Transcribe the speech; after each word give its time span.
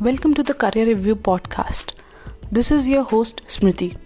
Welcome 0.00 0.34
to 0.34 0.44
the 0.44 0.54
Career 0.54 0.86
Review 0.86 1.16
podcast. 1.16 1.94
This 2.52 2.70
is 2.70 2.88
your 2.88 3.02
host 3.02 3.42
Smriti. 3.46 3.96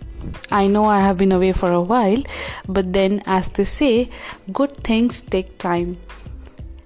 I 0.51 0.67
know 0.67 0.87
I 0.87 1.01
have 1.01 1.19
been 1.19 1.33
away 1.33 1.53
for 1.53 1.71
a 1.71 1.83
while, 1.83 2.23
but 2.67 2.95
then, 2.95 3.23
as 3.27 3.49
they 3.49 3.65
say, 3.67 4.09
good 4.55 4.73
things 4.85 5.21
take 5.21 5.59
time. 5.59 5.99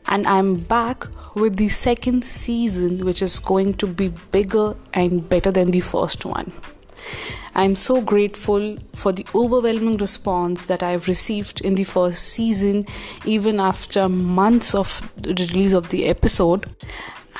And 0.08 0.26
I'm 0.26 0.56
back 0.56 1.06
with 1.36 1.54
the 1.54 1.68
second 1.68 2.24
season, 2.24 3.04
which 3.04 3.22
is 3.22 3.38
going 3.38 3.74
to 3.74 3.86
be 3.86 4.08
bigger 4.32 4.74
and 4.92 5.28
better 5.28 5.52
than 5.52 5.70
the 5.70 5.82
first 5.82 6.24
one. 6.24 6.50
I'm 7.54 7.76
so 7.76 8.00
grateful 8.00 8.76
for 8.96 9.12
the 9.12 9.24
overwhelming 9.36 9.98
response 9.98 10.64
that 10.64 10.82
I've 10.82 11.06
received 11.06 11.60
in 11.60 11.76
the 11.76 11.84
first 11.84 12.24
season, 12.24 12.84
even 13.24 13.60
after 13.60 14.08
months 14.08 14.74
of 14.74 15.08
the 15.16 15.32
release 15.32 15.74
of 15.74 15.90
the 15.90 16.06
episode. 16.06 16.68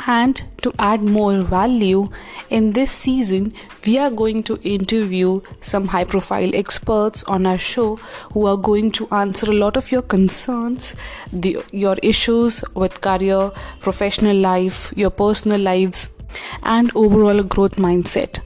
And 0.04 0.42
to 0.62 0.72
add 0.78 1.02
more 1.02 1.40
value, 1.40 2.10
in 2.50 2.72
this 2.72 2.90
season, 2.90 3.54
we 3.86 3.98
are 3.98 4.10
going 4.10 4.42
to 4.44 4.58
interview 4.62 5.40
some 5.60 5.88
high 5.88 6.04
profile 6.04 6.54
experts 6.54 7.24
on 7.24 7.46
our 7.46 7.58
show 7.58 7.96
who 8.32 8.46
are 8.46 8.56
going 8.56 8.90
to 8.92 9.08
answer 9.08 9.50
a 9.50 9.54
lot 9.54 9.76
of 9.76 9.90
your 9.90 10.02
concerns, 10.02 10.94
the, 11.32 11.62
your 11.72 11.96
issues 12.02 12.62
with 12.74 13.00
career, 13.00 13.50
professional 13.80 14.36
life, 14.36 14.92
your 14.96 15.10
personal 15.10 15.60
lives, 15.60 16.10
and 16.62 16.90
overall 16.94 17.42
growth 17.42 17.76
mindset. 17.76 18.40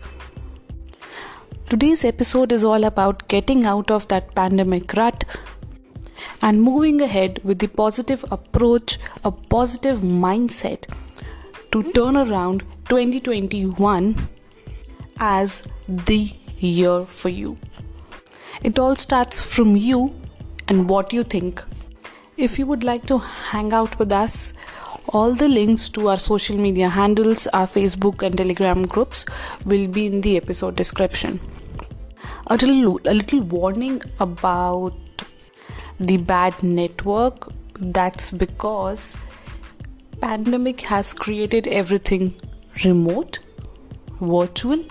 Today's 1.68 2.04
episode 2.04 2.52
is 2.52 2.64
all 2.64 2.84
about 2.84 3.28
getting 3.28 3.64
out 3.64 3.90
of 3.90 4.09
that 4.09 4.34
pandemic 4.34 4.92
rut 4.95 5.24
and 6.42 6.62
moving 6.62 7.01
ahead 7.01 7.40
with 7.45 7.59
the 7.59 7.68
positive 7.68 8.24
approach, 8.30 8.98
a 9.24 9.30
positive 9.30 9.98
mindset 9.98 10.87
to 11.73 11.82
turn 11.93 12.16
around 12.16 12.63
2021 12.88 14.29
as 15.18 15.68
the 15.88 16.32
year 16.59 17.02
for 17.02 17.29
you. 17.29 17.57
It 18.63 18.79
all 18.79 18.96
starts 18.96 19.40
from 19.40 19.76
you 19.76 20.15
and 20.68 20.88
what 20.88 21.13
you 21.13 21.23
think. 21.23 21.63
If 22.37 22.59
you 22.59 22.66
would 22.66 22.85
like 22.85 23.07
to 23.07 23.18
hang 23.18 23.73
out 23.73 23.98
with 23.98 24.13
us, 24.13 24.54
all 25.09 25.32
the 25.32 25.48
links 25.48 25.88
to 25.91 26.09
our 26.09 26.18
social 26.18 26.57
media 26.57 26.88
handles, 26.88 27.46
our 27.48 27.66
Facebook 27.66 28.23
and 28.23 28.37
Telegram 28.37 28.87
groups 28.87 29.26
will 29.65 29.88
be 29.88 30.07
in 30.07 30.21
the 30.21 30.37
episode 30.37 30.76
description 30.76 31.41
a 32.51 32.57
little 32.57 33.01
a 33.04 33.15
little 33.15 33.41
warning 33.43 34.02
about 34.18 34.93
the 35.98 36.16
bad 36.16 36.63
network 36.63 37.46
that's 37.96 38.30
because 38.30 39.16
pandemic 40.21 40.82
has 40.82 41.13
created 41.13 41.66
everything 41.66 42.35
remote 42.85 43.38
virtual 44.21 44.85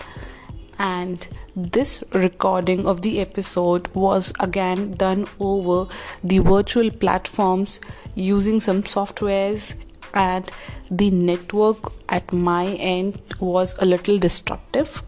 and 0.78 1.28
this 1.54 2.02
recording 2.12 2.86
of 2.86 3.02
the 3.02 3.20
episode 3.20 3.86
was 3.94 4.32
again 4.40 4.94
done 4.94 5.26
over 5.38 5.92
the 6.24 6.38
virtual 6.38 6.90
platforms 6.90 7.78
using 8.14 8.58
some 8.58 8.82
softwares 8.82 9.74
and 10.14 10.50
the 10.90 11.10
network 11.10 11.92
at 12.08 12.32
my 12.32 12.66
end 12.94 13.20
was 13.38 13.76
a 13.78 13.86
little 13.86 14.18
disruptive 14.18 15.02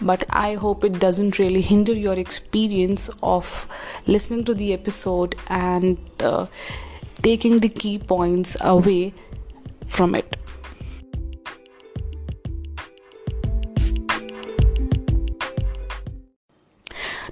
but 0.00 0.24
I 0.28 0.54
hope 0.54 0.84
it 0.84 0.98
doesn't 0.98 1.38
really 1.38 1.62
hinder 1.62 1.94
your 1.94 2.18
experience 2.18 3.08
of 3.22 3.66
listening 4.06 4.44
to 4.44 4.54
the 4.54 4.72
episode 4.72 5.36
and 5.48 5.96
uh, 6.20 6.46
taking 7.22 7.60
the 7.60 7.68
key 7.68 7.98
points 7.98 8.56
away 8.60 9.14
from 9.86 10.14
it. 10.14 10.36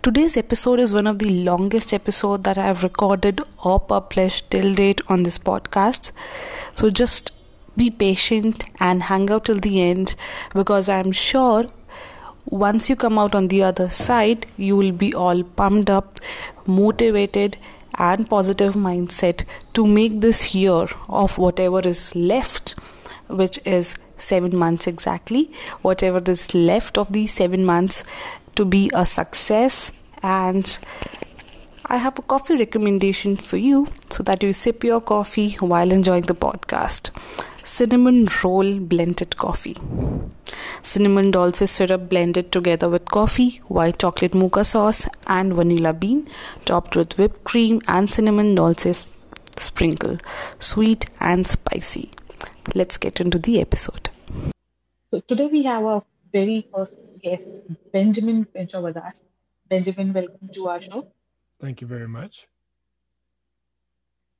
Today's 0.03 0.37
episode 0.37 0.81
is 0.81 0.93
one 0.93 1.06
of 1.06 1.21
the 1.21 1.31
longest 1.44 1.93
episodes 1.93 2.43
that 2.43 2.59
I 2.59 2.66
have 2.66 2.82
recorded 2.82 3.41
or 3.62 3.78
published 3.78 4.50
till 4.50 4.75
date 4.75 5.00
on 5.09 5.22
this 5.22 5.38
podcast. 5.38 6.10
So 6.75 6.91
just 6.91 7.31
be 7.76 7.88
patient 7.88 8.65
and 8.81 9.05
hang 9.05 9.31
out 9.31 9.44
till 9.44 9.60
the 9.60 9.81
end 9.81 10.16
because 10.55 10.88
I'm 10.88 11.12
sure 11.12 11.66
once 12.47 12.91
you 12.91 12.97
come 12.97 13.19
out 13.19 13.34
on 13.34 13.49
the 13.49 13.62
other 13.62 13.88
side, 13.88 14.47
you 14.56 14.76
will 14.76 14.91
be 14.91 15.15
all 15.15 15.44
pumped 15.44 15.88
up, 15.88 16.19
motivated, 16.66 17.56
and 17.98 18.28
positive 18.28 18.75
mindset 18.75 19.44
to 19.75 19.86
make 19.86 20.20
this 20.20 20.54
year 20.54 20.86
of 21.08 21.38
whatever 21.38 21.80
is 21.80 22.14
left, 22.14 22.75
which 23.28 23.58
is 23.66 23.97
seven 24.16 24.56
months 24.56 24.86
exactly, 24.86 25.50
whatever 25.82 26.22
is 26.31 26.54
left 26.54 26.97
of 26.97 27.12
these 27.12 27.32
seven 27.32 27.64
months 27.64 28.04
to 28.56 28.64
be 28.64 28.91
a 28.94 29.04
success. 29.04 29.92
And 30.22 30.78
I 31.92 31.98
have 31.98 32.19
a 32.19 32.22
coffee 32.22 32.56
recommendation 32.56 33.36
for 33.36 33.58
you 33.58 33.86
so 34.08 34.22
that 34.22 34.42
you 34.42 34.54
sip 34.54 34.82
your 34.82 35.03
coffee 35.03 35.50
while 35.56 35.92
enjoying 35.92 36.22
the 36.22 36.34
podcast 36.34 37.10
cinnamon 37.66 38.28
roll 38.42 38.78
blended 38.78 39.36
coffee. 39.36 39.76
Cinnamon 40.81 41.31
dulce 41.31 41.70
syrup 41.70 42.08
blended 42.08 42.50
together 42.50 42.88
with 42.88 43.10
coffee, 43.10 43.60
white 43.69 43.98
chocolate 43.98 44.32
mocha 44.32 44.64
sauce, 44.64 45.06
and 45.26 45.52
vanilla 45.52 45.92
bean, 45.92 46.26
topped 46.64 46.97
with 46.97 47.19
whipped 47.19 47.44
cream 47.44 47.82
and 47.86 48.10
cinnamon 48.10 48.54
dulce 48.54 49.04
sprinkle, 49.58 50.16
sweet 50.58 51.10
and 51.20 51.47
spicy. 51.47 52.10
Let's 52.75 52.97
get 52.97 53.20
into 53.20 53.38
the 53.38 53.60
episode. 53.60 54.08
So 55.12 55.20
today 55.20 55.48
we 55.48 55.62
have 55.64 55.84
our 55.84 56.02
very 56.32 56.66
first 56.75 56.98
guest, 57.22 57.50
Benjamin 57.92 58.47
Fincher, 58.47 58.81
with 58.81 58.97
us. 58.97 59.22
Benjamin, 59.69 60.14
welcome 60.14 60.48
to 60.54 60.69
our 60.69 60.81
show. 60.81 61.12
Thank 61.62 61.81
you 61.81 61.87
very 61.87 62.09
much. 62.09 62.49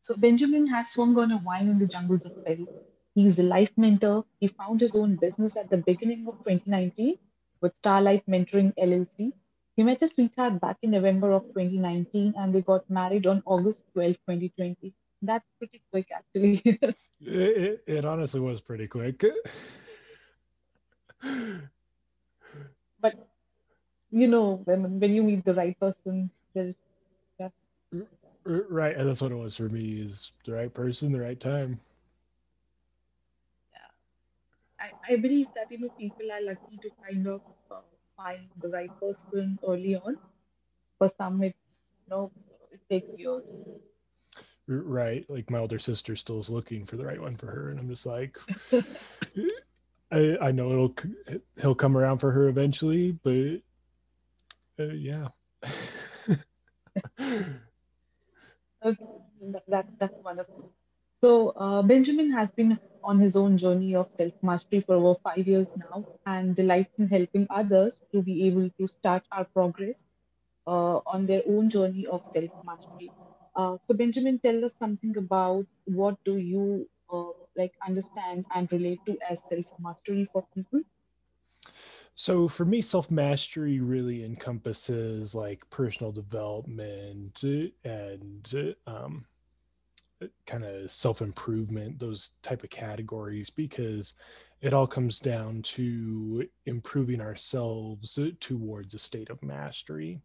So 0.03 0.16
Benjamin 0.16 0.66
has 0.66 0.91
swung 0.91 1.16
on 1.16 1.31
a 1.31 1.38
wine 1.38 1.69
in 1.69 1.78
the 1.78 1.87
jungles 1.87 2.25
of 2.25 2.33
Peru 2.44 2.66
He's 3.15 3.38
a 3.38 3.44
life 3.44 3.71
mentor. 3.77 4.25
He 4.41 4.49
found 4.49 4.81
his 4.81 4.97
own 4.97 5.15
business 5.16 5.56
at 5.56 5.71
the 5.71 5.77
beginning 5.77 6.27
of 6.27 6.34
2019 6.38 7.16
with 7.60 7.77
Starlight 7.77 8.27
Mentoring 8.27 8.72
LLC. 8.77 9.33
He 9.77 9.84
met 9.84 10.00
his 10.00 10.10
sweetheart 10.12 10.60
back 10.60 10.78
in 10.83 10.91
November 10.91 11.31
of 11.31 11.44
2019 11.55 12.34
and 12.37 12.53
they 12.53 12.62
got 12.62 12.91
married 12.91 13.28
on 13.28 13.41
August 13.47 13.84
12, 13.93 14.16
2020. 14.27 14.93
That's 15.21 15.47
pretty 15.59 15.81
quick, 15.93 16.09
actually. 16.10 16.60
it, 16.65 16.97
it, 17.21 17.84
it 17.87 18.04
honestly 18.04 18.41
was 18.41 18.60
pretty 18.60 18.89
quick. 18.89 19.25
but, 23.00 23.15
you 24.10 24.27
know, 24.27 24.62
when, 24.65 24.99
when 24.99 25.15
you 25.15 25.22
meet 25.22 25.44
the 25.44 25.54
right 25.54 25.78
person, 25.78 26.31
there's. 26.53 26.75
Right. 28.44 28.97
And 28.97 29.08
that's 29.08 29.22
what 29.22 29.32
it 29.32 29.36
was 29.36 29.56
for 29.56 29.69
me 29.69 30.00
is 30.00 30.32
the 30.44 30.54
right 30.54 30.72
person, 30.72 31.12
the 31.12 31.20
right 31.20 31.38
time. 31.38 31.78
Yeah, 33.72 33.91
I, 34.80 35.12
I 35.12 35.16
believe 35.16 35.48
that 35.54 35.70
you 35.70 35.78
know 35.80 35.91
people 35.98 36.30
are 36.32 36.41
lucky 36.42 36.78
to 36.82 36.91
kind 37.04 37.26
of 37.26 37.41
uh, 37.70 37.80
find 38.16 38.48
the 38.60 38.69
right 38.69 38.91
person 39.00 39.58
early 39.66 39.97
on. 39.97 40.16
For 40.98 41.08
some, 41.08 41.42
it's 41.42 41.80
you 42.06 42.10
know 42.10 42.32
it 42.72 42.80
takes 42.91 43.19
years. 43.19 43.53
Right, 44.69 45.28
like 45.28 45.50
my 45.50 45.59
older 45.59 45.78
sister 45.78 46.14
still 46.16 46.38
is 46.38 46.48
looking 46.50 46.84
for 46.84 46.97
the 46.97 47.04
right 47.04 47.20
one 47.20 47.34
for 47.34 47.47
her, 47.47 47.70
and 47.70 47.80
I'm 47.80 47.88
just 47.88 48.06
like, 48.06 48.38
I 50.12 50.36
I 50.41 50.50
know 50.53 50.70
it'll 50.72 50.94
he'll 51.60 51.74
come 51.74 51.97
around 51.97 52.19
for 52.19 52.30
her 52.32 52.48
eventually, 52.48 53.12
but 53.12 53.62
uh, 54.78 54.92
yeah. 54.92 55.28
okay, 58.84 59.19
that 59.70 59.87
that's 59.98 60.19
wonderful. 60.25 60.65
So 61.22 61.51
uh, 61.51 61.83
Benjamin 61.83 62.30
has 62.33 62.51
been 62.51 62.78
on 63.04 63.21
his 63.21 63.36
own 63.36 63.56
journey 63.56 63.95
of 63.95 64.10
self 64.18 64.33
mastery 64.42 64.80
for 64.80 64.95
over 64.97 65.15
five 65.24 65.47
years 65.47 65.72
now 65.77 66.04
and 66.27 66.54
delights 66.56 66.92
in 66.98 67.09
helping 67.09 67.47
others 67.51 67.97
to 68.15 68.22
be 68.22 68.47
able 68.47 68.71
to 68.80 68.86
start 68.86 69.24
our 69.33 69.45
progress 69.47 70.03
uh, 70.66 70.98
on 71.06 71.27
their 71.27 71.42
own 71.48 71.71
journey 71.71 72.06
of 72.06 72.22
self 72.34 72.51
mastery. 72.65 73.12
Uh, 73.56 73.78
so 73.89 73.97
Benjamin, 73.97 74.41
tell 74.41 74.65
us 74.65 74.77
something 74.78 75.16
about 75.16 75.66
what 75.86 76.16
do 76.24 76.36
you 76.39 76.89
uh, 77.12 77.33
like 77.56 77.74
understand 77.86 78.47
and 78.54 78.72
relate 78.72 79.03
to 79.06 79.18
as 79.30 79.42
self 79.53 79.66
mastery 79.80 80.28
for 80.33 80.47
people. 80.54 80.80
So 82.14 82.47
for 82.47 82.64
me, 82.64 82.80
self 82.80 83.10
mastery 83.10 83.80
really 83.80 84.24
encompasses 84.24 85.34
like 85.34 85.68
personal 85.70 86.12
development 86.12 87.42
uh, 87.44 87.88
and 87.88 88.76
uh, 88.86 88.91
um, 88.91 89.24
uh, 90.22 90.26
kind 90.47 90.64
of 90.64 90.91
self-improvement 90.91 91.98
those 91.98 92.32
type 92.42 92.62
of 92.62 92.70
categories 92.70 93.50
because 93.50 94.14
it 94.60 94.74
all 94.74 94.86
comes 94.86 95.20
down 95.20 95.62
to 95.62 96.47
improving 96.66 97.20
ourselves 97.20 98.18
towards 98.41 98.94
a 98.94 98.98
state 98.98 99.30
of 99.30 99.42
mastery 99.42 100.20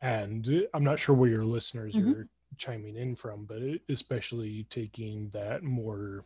and 0.00 0.66
i'm 0.74 0.84
not 0.84 0.98
sure 0.98 1.14
where 1.14 1.30
your 1.30 1.44
listeners 1.44 1.94
mm-hmm. 1.94 2.12
are 2.12 2.28
chiming 2.56 2.96
in 2.96 3.14
from 3.14 3.44
but 3.44 3.62
especially 3.88 4.66
taking 4.70 5.28
that 5.30 5.62
more 5.62 6.24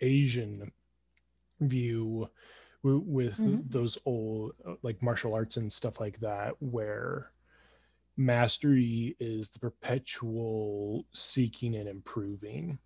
asian 0.00 0.70
view 1.60 2.26
with 2.84 3.38
mm-hmm. 3.38 3.60
those 3.66 3.98
old 4.04 4.54
uh, 4.68 4.74
like 4.82 5.02
martial 5.02 5.34
arts 5.34 5.56
and 5.56 5.72
stuff 5.72 6.00
like 6.00 6.18
that 6.20 6.54
where 6.60 7.30
mastery 8.16 9.16
is 9.18 9.50
the 9.50 9.58
perpetual 9.58 11.04
seeking 11.12 11.74
and 11.76 11.88
improving 11.88 12.78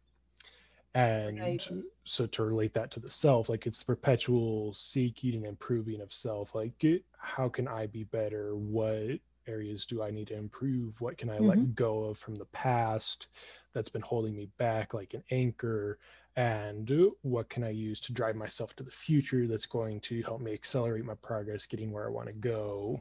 and 0.95 1.39
right. 1.39 1.69
so 2.05 2.27
to 2.27 2.45
relate 2.45 2.73
that 2.73 2.91
to 2.91 3.01
the 3.01 3.11
self 3.11 3.49
like 3.49 3.67
it's 3.67 3.83
perpetual 3.83 4.73
seeking 4.73 5.35
and 5.35 5.47
improving 5.47 6.01
of 6.01 6.13
self 6.13 6.55
like 6.55 6.73
how 7.19 7.49
can 7.49 7.69
i 7.69 7.87
be 7.87 8.05
better 8.05 8.57
what 8.57 9.19
areas 9.49 9.87
do 9.87 10.03
i 10.03 10.11
need 10.11 10.27
to 10.27 10.37
improve 10.37 11.01
what 11.01 11.17
can 11.17 11.31
i 11.31 11.37
mm-hmm. 11.37 11.49
let 11.49 11.75
go 11.75 12.05
of 12.05 12.19
from 12.19 12.35
the 12.35 12.45
past 12.47 13.29
that's 13.73 13.89
been 13.89 14.03
holding 14.03 14.37
me 14.37 14.49
back 14.59 14.95
like 14.95 15.15
an 15.15 15.25
anchor 15.31 15.99
and 16.37 16.93
what 17.23 17.49
can 17.49 17.65
i 17.65 17.71
use 17.71 18.01
to 18.01 18.13
drive 18.13 18.37
myself 18.37 18.77
to 18.77 18.85
the 18.85 18.91
future 18.91 19.47
that's 19.47 19.67
going 19.67 19.99
to 20.01 20.23
help 20.23 20.41
me 20.41 20.53
accelerate 20.53 21.05
my 21.05 21.15
progress 21.15 21.67
getting 21.67 21.91
where 21.91 22.07
i 22.07 22.11
want 22.11 22.27
to 22.27 22.35
go 22.35 23.01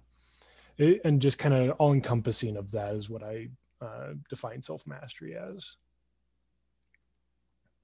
it, 0.77 1.01
and 1.05 1.21
just 1.21 1.39
kind 1.39 1.53
of 1.53 1.75
all 1.77 1.93
encompassing 1.93 2.57
of 2.57 2.71
that 2.71 2.95
is 2.95 3.09
what 3.09 3.23
i 3.23 3.47
uh, 3.81 4.13
define 4.29 4.61
self 4.61 4.87
mastery 4.87 5.35
as 5.35 5.77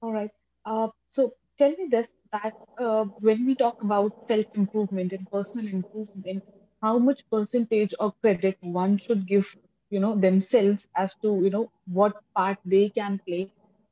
all 0.04 0.12
right. 0.12 0.30
Uh, 0.66 0.88
so 1.08 1.32
tell 1.56 1.70
me 1.70 1.88
this 1.90 2.08
that 2.30 2.52
uh, 2.78 3.04
when 3.24 3.46
we 3.46 3.54
talk 3.54 3.82
about 3.82 4.28
self 4.28 4.44
improvement 4.54 5.14
and 5.14 5.30
personal 5.30 5.66
improvement, 5.66 6.44
how 6.84 6.98
much 6.98 7.22
percentage 7.30 7.94
of 8.00 8.14
credit 8.22 8.58
one 8.60 8.98
should 8.98 9.26
give, 9.26 9.56
you 9.90 10.00
know, 10.00 10.14
themselves 10.16 10.88
as 10.96 11.14
to 11.22 11.34
you 11.44 11.50
know 11.50 11.70
what 11.86 12.14
part 12.36 12.58
they 12.64 12.88
can 12.90 13.20
play 13.28 13.50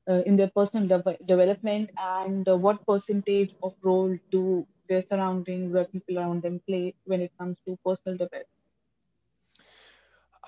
uh, 0.08 0.22
in 0.26 0.36
their 0.36 0.50
personal 0.56 0.88
de- 0.88 1.18
development 1.26 1.90
and 1.98 2.48
uh, 2.48 2.56
what 2.56 2.86
percentage 2.86 3.54
of 3.62 3.74
role 3.82 4.16
do 4.30 4.66
their 4.88 5.00
surroundings 5.02 5.74
or 5.74 5.84
people 5.86 6.18
around 6.18 6.42
them 6.42 6.60
play 6.68 6.94
when 7.04 7.22
it 7.22 7.32
comes 7.38 7.58
to 7.66 7.78
personal 7.84 8.18
development? 8.18 8.48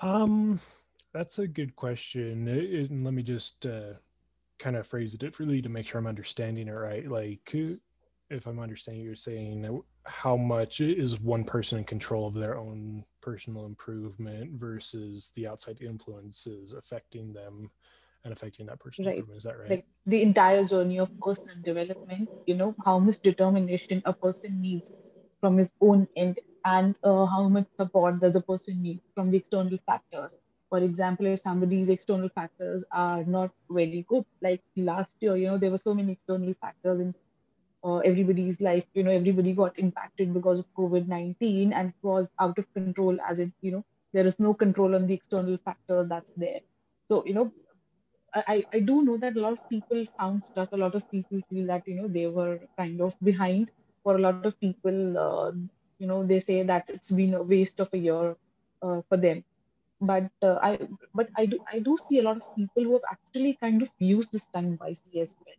Um, 0.01 0.59
that's 1.13 1.39
a 1.39 1.47
good 1.47 1.75
question. 1.75 2.45
Let 3.03 3.13
me 3.13 3.23
just 3.23 3.65
uh, 3.65 3.93
kind 4.59 4.75
of 4.75 4.87
phrase 4.87 5.13
it 5.13 5.19
differently 5.19 5.61
to 5.61 5.69
make 5.69 5.87
sure 5.87 5.99
I'm 5.99 6.07
understanding 6.07 6.67
it 6.67 6.71
right. 6.77 7.09
Like, 7.09 7.55
if 8.29 8.47
I'm 8.47 8.59
understanding, 8.59 9.03
you're 9.03 9.15
saying 9.15 9.81
how 10.05 10.35
much 10.35 10.81
is 10.81 11.19
one 11.19 11.43
person 11.43 11.77
in 11.77 11.83
control 11.85 12.27
of 12.27 12.33
their 12.33 12.57
own 12.57 13.03
personal 13.21 13.65
improvement 13.65 14.59
versus 14.59 15.31
the 15.35 15.47
outside 15.47 15.81
influences 15.81 16.73
affecting 16.73 17.33
them 17.33 17.69
and 18.23 18.33
affecting 18.33 18.65
that 18.65 18.79
person's 18.79 19.07
right. 19.07 19.17
improvement. 19.17 19.37
Is 19.37 19.43
that 19.43 19.59
right? 19.59 19.69
Like 19.69 19.85
the 20.05 20.21
entire 20.21 20.65
journey 20.65 20.99
of 20.99 21.09
personal 21.21 21.57
development, 21.63 22.29
you 22.45 22.55
know, 22.55 22.75
how 22.83 22.99
much 22.99 23.19
determination 23.21 24.01
a 24.05 24.13
person 24.13 24.61
needs 24.61 24.91
from 25.39 25.57
his 25.57 25.71
own 25.81 26.07
end 26.15 26.39
and 26.65 26.95
uh, 27.03 27.25
how 27.25 27.47
much 27.47 27.67
support 27.79 28.19
does 28.19 28.35
a 28.35 28.41
person 28.41 28.81
need 28.81 28.99
from 29.13 29.29
the 29.29 29.37
external 29.37 29.77
factors 29.85 30.35
for 30.69 30.79
example 30.79 31.27
if 31.27 31.39
somebody's 31.39 31.89
external 31.89 32.29
factors 32.29 32.83
are 32.91 33.23
not 33.23 33.51
very 33.69 34.03
good 34.09 34.25
like 34.41 34.61
last 34.75 35.11
year 35.19 35.35
you 35.35 35.47
know 35.47 35.57
there 35.57 35.69
were 35.69 35.77
so 35.77 35.93
many 35.93 36.13
external 36.13 36.53
factors 36.59 36.99
in 36.99 37.13
uh, 37.85 37.97
everybody's 37.99 38.61
life 38.61 38.85
you 38.95 39.03
know 39.03 39.11
everybody 39.11 39.53
got 39.53 39.79
impacted 39.79 40.33
because 40.33 40.59
of 40.59 40.67
covid-19 40.77 41.73
and 41.73 41.89
it 41.89 42.07
was 42.07 42.33
out 42.41 42.59
of 42.59 42.73
control 42.73 43.17
as 43.29 43.39
it 43.39 43.43
you 43.61 43.71
know 43.71 43.75
there 44.13 44.27
is 44.27 44.39
no 44.39 44.53
control 44.53 44.95
on 44.95 45.07
the 45.07 45.13
external 45.15 45.57
factor 45.57 46.03
that's 46.05 46.31
there. 46.35 46.61
So 47.09 47.25
you 47.25 47.33
know 47.33 47.51
I, 48.33 48.65
I 48.73 48.79
do 48.79 49.03
know 49.03 49.17
that 49.17 49.35
a 49.37 49.41
lot 49.41 49.53
of 49.53 49.69
people 49.69 50.05
found 50.19 50.43
stuck 50.45 50.71
a 50.73 50.77
lot 50.77 50.95
of 50.95 51.09
people 51.11 51.41
feel 51.49 51.67
that 51.67 51.87
you 51.87 51.95
know 51.95 52.07
they 52.07 52.27
were 52.27 52.59
kind 52.77 53.01
of 53.01 53.15
behind. 53.23 53.71
For 54.03 54.15
a 54.17 54.19
lot 54.21 54.39
of 54.39 54.59
people 54.59 55.17
uh, 55.17 55.51
you 55.99 56.07
know 56.07 56.23
they 56.25 56.39
say 56.39 56.63
that 56.63 56.85
it's 56.89 57.11
been 57.11 57.33
a 57.33 57.43
waste 57.43 57.79
of 57.79 57.89
a 57.93 57.97
year 57.97 58.35
uh, 58.81 59.01
for 59.09 59.17
them. 59.17 59.43
But 60.01 60.29
uh, 60.41 60.59
I 60.61 60.79
but 61.13 61.29
I 61.37 61.45
do 61.45 61.59
I 61.71 61.79
do 61.79 61.97
see 61.97 62.19
a 62.19 62.23
lot 62.23 62.37
of 62.37 62.55
people 62.55 62.83
who 62.83 62.93
have 62.93 63.07
actually 63.11 63.57
kind 63.61 63.81
of 63.81 63.91
used 63.99 64.31
this 64.31 64.47
time 64.47 64.77
wisely 64.81 65.21
as 65.21 65.35
well. 65.45 65.55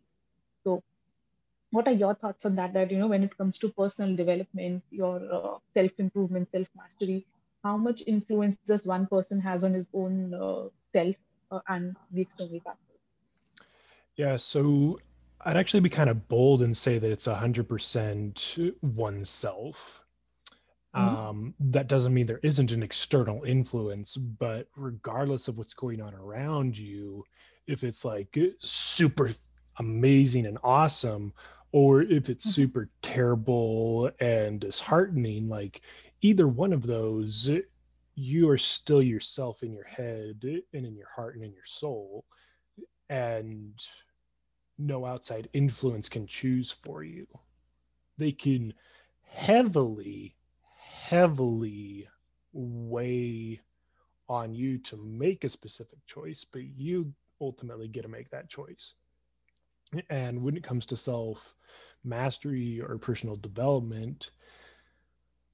What 1.71 1.87
are 1.87 1.93
your 1.93 2.13
thoughts 2.15 2.45
on 2.45 2.55
that? 2.55 2.73
That 2.73 2.91
you 2.91 2.97
know, 2.97 3.07
when 3.07 3.23
it 3.23 3.37
comes 3.37 3.57
to 3.59 3.69
personal 3.69 4.15
development, 4.15 4.83
your 4.89 5.21
uh, 5.31 5.57
self 5.75 5.91
improvement, 5.97 6.49
self 6.51 6.67
mastery, 6.75 7.25
how 7.63 7.77
much 7.77 8.03
influence 8.07 8.57
does 8.65 8.85
one 8.85 9.07
person 9.07 9.41
has 9.41 9.63
on 9.63 9.73
his 9.73 9.87
own 9.93 10.33
uh, 10.33 10.69
self 10.93 11.15
uh, 11.51 11.59
and 11.67 11.95
the 12.11 12.21
external 12.21 12.59
factors? 12.59 12.99
Yeah, 14.15 14.37
so 14.37 14.99
I'd 15.41 15.57
actually 15.57 15.81
be 15.81 15.89
kind 15.89 16.09
of 16.09 16.27
bold 16.27 16.61
and 16.61 16.75
say 16.75 16.97
that 16.97 17.11
it's 17.11 17.27
a 17.27 17.35
hundred 17.35 17.67
percent 17.67 18.57
oneself 18.81 20.05
Mm-hmm. 20.97 21.15
Um, 21.15 21.53
that 21.59 21.87
doesn't 21.87 22.13
mean 22.13 22.25
there 22.25 22.39
isn't 22.43 22.71
an 22.71 22.83
external 22.83 23.43
influence, 23.43 24.17
but 24.17 24.67
regardless 24.75 25.47
of 25.47 25.57
what's 25.57 25.73
going 25.73 26.01
on 26.01 26.15
around 26.15 26.77
you, 26.77 27.23
if 27.67 27.83
it's 27.83 28.03
like 28.03 28.37
super 28.59 29.31
amazing 29.77 30.45
and 30.45 30.57
awesome, 30.63 31.33
or 31.71 32.01
if 32.01 32.29
it's 32.29 32.45
mm-hmm. 32.45 32.61
super 32.61 32.89
terrible 33.01 34.11
and 34.19 34.61
disheartening, 34.61 35.47
like 35.49 35.81
either 36.21 36.47
one 36.47 36.73
of 36.73 36.85
those, 36.85 37.49
you 38.15 38.49
are 38.49 38.57
still 38.57 39.01
yourself 39.01 39.63
in 39.63 39.73
your 39.73 39.85
head 39.85 40.43
and 40.73 40.85
in 40.85 40.95
your 40.95 41.09
heart 41.09 41.35
and 41.35 41.43
in 41.43 41.53
your 41.53 41.65
soul. 41.65 42.25
And 43.09 43.73
no 44.77 45.05
outside 45.05 45.49
influence 45.53 46.09
can 46.09 46.27
choose 46.27 46.71
for 46.71 47.03
you. 47.03 47.27
They 48.17 48.31
can 48.31 48.73
heavily 49.23 50.37
heavily 51.09 52.07
weigh 52.51 53.61
on 54.27 54.53
you 54.53 54.77
to 54.77 54.97
make 54.97 55.43
a 55.43 55.49
specific 55.49 56.05
choice, 56.05 56.43
but 56.43 56.63
you 56.63 57.13
ultimately 57.39 57.87
get 57.87 58.01
to 58.01 58.09
make 58.09 58.29
that 58.29 58.49
choice. 58.49 58.95
And 60.09 60.43
when 60.43 60.57
it 60.57 60.63
comes 60.63 60.85
to 60.87 60.97
self 60.97 61.55
mastery 62.03 62.81
or 62.81 62.97
personal 62.97 63.35
development, 63.35 64.31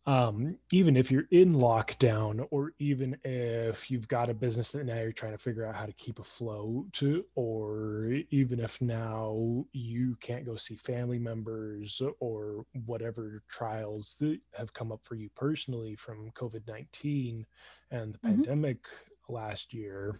um, 0.05 0.57
even 0.71 0.97
if 0.97 1.09
you're 1.09 1.27
in 1.31 1.53
lockdown 1.53 2.45
or 2.51 2.73
even 2.77 3.17
if 3.23 3.89
you've 3.89 4.07
got 4.09 4.29
a 4.29 4.33
business 4.33 4.71
that 4.71 4.85
now 4.85 4.99
you're 4.99 5.13
trying 5.13 5.31
to 5.31 5.37
figure 5.37 5.65
out 5.65 5.75
how 5.75 5.85
to 5.85 5.93
keep 5.93 6.19
afloat 6.19 7.01
or 7.35 8.11
even 8.29 8.59
if 8.59 8.81
now 8.81 9.65
you 9.71 10.17
can't 10.19 10.45
go 10.45 10.55
see 10.55 10.75
family 10.75 11.19
members 11.19 12.01
or 12.19 12.65
whatever 12.85 13.43
trials 13.47 14.17
that 14.19 14.39
have 14.57 14.73
come 14.73 14.91
up 14.91 14.99
for 15.03 15.15
you 15.15 15.29
personally 15.35 15.95
from 15.95 16.29
covid-19 16.31 17.45
and 17.91 18.13
the 18.13 18.17
mm-hmm. 18.17 18.27
pandemic 18.27 18.85
last 19.29 19.73
year 19.73 20.13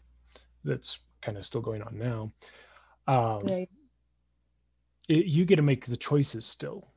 that's 0.64 1.00
kind 1.22 1.38
of 1.38 1.46
still 1.46 1.62
going 1.62 1.82
on 1.84 1.98
now 1.98 2.32
um, 3.08 3.40
right. 3.50 3.70
It, 5.10 5.26
you 5.26 5.46
get 5.46 5.58
to 5.58 5.62
make 5.62 5.86
the 5.86 5.98
choices 5.98 6.46
still 6.46 6.88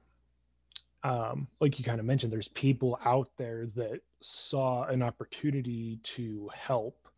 um, 1.07 1.47
like 1.61 1.79
you 1.79 1.85
kind 1.85 2.01
of 2.01 2.07
mentioned, 2.07 2.33
there's 2.33 2.49
people 2.49 2.99
out 3.05 3.29
there 3.37 3.67
that 3.77 4.01
saw 4.21 4.85
an 4.85 5.03
opportunity 5.03 6.01
to 6.03 6.51
help, 6.53 7.09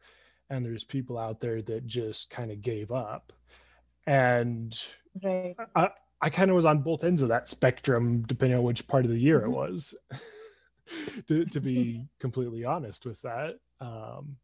and 0.51 0.65
there's 0.65 0.85
people 0.85 1.17
out 1.17 1.41
there 1.41 1.63
that 1.63 1.87
just 1.87 2.29
kind 2.29 2.51
of 2.51 2.61
gave 2.61 2.93
up. 2.93 3.33
And 4.07 4.79
right. 5.23 5.57
I, 5.75 5.89
I 6.21 6.29
kind 6.29 6.51
of 6.51 6.57
was 6.57 6.67
on 6.67 6.83
both 6.83 7.03
ends 7.03 7.23
of 7.23 7.31
that 7.31 7.49
spectrum, 7.49 8.23
depending 8.27 8.59
on 8.59 8.65
which 8.65 8.87
part 8.87 9.07
of 9.07 9.11
the 9.11 9.19
year 9.19 9.41
mm-hmm. 9.41 9.53
it 9.53 9.57
was. 9.57 9.95
to, 11.27 11.47
to 11.47 11.61
be 11.61 12.05
completely 12.21 12.65
honest 12.67 13.07
with 13.07 13.23
that. 13.23 13.59
Um, 13.81 14.37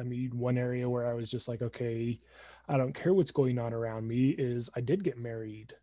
I 0.00 0.02
mean, 0.02 0.30
one 0.36 0.58
area 0.58 0.88
where 0.88 1.06
I 1.06 1.12
was 1.12 1.30
just 1.30 1.46
like, 1.46 1.62
okay, 1.62 2.18
I 2.68 2.76
don't 2.76 2.94
care 2.94 3.12
what's 3.12 3.30
going 3.30 3.58
on 3.58 3.74
around 3.74 4.08
me 4.08 4.30
is 4.30 4.70
I 4.74 4.80
did 4.80 5.04
get 5.04 5.18
married 5.18 5.74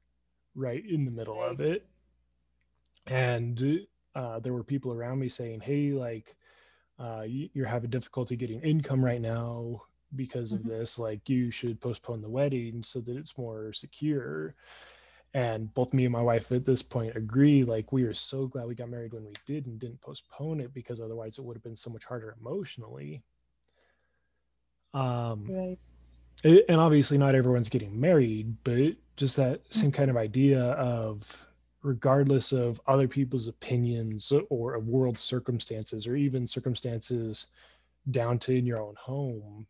right 0.55 0.83
in 0.85 1.05
the 1.05 1.11
middle 1.11 1.41
of 1.41 1.61
it. 1.61 1.85
And 3.05 3.85
uh, 4.15 4.39
there 4.39 4.53
were 4.53 4.63
people 4.63 4.91
around 4.91 5.19
me 5.19 5.29
saying 5.29 5.59
hey 5.59 5.91
like 5.91 6.35
uh, 6.99 7.23
you're 7.27 7.67
having 7.67 7.91
difficulty 7.91 8.35
getting 8.35 8.59
income 8.61 9.05
right 9.05 9.21
now 9.21 9.79
because 10.15 10.51
of 10.51 10.61
mm-hmm. 10.61 10.69
this. 10.69 10.97
Like 10.97 11.29
you 11.29 11.51
should 11.51 11.79
postpone 11.79 12.21
the 12.21 12.29
wedding 12.29 12.81
so 12.83 12.99
that 13.01 13.15
it's 13.15 13.37
more 13.37 13.71
secure. 13.71 14.55
And 15.33 15.71
both 15.75 15.93
me 15.93 16.05
and 16.05 16.11
my 16.11 16.21
wife 16.21 16.51
at 16.51 16.65
this 16.65 16.81
point 16.81 17.15
agree 17.15 17.63
like 17.63 17.91
we 17.91 18.03
are 18.03 18.13
so 18.13 18.47
glad 18.47 18.67
we 18.67 18.73
got 18.73 18.89
married 18.89 19.13
when 19.13 19.25
we 19.25 19.33
did 19.45 19.67
and 19.67 19.77
didn't 19.77 20.01
postpone 20.01 20.59
it 20.59 20.73
because 20.73 20.99
otherwise 20.99 21.37
it 21.37 21.43
would 21.43 21.55
have 21.55 21.63
been 21.63 21.75
so 21.75 21.91
much 21.91 22.05
harder 22.05 22.35
emotionally 22.39 23.21
um 24.93 25.45
right. 25.49 25.77
it, 26.43 26.65
and 26.69 26.79
obviously 26.79 27.17
not 27.17 27.35
everyone's 27.35 27.69
getting 27.69 27.99
married 27.99 28.55
but 28.63 28.95
just 29.15 29.35
that 29.35 29.61
same 29.69 29.91
mm-hmm. 29.91 29.97
kind 29.97 30.09
of 30.09 30.17
idea 30.17 30.61
of 30.61 31.47
regardless 31.83 32.51
of 32.51 32.81
other 32.87 33.07
people's 33.07 33.47
opinions 33.47 34.31
or 34.49 34.73
of 34.75 34.89
world 34.89 35.17
circumstances 35.17 36.07
or 36.07 36.15
even 36.15 36.47
circumstances 36.47 37.47
down 38.11 38.37
to 38.39 38.53
in 38.53 38.65
your 38.65 38.81
own 38.81 38.95
home 38.97 39.65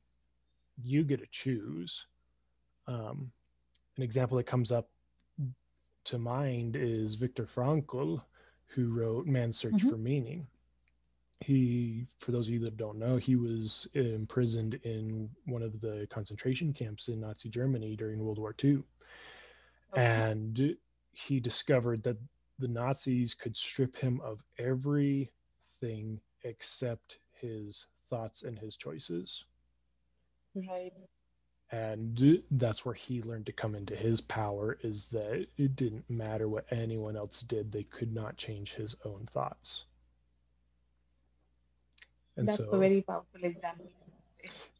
you 0.84 1.04
get 1.04 1.20
to 1.20 1.28
choose 1.32 2.08
um, 2.88 3.32
an 3.98 4.04
example 4.04 4.38
that 4.38 4.46
comes 4.46 4.72
up 4.72 4.90
to 6.08 6.18
mind 6.18 6.78
is 6.78 7.16
Viktor 7.16 7.44
Frankl, 7.44 8.24
who 8.68 8.90
wrote 8.90 9.28
Man's 9.28 9.58
Search 9.58 9.74
Mhm. 9.74 9.90
for 9.90 9.98
Meaning. 9.98 10.48
He, 11.40 12.08
for 12.20 12.32
those 12.32 12.48
of 12.48 12.54
you 12.54 12.60
that 12.62 12.78
don't 12.78 12.98
know, 12.98 13.18
he 13.18 13.36
was 13.36 13.88
imprisoned 13.94 14.76
in 14.84 15.30
one 15.46 15.62
of 15.62 15.80
the 15.82 16.08
concentration 16.10 16.74
camps 16.74 17.10
in 17.10 17.20
Nazi 17.20 17.50
Germany 17.50 17.96
during 17.96 18.20
World 18.20 18.40
War 18.40 18.56
II. 18.64 18.84
Okay. 19.94 20.02
And 20.02 20.78
he 21.12 21.40
discovered 21.40 22.04
that 22.04 22.18
the 22.60 22.68
Nazis 22.68 23.34
could 23.34 23.56
strip 23.56 23.96
him 23.96 24.20
of 24.22 24.44
everything 24.58 26.20
except 26.44 27.20
his 27.32 27.88
thoughts 28.10 28.44
and 28.44 28.58
his 28.58 28.78
choices. 28.78 29.46
Right. 30.56 30.94
and 31.72 32.42
that's 32.52 32.84
where 32.86 32.96
he 32.96 33.22
learned 33.22 33.46
to 33.46 33.52
come 33.52 33.76
into 33.76 33.96
his 33.96 34.22
power 34.22 34.78
is 34.82 35.08
that 35.08 35.46
it 35.58 35.76
didn't 35.76 36.10
matter 36.10 36.48
what 36.50 36.66
anyone 36.72 37.16
else 37.16 37.42
did 37.42 37.72
they 37.72 37.84
could 37.84 38.14
not 38.14 38.38
change 38.38 38.74
his 38.74 38.96
own 39.06 39.26
thoughts 39.28 39.86
and 42.38 42.48
That's 42.48 42.58
so 42.58 42.70
a 42.70 42.78
very 42.78 43.02
powerful 43.02 43.44
example. 43.44 43.88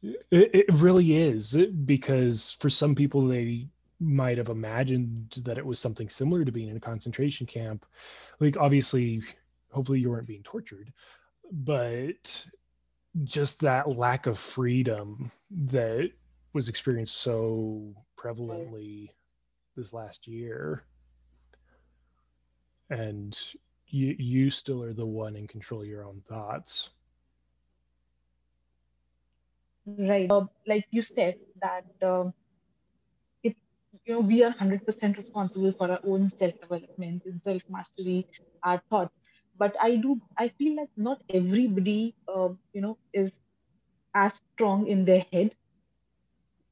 it, 0.02 0.50
it 0.54 0.66
really 0.74 1.16
is 1.16 1.54
because 1.84 2.56
for 2.60 2.70
some 2.70 2.94
people 2.94 3.26
they 3.26 3.66
might 4.00 4.38
have 4.38 4.48
imagined 4.48 5.30
that 5.44 5.58
it 5.58 5.66
was 5.66 5.80
something 5.80 6.08
similar 6.08 6.44
to 6.44 6.52
being 6.52 6.68
in 6.68 6.76
a 6.76 6.80
concentration 6.80 7.46
camp. 7.46 7.84
Like 8.40 8.56
obviously 8.56 9.22
hopefully 9.70 10.00
you 10.00 10.10
weren't 10.10 10.26
being 10.26 10.42
tortured 10.44 10.92
but 11.52 12.46
just 13.24 13.60
that 13.60 13.88
lack 13.88 14.26
of 14.26 14.38
freedom 14.38 15.30
that 15.50 16.10
was 16.52 16.68
experienced 16.68 17.16
so 17.18 17.94
prevalently 18.16 19.08
this 19.76 19.92
last 19.92 20.26
year. 20.26 20.84
And 22.90 23.38
you 23.86 24.14
you 24.18 24.50
still 24.50 24.82
are 24.82 24.92
the 24.92 25.06
one 25.06 25.36
in 25.36 25.46
control 25.46 25.82
of 25.82 25.88
your 25.88 26.04
own 26.04 26.20
thoughts 26.20 26.90
Right. 29.96 30.30
Uh, 30.30 30.46
like 30.66 30.86
you 30.90 31.02
said, 31.02 31.36
that 31.60 31.84
um, 32.02 32.32
it, 33.42 33.56
you 34.04 34.14
know, 34.14 34.20
we 34.20 34.42
are 34.42 34.50
100% 34.50 35.16
responsible 35.16 35.72
for 35.72 35.90
our 35.90 36.00
own 36.04 36.30
self-development 36.36 37.22
and 37.26 37.42
self-mastery, 37.42 38.26
our 38.62 38.80
thoughts. 38.90 39.28
But 39.56 39.76
I 39.80 39.96
do, 39.96 40.20
I 40.36 40.48
feel 40.48 40.76
like 40.76 40.90
not 40.96 41.22
everybody, 41.28 42.14
uh, 42.28 42.50
you 42.72 42.80
know, 42.80 42.98
is 43.12 43.40
as 44.14 44.40
strong 44.54 44.86
in 44.88 45.04
their 45.04 45.24
head 45.32 45.54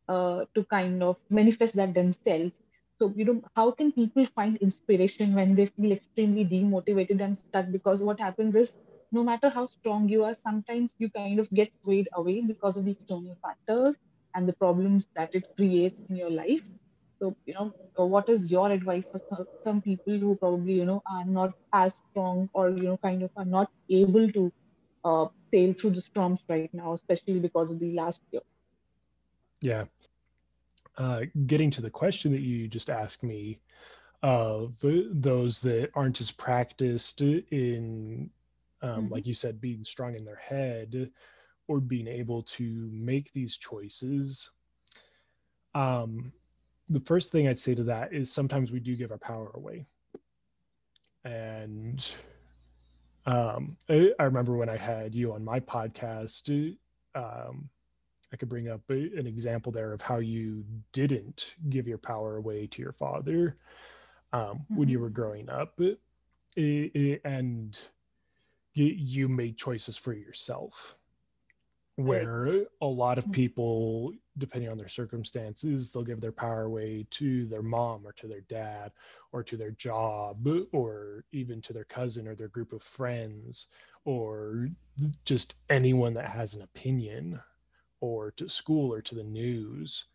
uh, 0.09 0.45
to 0.55 0.65
kind 0.65 1.03
of 1.03 1.17
manifest 1.31 1.75
that 1.77 1.95
themselves. 1.95 2.61
So, 3.01 3.13
you 3.15 3.25
know, 3.25 3.43
how 3.55 3.73
can 3.73 3.93
people 3.93 4.25
find 4.27 4.57
inspiration 4.59 5.35
when 5.35 5.55
they 5.55 5.67
feel 5.67 5.93
extremely 5.93 6.45
demotivated 6.47 7.21
and 7.21 7.39
stuck? 7.39 7.71
Because 7.71 8.03
what 8.03 8.19
happens 8.21 8.57
is, 8.57 8.73
no 9.13 9.23
matter 9.25 9.49
how 9.51 9.67
strong 9.67 10.09
you 10.09 10.25
are, 10.25 10.35
sometimes 10.35 10.91
you 10.99 11.11
kind 11.11 11.39
of 11.41 11.51
get 11.51 11.73
swayed 11.83 12.09
away 12.15 12.41
because 12.43 12.77
of 12.77 12.85
the 12.85 12.93
external 12.93 13.37
factors 13.43 13.97
and 14.35 14.47
the 14.47 14.53
problems 14.55 15.07
that 15.15 15.35
it 15.35 15.47
creates 15.57 16.01
in 16.09 16.17
your 16.17 16.31
life. 16.31 16.69
So, 17.21 17.37
you 17.47 17.55
know, 17.55 17.73
uh, 17.99 18.05
what 18.07 18.29
is 18.29 18.51
your 18.51 18.71
advice 18.71 19.11
for 19.11 19.21
some, 19.65 19.83
people 19.83 20.19
who 20.19 20.37
probably, 20.37 20.75
you 20.75 20.85
know, 20.85 21.03
are 21.11 21.25
not 21.25 21.53
as 21.73 21.97
strong 22.11 22.49
or, 22.53 22.71
you 22.71 22.85
know, 22.85 22.99
kind 22.99 23.23
of 23.23 23.31
are 23.37 23.45
not 23.45 23.71
able 23.91 24.31
to 24.33 24.53
uh, 25.05 25.27
sail 25.53 25.73
through 25.73 25.91
the 25.91 26.01
storms 26.03 26.43
right 26.49 26.71
now, 26.73 26.93
especially 26.93 27.41
because 27.41 27.71
of 27.71 27.79
the 27.81 27.93
last 27.95 28.21
year? 28.33 28.43
yeah 29.63 29.85
uh, 30.99 31.23
getting 31.47 31.71
to 31.71 31.83
the 31.83 31.91
question 31.91 32.33
that 32.33 32.41
you 32.41 32.69
just 32.69 32.91
asked 32.91 33.23
me 33.23 33.61
of 34.23 34.79
those 34.83 35.61
that 35.61 35.91
aren't 35.95 36.21
as 36.21 36.31
practiced 36.31 37.21
in 37.23 38.31
um, 38.87 39.11
Mhm. 39.11 39.11
like 39.11 39.27
you 39.27 39.35
said 39.35 39.61
being 39.61 39.85
strong 39.85 40.15
in 40.15 40.25
their 40.25 40.37
head 40.37 41.11
or 41.69 41.81
being 41.81 42.09
able 42.09 42.43
to 42.43 42.91
make 42.93 43.33
these 43.33 43.59
choices 43.59 44.53
um, 45.75 46.33
the 46.89 47.01
first 47.01 47.33
thing 47.33 47.49
i'd 47.49 47.59
say 47.59 47.75
to 47.75 47.85
that 47.85 48.13
is 48.13 48.33
sometimes 48.33 48.73
we 48.73 48.81
do 48.81 48.97
give 48.97 49.13
our 49.13 49.19
power 49.19 49.51
away 49.55 49.85
and 51.25 52.15
um, 53.27 53.77
I, 53.89 54.13
I 54.19 54.25
remember 54.25 54.57
when 54.57 54.71
i 54.71 54.77
had 54.77 55.15
you 55.15 55.33
on 55.33 55.45
my 55.45 55.61
podcast 55.61 56.77
um, 57.15 57.69
I 58.33 58.37
could 58.37 58.49
bring 58.49 58.69
up 58.69 58.83
a- 58.91 59.17
an 59.19 59.27
example 59.27 59.73
there 59.73 59.93
of 59.93 60.03
how 60.03 60.19
you 60.19 60.65
didn't 60.93 61.57
give 61.71 61.89
your 61.89 61.99
power 61.99 62.37
away 62.37 62.67
to 62.69 62.83
your 62.83 62.93
father 62.93 63.57
um, 64.33 64.67
when 64.75 64.89
you 64.89 64.99
Mhm. 64.99 65.01
were 65.01 65.11
growing 65.11 65.49
up, 65.49 65.81
I- 65.81 66.91
I- 66.95 67.21
and 67.25 67.79
you, 68.77 68.87
you 68.87 69.29
made 69.29 69.57
choices 69.57 69.97
for 69.97 70.13
yourself. 70.13 71.01
Where 71.97 72.67
a 72.83 72.87
lot 72.87 73.17
of 73.17 73.25
Mhm. 73.27 73.33
people, 73.33 74.13
depending 74.37 74.71
on 74.71 74.77
their 74.77 74.89
circumstances, 74.89 75.91
they'll 75.91 76.05
give 76.05 76.21
their 76.21 76.31
power 76.31 76.65
away 76.65 77.07
to 77.13 77.47
their 77.47 77.63
mom 77.63 78.07
or 78.07 78.13
to 78.13 78.27
their 78.29 78.43
dad 78.43 78.93
or 79.33 79.43
to 79.43 79.57
their 79.57 79.71
job 79.71 80.47
or 80.73 81.25
even 81.33 81.63
to 81.63 81.73
their 81.73 81.85
cousin 81.85 82.29
or 82.29 82.35
their 82.35 82.49
group 82.49 82.75
of 82.75 82.83
friends 82.83 83.69
or 84.05 84.69
just 85.25 85.63
anyone 85.71 86.13
that 86.15 86.29
has 86.29 86.55
an 86.55 86.63
opinion 86.63 87.41
or 88.01 88.31
to 88.33 88.49
school 88.49 88.93
or 88.93 89.01
to 89.01 89.15
the 89.15 89.25
news 89.25 90.07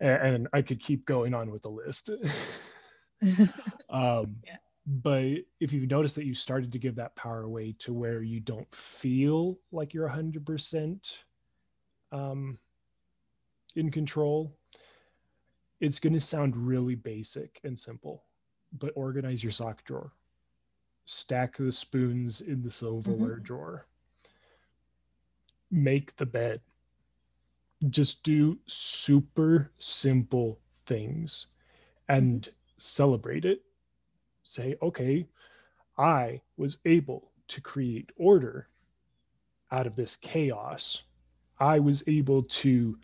and, 0.00 0.36
and 0.36 0.48
i 0.52 0.62
could 0.62 0.80
keep 0.80 1.04
going 1.06 1.34
on 1.34 1.50
with 1.50 1.62
the 1.62 1.70
list 1.70 2.10
um, 3.90 4.36
Yeah. 4.44 4.56
But 4.86 5.38
if 5.60 5.72
you've 5.72 5.90
noticed 5.90 6.16
that 6.16 6.26
you 6.26 6.34
started 6.34 6.72
to 6.72 6.78
give 6.78 6.96
that 6.96 7.14
power 7.14 7.42
away 7.42 7.74
to 7.78 7.92
where 7.92 8.22
you 8.22 8.40
don't 8.40 8.72
feel 8.74 9.58
like 9.70 9.94
you're 9.94 10.08
100% 10.08 11.24
um, 12.10 12.58
in 13.76 13.90
control 13.90 14.56
it's 15.80 15.98
going 15.98 16.12
to 16.12 16.20
sound 16.20 16.56
really 16.56 16.94
basic 16.94 17.60
and 17.64 17.78
simple 17.78 18.22
but 18.78 18.92
organize 18.94 19.42
your 19.42 19.52
sock 19.52 19.84
drawer. 19.84 20.12
Stack 21.04 21.56
the 21.56 21.72
spoons 21.72 22.40
in 22.40 22.62
the 22.62 22.70
silverware 22.70 23.36
drawer. 23.36 23.84
Make 25.70 26.16
the 26.16 26.26
bed. 26.26 26.60
Just 27.90 28.22
do 28.22 28.58
super 28.66 29.72
simple 29.78 30.60
things 30.72 31.48
and 32.08 32.48
celebrate 32.78 33.44
it. 33.44 33.62
Say, 34.42 34.76
okay, 34.82 35.26
I 35.98 36.40
was 36.56 36.78
able 36.84 37.30
to 37.48 37.60
create 37.60 38.10
order 38.16 38.66
out 39.70 39.86
of 39.86 39.96
this 39.96 40.16
chaos. 40.16 41.04
I 41.58 41.78
was 41.78 42.06
able 42.08 42.42
to 42.42 42.98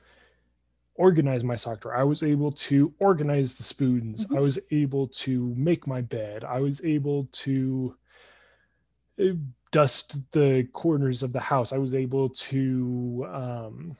organize 0.95 1.45
my 1.45 1.54
sock 1.54 1.80
drawer. 1.80 1.97
I 1.97 2.02
was 2.02 2.23
able 2.23 2.50
to 2.50 2.92
organize 2.99 3.54
the 3.57 3.62
spoons. 3.62 4.26
Mhm. 4.26 4.37
I 4.37 4.40
was 4.40 4.59
able 4.71 5.07
to 5.09 5.54
make 5.57 5.87
my 5.87 6.00
bed. 6.00 6.45
I 6.45 6.61
was 6.61 6.85
able 6.85 7.28
to 7.33 7.97
uh, 9.21 9.35
dust 9.71 10.30
the 10.33 10.68
corners 10.73 11.23
of 11.23 11.33
the 11.33 11.40
house. 11.40 11.73
I 11.73 11.78
was 11.78 11.95
able 11.95 12.28
to 12.30 13.26
um, 13.30 13.97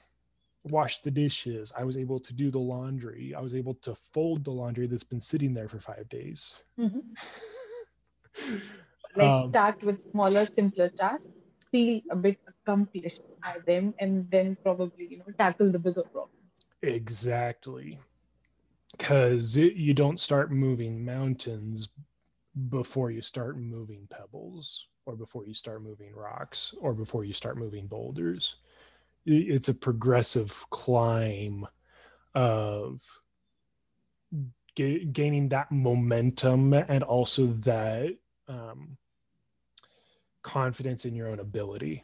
wash 0.65 1.00
the 1.00 1.11
dishes. 1.11 1.73
I 1.77 1.85
was 1.85 1.97
able 1.97 2.19
to 2.21 2.35
do 2.35 2.50
the 2.50 2.61
laundry. 2.61 3.35
I 3.35 3.41
was 3.41 3.55
able 3.55 3.75
to 3.77 3.95
fold 3.95 4.45
the 4.45 4.53
laundry 4.53 4.87
that's 4.87 5.05
been 5.05 5.21
sitting 5.21 5.55
there 5.55 5.69
for 5.69 5.81
five 5.81 6.09
days. 6.09 6.62
Mhm. 6.79 7.03
like 9.17 9.27
Um, 9.27 9.50
start 9.50 9.83
with 9.83 10.03
smaller 10.03 10.47
simpler 10.47 10.88
tasks 10.91 11.29
feel 11.71 12.00
a 12.11 12.17
bit 12.17 12.38
accomplished 12.53 13.23
by 13.43 13.59
them 13.67 13.95
and 13.99 14.31
then 14.31 14.57
probably 14.62 15.07
you 15.11 15.19
know 15.19 15.33
tackle 15.38 15.71
the 15.71 15.79
bigger 15.79 16.05
problems 16.05 16.67
Exactly. 16.83 17.99
Because 18.97 19.57
you 19.57 19.95
don't 19.95 20.21
start 20.21 20.50
moving 20.53 21.05
mountains 21.05 21.91
before 22.69 23.11
you 23.11 23.23
start 23.23 23.59
moving 23.59 24.07
pebbles 24.09 24.88
or 25.07 25.17
before 25.17 25.47
you 25.47 25.55
start 25.55 25.83
moving 25.83 26.15
rocks 26.15 26.75
or 26.81 26.95
before 26.95 27.25
you 27.25 27.33
start 27.33 27.57
moving 27.59 27.87
boulders. 27.87 28.57
It's 29.30 29.68
a 29.68 29.75
progressive 29.75 30.64
climb 30.70 31.66
of 32.35 33.02
ga- 34.75 35.04
gaining 35.04 35.50
that 35.50 35.70
momentum 35.70 36.73
and 36.73 37.02
also 37.02 37.47
that 37.47 38.16
um, 38.49 38.97
confidence 40.42 41.04
in 41.04 41.14
your 41.14 41.28
own 41.28 41.40
ability. 41.40 42.02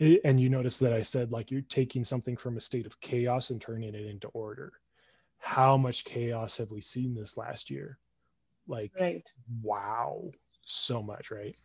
I- 0.00 0.20
and 0.24 0.38
you 0.40 0.48
notice 0.48 0.78
that 0.78 0.92
I 0.92 1.02
said 1.02 1.32
like 1.32 1.50
you're 1.50 1.62
taking 1.62 2.04
something 2.04 2.36
from 2.36 2.56
a 2.56 2.60
state 2.60 2.86
of 2.86 3.00
chaos 3.00 3.50
and 3.50 3.60
turning 3.60 3.94
it 3.94 4.06
into 4.06 4.28
order. 4.28 4.72
How 5.38 5.76
much 5.76 6.04
chaos 6.04 6.58
have 6.58 6.70
we 6.70 6.80
seen 6.80 7.14
this 7.14 7.36
last 7.36 7.70
year? 7.70 7.98
Like, 8.68 8.92
right 9.00 9.26
wow, 9.62 10.30
so 10.64 11.02
much, 11.02 11.32
right? 11.32 11.56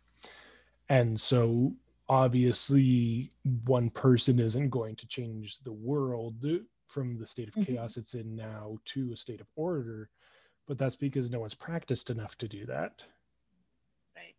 And 0.88 1.20
so 1.20 1.72
obviously, 2.08 3.30
one 3.64 3.90
person 3.90 4.38
isn't 4.40 4.70
going 4.70 4.96
to 4.96 5.06
change 5.08 5.58
the 5.60 5.72
world 5.72 6.44
from 6.86 7.18
the 7.18 7.26
state 7.26 7.48
of 7.48 7.54
Mhm. 7.56 7.60
chaos 7.60 7.96
it's 7.96 8.14
in 8.14 8.36
now 8.36 8.78
to 8.86 9.12
a 9.12 9.16
state 9.16 9.40
of 9.40 9.48
order. 9.56 10.10
but 10.66 10.78
that's 10.78 10.96
because 10.96 11.30
no 11.30 11.40
one's 11.40 11.54
practiced 11.54 12.10
enough 12.10 12.36
to 12.38 12.48
do 12.48 12.66
that. 12.66 13.04
Right. 14.16 14.36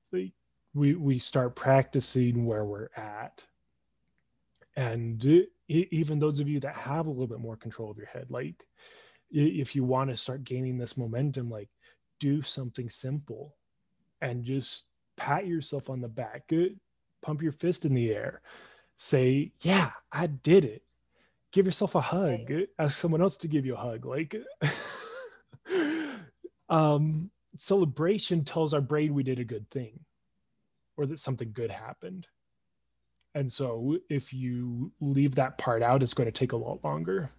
We 0.74 0.96
we 0.96 1.20
start 1.20 1.56
practicing 1.56 2.46
where 2.46 2.66
we're 2.66 2.90
at, 2.96 3.48
and 4.76 5.26
even 5.68 6.20
those 6.20 6.40
of 6.40 6.48
you 6.48 6.60
that 6.62 6.74
have 6.76 7.08
a 7.08 7.10
little 7.10 7.28
bit 7.28 7.40
more 7.40 7.58
control 7.58 7.92
of 7.92 7.98
your 7.98 8.08
head, 8.08 8.32
like 8.32 8.66
if 9.30 9.76
you 9.76 9.84
want 9.84 10.10
to 10.10 10.18
start 10.18 10.44
gaining 10.44 10.78
this 10.78 10.98
momentum, 10.98 11.50
like 11.50 11.70
do 12.20 12.42
something 12.42 12.90
simple, 12.90 13.58
and 14.22 14.44
just 14.46 14.86
pat 15.18 15.48
yourself 15.48 15.90
on 15.90 16.02
the 16.02 16.10
back, 16.10 16.52
pump 17.28 17.42
your 17.42 17.52
fist 17.52 17.86
in 17.86 17.94
the 17.94 18.14
air, 18.14 18.42
say, 18.96 19.52
"Yeah, 19.62 19.92
I 20.12 20.28
did 20.28 20.66
it." 20.66 20.84
Give 21.52 21.66
yourself 21.66 21.96
a 21.96 22.02
hug. 22.02 22.52
Ask 22.80 22.98
someone 22.98 23.22
else 23.22 23.38
to 23.38 23.48
give 23.48 23.66
you 23.66 23.76
a 23.76 23.78
hug. 23.78 24.06
Like. 24.06 24.36
um, 26.70 27.30
celebration 27.56 28.44
tells 28.44 28.74
our 28.74 28.82
brain 28.82 29.14
we 29.14 29.24
did 29.24 29.40
a 29.40 29.44
good 29.44 29.70
thing 29.70 30.00
or 30.96 31.06
that 31.06 31.20
something 31.20 31.52
good 31.54 31.72
happened. 31.72 32.28
And 33.36 33.52
so 33.52 33.98
if 34.10 34.34
you 34.34 34.92
leave 35.00 35.36
that 35.36 35.58
part 35.58 35.84
out, 35.84 36.02
it's 36.02 36.14
going 36.14 36.28
to 36.28 36.32
take 36.32 36.54
a 36.54 36.58
lot 36.58 36.84
longer 36.84 37.30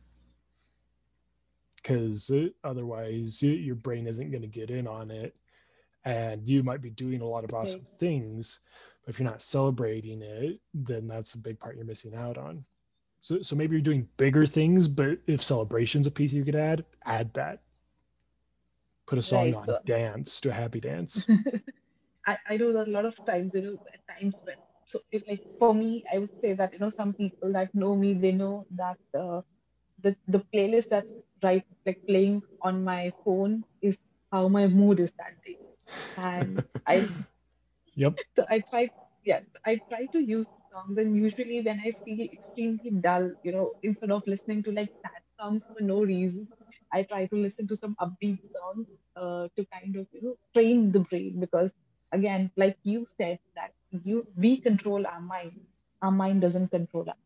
because 1.76 2.30
otherwise 2.62 3.42
your 3.42 3.74
brain 3.74 4.06
isn't 4.06 4.30
going 4.30 4.42
to 4.42 4.48
get 4.48 4.70
in 4.70 4.86
on 4.86 5.10
it. 5.10 5.34
And 6.16 6.48
you 6.48 6.62
might 6.62 6.80
be 6.80 6.90
doing 6.90 7.20
a 7.20 7.26
lot 7.26 7.44
of 7.44 7.52
awesome 7.52 7.80
okay. 7.80 7.90
things, 7.98 8.60
but 9.04 9.14
if 9.14 9.20
you're 9.20 9.28
not 9.28 9.42
celebrating 9.42 10.22
it, 10.22 10.58
then 10.72 11.06
that's 11.06 11.34
a 11.34 11.38
big 11.38 11.58
part 11.58 11.76
you're 11.76 11.84
missing 11.84 12.14
out 12.14 12.38
on. 12.38 12.64
So, 13.18 13.42
so 13.42 13.56
maybe 13.56 13.76
you're 13.76 13.82
doing 13.82 14.08
bigger 14.16 14.46
things, 14.46 14.88
but 14.88 15.18
if 15.26 15.42
celebration's 15.42 16.06
a 16.06 16.10
piece 16.10 16.32
you 16.32 16.44
could 16.44 16.54
add, 16.56 16.84
add 17.04 17.32
that 17.34 17.60
put 19.08 19.18
a 19.18 19.22
song 19.22 19.52
right. 19.54 19.68
on, 19.68 19.78
dance, 19.86 20.40
to 20.42 20.50
a 20.50 20.52
happy 20.52 20.80
dance. 20.80 21.26
I, 22.26 22.36
I 22.50 22.56
know 22.58 22.72
that 22.74 22.88
a 22.88 22.90
lot 22.90 23.06
of 23.06 23.16
times, 23.24 23.54
you 23.54 23.62
know, 23.62 23.78
at 23.92 24.00
times 24.16 24.34
when, 24.44 24.56
so 24.86 25.00
it, 25.10 25.26
like 25.26 25.42
for 25.58 25.74
me, 25.74 26.04
I 26.12 26.18
would 26.18 26.34
say 26.40 26.52
that, 26.52 26.74
you 26.74 26.78
know, 26.78 26.90
some 26.90 27.14
people 27.14 27.52
that 27.52 27.74
know 27.74 27.96
me, 27.96 28.12
they 28.12 28.32
know 28.32 28.66
that 28.72 28.98
uh, 29.18 29.40
the, 30.02 30.14
the 30.28 30.40
playlist 30.52 30.90
that's 30.90 31.12
right, 31.42 31.64
like 31.86 32.06
playing 32.06 32.42
on 32.60 32.84
my 32.84 33.12
phone 33.24 33.64
is 33.80 33.98
how 34.30 34.48
my 34.48 34.68
mood 34.68 35.00
is 35.00 35.12
that 35.12 35.42
day. 35.44 35.58
And 36.16 36.64
I, 36.86 37.08
yep. 37.94 38.18
So 38.36 38.44
I 38.48 38.60
try, 38.70 38.90
yeah, 39.24 39.40
I 39.64 39.80
try 39.88 40.06
to 40.06 40.18
use 40.20 40.46
songs 40.72 40.98
and 40.98 41.16
usually 41.16 41.60
when 41.62 41.80
I 41.80 41.96
feel 42.04 42.20
extremely 42.32 42.90
dull, 43.00 43.32
you 43.42 43.52
know, 43.52 43.72
instead 43.82 44.10
of 44.10 44.22
listening 44.26 44.62
to 44.64 44.72
like 44.72 44.90
sad 45.04 45.22
songs 45.40 45.66
for 45.66 45.82
no 45.82 46.02
reason, 46.04 46.48
I 46.92 47.02
try 47.02 47.26
to 47.26 47.36
listen 47.36 47.66
to 47.68 47.76
some 47.76 47.96
upbeat 48.00 48.40
songs 48.54 48.86
uh, 49.16 49.48
to 49.56 49.66
kind 49.72 49.96
of 49.96 50.06
you 50.12 50.22
know 50.22 50.34
train 50.54 50.92
the 50.92 51.00
brain 51.00 51.40
because 51.40 51.72
again, 52.12 52.50
like 52.56 52.78
you 52.84 53.06
said, 53.20 53.38
that 53.56 53.72
you 53.90 54.26
we 54.36 54.58
control 54.60 55.06
our 55.06 55.20
mind, 55.20 55.52
our 56.02 56.10
mind 56.12 56.40
doesn't 56.42 56.70
control 56.70 57.08
us, 57.10 57.16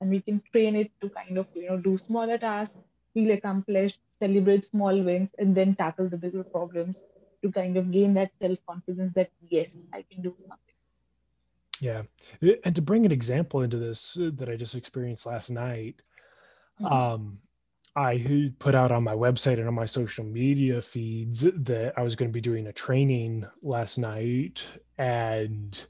and 0.00 0.10
we 0.10 0.20
can 0.20 0.42
train 0.52 0.76
it 0.76 0.90
to 1.00 1.08
kind 1.10 1.38
of 1.38 1.46
you 1.54 1.68
know 1.68 1.76
do 1.78 1.96
smaller 1.96 2.38
tasks, 2.38 2.76
feel 3.14 3.30
accomplished, 3.32 3.98
celebrate 4.20 4.64
small 4.64 5.02
wins, 5.02 5.30
and 5.38 5.54
then 5.56 5.74
tackle 5.74 6.08
the 6.08 6.16
bigger 6.18 6.44
problems 6.52 7.02
to 7.42 7.52
kind 7.52 7.76
of 7.76 7.90
gain 7.90 8.14
that 8.14 8.32
self 8.40 8.58
confidence 8.66 9.12
that 9.14 9.30
yes, 9.48 9.76
I 9.92 10.04
can 10.10 10.22
do 10.22 10.34
something. 10.40 10.70
Yeah, 11.80 12.02
and 12.64 12.76
to 12.76 12.82
bring 12.82 13.06
an 13.06 13.12
example 13.12 13.62
into 13.62 13.78
this 13.78 14.16
uh, 14.18 14.30
that 14.34 14.50
I 14.50 14.56
just 14.56 14.74
experienced 14.74 15.26
last 15.26 15.50
night. 15.50 16.02
Mm-hmm. 16.80 16.92
Um, 16.92 17.38
I 17.96 18.52
put 18.58 18.74
out 18.74 18.92
on 18.92 19.02
my 19.02 19.14
website 19.14 19.58
and 19.58 19.66
on 19.66 19.74
my 19.74 19.86
social 19.86 20.24
media 20.24 20.80
feeds 20.80 21.40
that 21.40 21.92
I 21.96 22.02
was 22.02 22.14
going 22.14 22.30
to 22.30 22.32
be 22.32 22.40
doing 22.40 22.68
a 22.68 22.72
training 22.72 23.44
last 23.62 23.98
night, 23.98 24.64
and 24.98 25.86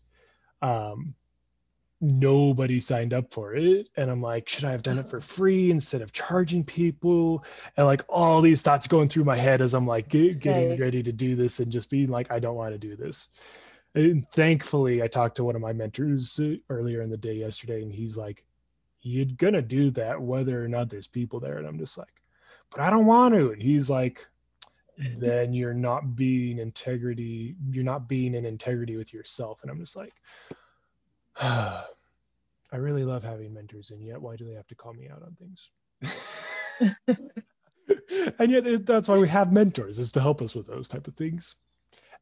um, 0.62 1.14
nobody 2.00 2.80
signed 2.80 3.12
up 3.12 3.32
for 3.32 3.54
it. 3.54 3.88
And 3.96 4.10
I'm 4.10 4.22
like, 4.22 4.48
should 4.48 4.64
I 4.64 4.70
have 4.70 4.82
done 4.82 4.98
it 4.98 5.08
for 5.08 5.18
oh. 5.18 5.20
free 5.20 5.70
instead 5.70 6.02
of 6.02 6.12
charging 6.12 6.64
people? 6.64 7.44
And 7.76 7.86
like 7.86 8.02
all 8.08 8.40
these 8.40 8.62
thoughts 8.62 8.86
going 8.86 9.08
through 9.08 9.24
my 9.24 9.36
head 9.36 9.60
as 9.60 9.74
I'm 9.74 9.86
like 9.86 10.08
get, 10.08 10.40
getting 10.40 10.72
okay. 10.72 10.82
ready 10.82 11.02
to 11.02 11.12
do 11.12 11.36
this 11.36 11.60
and 11.60 11.70
just 11.70 11.90
being 11.90 12.08
like, 12.08 12.32
I 12.32 12.38
don't 12.38 12.56
want 12.56 12.72
to 12.72 12.78
do 12.78 12.96
this. 12.96 13.28
And 13.94 14.26
thankfully, 14.28 15.02
I 15.02 15.08
talked 15.08 15.36
to 15.36 15.44
one 15.44 15.56
of 15.56 15.60
my 15.60 15.72
mentors 15.72 16.38
uh, 16.38 16.54
earlier 16.68 17.02
in 17.02 17.10
the 17.10 17.16
day 17.16 17.34
yesterday, 17.34 17.82
and 17.82 17.92
he's 17.92 18.16
like, 18.16 18.44
you're 19.02 19.26
gonna 19.36 19.62
do 19.62 19.90
that 19.90 20.20
whether 20.20 20.62
or 20.62 20.68
not 20.68 20.90
there's 20.90 21.08
people 21.08 21.40
there 21.40 21.58
and 21.58 21.66
i'm 21.66 21.78
just 21.78 21.96
like 21.96 22.22
but 22.70 22.80
i 22.80 22.90
don't 22.90 23.06
want 23.06 23.34
to 23.34 23.50
and 23.50 23.62
he's 23.62 23.88
like 23.88 24.26
then 25.16 25.54
you're 25.54 25.72
not 25.72 26.14
being 26.14 26.58
integrity 26.58 27.56
you're 27.70 27.84
not 27.84 28.08
being 28.08 28.34
in 28.34 28.44
integrity 28.44 28.96
with 28.96 29.14
yourself 29.14 29.62
and 29.62 29.70
i'm 29.70 29.78
just 29.78 29.96
like 29.96 30.14
i 31.42 32.76
really 32.76 33.04
love 33.04 33.22
having 33.24 33.52
mentors 33.52 33.90
and 33.90 34.02
yet 34.02 34.20
why 34.20 34.36
do 34.36 34.46
they 34.46 34.54
have 34.54 34.66
to 34.66 34.74
call 34.74 34.92
me 34.94 35.08
out 35.08 35.22
on 35.22 35.34
things 35.34 35.70
and 38.38 38.50
yet 38.50 38.86
that's 38.86 39.08
why 39.08 39.18
we 39.18 39.28
have 39.28 39.52
mentors 39.52 39.98
is 39.98 40.12
to 40.12 40.20
help 40.20 40.42
us 40.42 40.54
with 40.54 40.66
those 40.66 40.88
type 40.88 41.06
of 41.06 41.14
things 41.14 41.56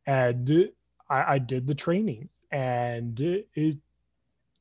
and 0.06 0.70
i, 1.10 1.34
I 1.34 1.38
did 1.38 1.66
the 1.66 1.74
training 1.74 2.28
and 2.50 3.20
it 3.20 3.78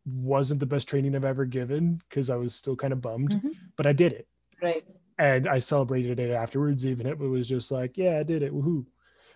wasn't 0.07 0.59
the 0.59 0.65
best 0.65 0.87
training 0.87 1.15
I've 1.15 1.25
ever 1.25 1.45
given 1.45 1.99
because 2.09 2.29
I 2.29 2.35
was 2.35 2.55
still 2.55 2.75
kind 2.75 2.93
of 2.93 3.01
bummed, 3.01 3.31
mm-hmm. 3.31 3.49
but 3.75 3.85
I 3.85 3.93
did 3.93 4.13
it. 4.13 4.27
Right. 4.61 4.85
And 5.19 5.47
I 5.47 5.59
celebrated 5.59 6.19
it 6.19 6.31
afterwards, 6.31 6.85
even 6.85 7.07
if 7.07 7.19
it 7.19 7.27
was 7.27 7.47
just 7.47 7.71
like, 7.71 7.97
yeah, 7.97 8.19
I 8.19 8.23
did 8.23 8.43
it. 8.43 8.53
Woohoo. 8.53 8.85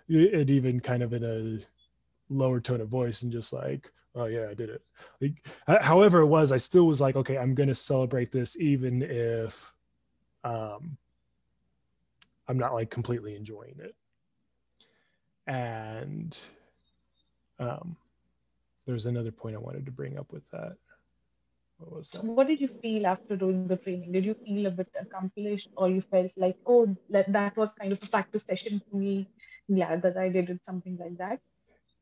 And 0.08 0.50
even 0.50 0.80
kind 0.80 1.04
of 1.04 1.14
in 1.14 1.24
a 1.24 1.60
lower 2.34 2.60
tone 2.60 2.82
of 2.82 2.90
voice 2.90 3.24
and 3.24 3.32
just 3.32 3.54
like, 3.54 3.92
oh 4.16 4.26
yeah, 4.26 4.48
I 4.50 4.54
did 4.54 4.70
it. 4.70 4.82
Like, 5.20 5.46
however 5.82 6.22
it 6.22 6.28
was, 6.28 6.52
I 6.52 6.58
still 6.58 6.88
was 6.88 7.02
like, 7.02 7.16
okay, 7.16 7.38
I'm 7.38 7.56
to 7.70 7.76
celebrate 7.76 8.32
this 8.32 8.60
even 8.60 9.02
if 9.02 9.74
um, 10.44 10.98
I'm 12.48 12.58
not 12.58 12.74
like 12.74 12.90
completely 12.90 13.36
enjoying 13.36 13.76
it. 13.80 13.96
And 15.48 16.38
um, 17.60 17.96
there's 18.86 19.06
another 19.06 19.32
point 19.32 19.56
I 19.56 19.60
wanted 19.60 19.86
to 19.86 19.92
bring 19.92 20.18
up 20.18 20.32
with 20.32 20.50
that. 20.52 20.76
What 21.78 21.98
was 21.98 22.12
that? 22.12 22.24
What 22.24 22.48
did 22.48 22.62
you 22.62 22.68
feel 22.68 23.08
after 23.08 23.36
doing 23.36 23.68
the 23.68 23.78
training? 23.78 24.12
Did 24.12 24.26
you 24.26 24.36
feel 24.36 24.68
a 24.68 24.72
bit 24.72 24.90
accomplished, 25.00 25.70
or 25.76 25.90
you 25.90 26.02
felt 26.02 26.32
like, 26.38 26.58
oh, 26.66 26.96
that, 27.10 27.32
that 27.34 27.58
was 27.58 27.74
kind 27.74 27.92
of 27.92 28.04
a 28.04 28.08
practice 28.08 28.44
session 28.44 28.82
for 28.90 28.98
me? 28.98 29.28
Glad 29.72 30.02
that 30.04 30.18
I 30.18 30.30
did 30.30 30.50
it, 30.50 30.64
something 30.66 30.98
like 30.98 31.18
that. 31.18 31.40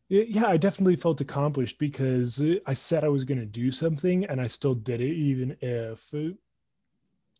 Yeah, 0.10 0.48
I 0.48 0.58
definitely 0.58 0.96
felt 0.96 1.22
accomplished 1.22 1.78
because 1.78 2.42
uh, 2.42 2.56
I 2.66 2.74
said 2.74 3.04
I 3.04 3.10
was 3.10 3.24
going 3.24 3.40
to 3.40 3.46
do 3.46 3.70
something 3.70 4.26
and 4.26 4.42
I 4.42 4.48
still 4.48 4.74
did 4.74 5.02
it, 5.02 5.14
even 5.14 5.56
if 5.62 6.12
uh, 6.16 6.34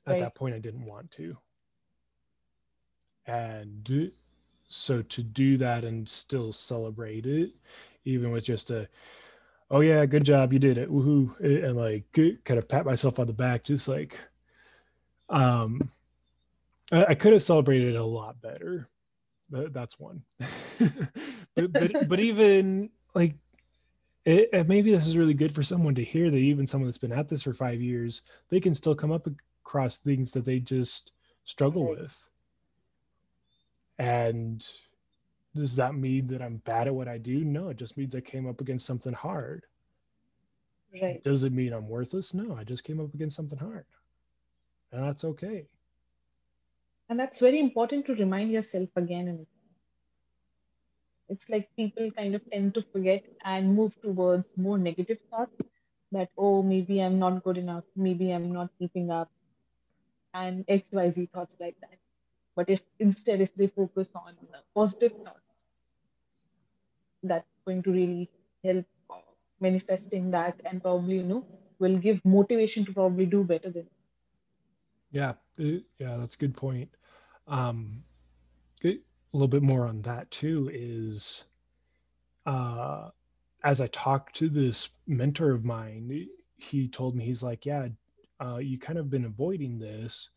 at 0.06 0.14
right. 0.14 0.20
that 0.20 0.36
point 0.36 0.54
I 0.54 0.60
didn't 0.60 0.86
want 0.86 1.10
to. 1.12 1.36
And 3.26 3.90
uh, 3.92 4.12
so 4.68 5.02
to 5.02 5.24
do 5.24 5.58
that 5.58 5.84
and 5.84 6.08
still 6.08 6.54
celebrate 6.54 7.26
it, 7.26 7.54
even 8.06 8.32
with 8.32 8.44
just 8.44 8.70
a, 8.70 8.88
oh 9.72 9.82
yeah, 9.82 10.06
good 10.06 10.24
job, 10.24 10.54
you 10.54 10.60
did 10.60 10.78
it, 10.78 10.92
woohoo, 10.92 11.40
and 11.40 11.76
like 11.76 12.06
kind 12.14 12.60
of 12.60 12.70
pat 12.70 12.86
myself 12.86 13.18
on 13.18 13.26
the 13.26 13.34
back, 13.34 13.64
just 13.64 13.88
like, 13.88 14.20
um, 15.30 15.82
I, 16.92 17.06
I 17.10 17.16
could 17.16 17.34
have 17.34 17.42
celebrated 17.42 17.96
it 17.96 18.00
a 18.00 18.04
lot 18.04 18.40
better. 18.42 18.88
That's 19.50 20.00
one, 20.00 20.22
but, 21.56 21.72
but 21.74 22.10
but 22.10 22.20
even 22.20 22.90
like 23.14 23.36
it, 24.26 24.68
maybe 24.68 24.92
this 24.92 25.08
is 25.08 25.18
really 25.18 25.34
good 25.34 25.54
for 25.54 25.64
someone 25.64 25.96
to 25.96 26.04
hear 26.04 26.30
that 26.30 26.38
even 26.38 26.68
someone 26.68 26.88
that's 26.88 26.98
been 26.98 27.12
at 27.12 27.28
this 27.28 27.44
for 27.44 27.54
five 27.54 27.82
years, 27.82 28.22
they 28.50 28.60
can 28.60 28.76
still 28.76 28.96
come 28.96 29.12
up 29.12 29.28
across 29.66 30.00
things 30.00 30.32
that 30.34 30.46
they 30.46 30.60
just 30.60 31.14
struggle 31.46 31.90
with. 31.90 32.30
And 33.98 34.66
does 35.56 35.76
that 35.78 35.96
mean 35.96 36.28
that 36.28 36.42
I'm 36.42 36.58
bad 36.58 36.88
at 36.88 36.96
what 36.96 37.08
I 37.08 37.18
do? 37.18 37.44
No, 37.44 37.70
it 37.70 37.78
just 37.78 37.98
means 37.98 38.16
I 38.16 38.22
came 38.22 38.48
up 38.48 38.62
against 38.62 38.86
something 38.86 39.14
hard. 39.14 39.66
Right. 41.02 41.24
Does 41.24 41.44
it 41.44 41.54
mean 41.54 41.74
I'm 41.74 41.88
worthless? 41.88 42.34
No, 42.34 42.56
I 42.56 42.64
just 42.64 42.84
came 42.84 43.00
up 43.00 43.14
against 43.14 43.36
something 43.36 43.60
hard. 43.60 43.86
And 44.92 45.04
that's 45.04 45.24
okay. 45.24 45.68
And 47.10 47.20
that's 47.20 47.40
very 47.40 47.60
important 47.60 48.06
to 48.06 48.16
remind 48.16 48.52
yourself 48.52 48.90
again 48.96 49.28
and 49.28 49.40
again. 49.42 49.48
it's 51.30 51.50
like 51.50 51.70
people 51.78 52.12
kind 52.12 52.36
of 52.36 52.42
tend 52.52 52.74
to 52.74 52.82
forget 52.92 53.24
and 53.46 53.76
move 53.76 53.96
towards 54.02 54.48
more 54.58 54.78
negative 54.78 55.20
thoughts 55.30 55.64
that 56.12 56.30
oh 56.38 56.62
maybe 56.64 57.02
i'm 57.02 57.20
not 57.20 57.44
good 57.44 57.58
enough 57.58 57.84
maybe 57.96 58.32
i'm 58.32 58.52
not 58.52 58.70
keeping 58.80 59.12
up 59.12 59.30
and 60.34 60.66
xyz 60.68 61.30
thoughts 61.32 61.56
like 61.60 61.76
that 61.82 61.98
but 62.56 62.70
if 62.70 62.82
instead 63.00 63.42
if 63.42 63.54
they 63.56 63.68
focus 63.68 64.10
on 64.16 64.36
positive 64.76 65.14
thoughts, 65.26 65.66
that's 67.24 67.48
going 67.66 67.82
to 67.84 67.92
really 67.92 68.30
help 68.64 68.86
manifesting 69.60 70.32
that 70.32 70.60
and 70.66 70.82
probably, 70.82 71.16
you 71.18 71.24
know, 71.24 71.46
will 71.80 71.98
give 71.98 72.24
motivation 72.26 72.86
to 72.86 72.94
probably 72.94 73.26
do 73.26 73.44
better 73.44 73.70
than. 73.72 73.88
Yeah, 75.12 75.34
uh, 75.60 75.80
yeah, 75.98 76.18
that's 76.18 76.36
a 76.36 76.38
good 76.38 76.56
point. 76.56 76.90
Um, 77.50 78.04
a 79.34 79.38
little 79.38 79.48
bit 79.48 79.62
more 79.62 79.88
on 79.88 80.02
that 80.04 80.30
too 80.32 80.70
is 80.74 81.44
uh, 82.46 83.10
as 83.64 83.82
I 83.82 83.88
talked 83.88 84.36
to 84.38 84.50
this 84.50 84.90
mentor 85.08 85.52
of 85.52 85.66
mine, 85.66 86.28
he 86.58 86.88
told 86.88 87.16
me 87.16 87.26
he's 87.26 87.44
like, 87.44 87.66
yeah, 87.66 87.90
uh, 88.40 88.58
you 88.58 88.80
kind 88.80 88.98
of 88.98 89.10
been 89.10 89.26
avoiding 89.26 89.78
this 89.78 90.30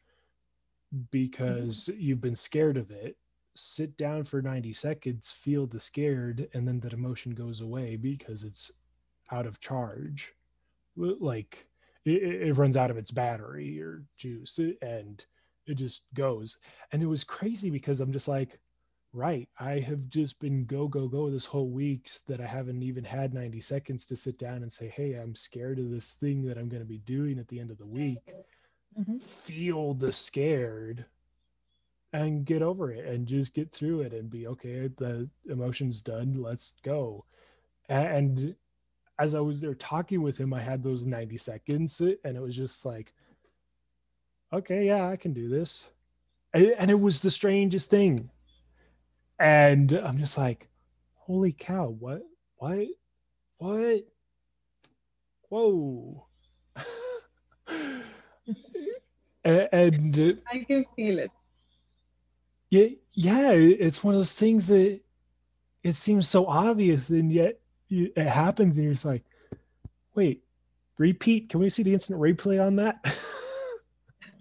because 1.10 1.88
mm-hmm. 1.90 2.00
you've 2.00 2.20
been 2.20 2.36
scared 2.36 2.76
of 2.76 2.90
it. 2.90 3.16
Sit 3.54 3.96
down 3.96 4.24
for 4.24 4.42
90 4.42 4.72
seconds, 4.72 5.30
feel 5.30 5.66
the 5.66 5.80
scared, 5.80 6.48
and 6.54 6.66
then 6.66 6.80
that 6.80 6.94
emotion 6.94 7.32
goes 7.32 7.60
away 7.60 7.96
because 7.96 8.44
it's 8.44 8.72
out 9.30 9.46
of 9.46 9.60
charge. 9.60 10.34
Like 10.96 11.66
it, 12.04 12.22
it 12.22 12.56
runs 12.56 12.76
out 12.76 12.90
of 12.90 12.96
its 12.96 13.10
battery 13.10 13.80
or 13.80 14.02
juice 14.16 14.58
and 14.80 15.24
it 15.66 15.74
just 15.74 16.04
goes. 16.14 16.58
And 16.92 17.02
it 17.02 17.06
was 17.06 17.24
crazy 17.24 17.70
because 17.70 18.00
I'm 18.00 18.12
just 18.12 18.28
like, 18.28 18.58
right, 19.12 19.48
I 19.58 19.78
have 19.80 20.08
just 20.08 20.40
been 20.40 20.64
go, 20.64 20.88
go, 20.88 21.06
go 21.06 21.30
this 21.30 21.44
whole 21.44 21.68
week 21.68 22.10
that 22.26 22.40
I 22.40 22.46
haven't 22.46 22.82
even 22.82 23.04
had 23.04 23.34
90 23.34 23.60
seconds 23.60 24.06
to 24.06 24.16
sit 24.16 24.38
down 24.38 24.62
and 24.62 24.72
say, 24.72 24.88
hey, 24.88 25.14
I'm 25.14 25.34
scared 25.34 25.78
of 25.78 25.90
this 25.90 26.14
thing 26.14 26.42
that 26.46 26.58
I'm 26.58 26.68
going 26.68 26.82
to 26.82 26.88
be 26.88 26.98
doing 26.98 27.38
at 27.38 27.48
the 27.48 27.60
end 27.60 27.70
of 27.70 27.78
the 27.78 27.86
week. 27.86 28.32
Mm-hmm. 28.98 29.18
Feel 29.18 29.94
the 29.94 30.12
scared 30.12 31.04
and 32.12 32.44
get 32.44 32.62
over 32.62 32.90
it 32.92 33.06
and 33.06 33.26
just 33.26 33.54
get 33.54 33.70
through 33.70 34.02
it 34.02 34.12
and 34.12 34.28
be 34.28 34.46
okay. 34.46 34.88
The 34.88 35.28
emotion's 35.48 36.02
done. 36.02 36.34
Let's 36.34 36.74
go. 36.82 37.24
And 37.88 38.54
as 39.18 39.34
I 39.34 39.40
was 39.40 39.60
there 39.60 39.74
talking 39.74 40.22
with 40.22 40.38
him, 40.38 40.52
I 40.52 40.60
had 40.60 40.82
those 40.82 41.06
90 41.06 41.36
seconds 41.36 42.00
and 42.00 42.36
it 42.36 42.42
was 42.42 42.56
just 42.56 42.84
like, 42.84 43.12
okay, 44.52 44.86
yeah, 44.86 45.08
I 45.08 45.16
can 45.16 45.32
do 45.32 45.48
this. 45.48 45.88
And 46.54 46.90
it 46.90 47.00
was 47.00 47.22
the 47.22 47.30
strangest 47.30 47.88
thing. 47.90 48.30
And 49.38 49.92
I'm 49.92 50.18
just 50.18 50.36
like, 50.36 50.68
holy 51.14 51.52
cow, 51.52 51.88
what, 51.98 52.22
what, 52.56 52.86
what? 53.56 54.02
Whoa. 55.48 56.26
and 59.44 60.20
uh, 60.20 60.32
I 60.50 60.58
can 60.58 60.84
feel 60.94 61.18
it. 61.18 61.30
Yeah, 62.70 62.88
yeah, 63.12 63.52
it's 63.52 64.04
one 64.04 64.14
of 64.14 64.20
those 64.20 64.38
things 64.38 64.68
that 64.68 65.00
it 65.82 65.92
seems 65.92 66.28
so 66.28 66.46
obvious, 66.46 67.10
and 67.10 67.30
yet 67.30 67.60
it 67.90 68.16
happens, 68.16 68.76
and 68.76 68.84
you're 68.84 68.94
just 68.94 69.04
like, 69.04 69.24
wait, 70.14 70.42
repeat. 70.96 71.50
Can 71.50 71.60
we 71.60 71.68
see 71.68 71.82
the 71.82 71.92
instant 71.92 72.20
replay 72.20 72.64
on 72.64 72.76
that? 72.76 72.96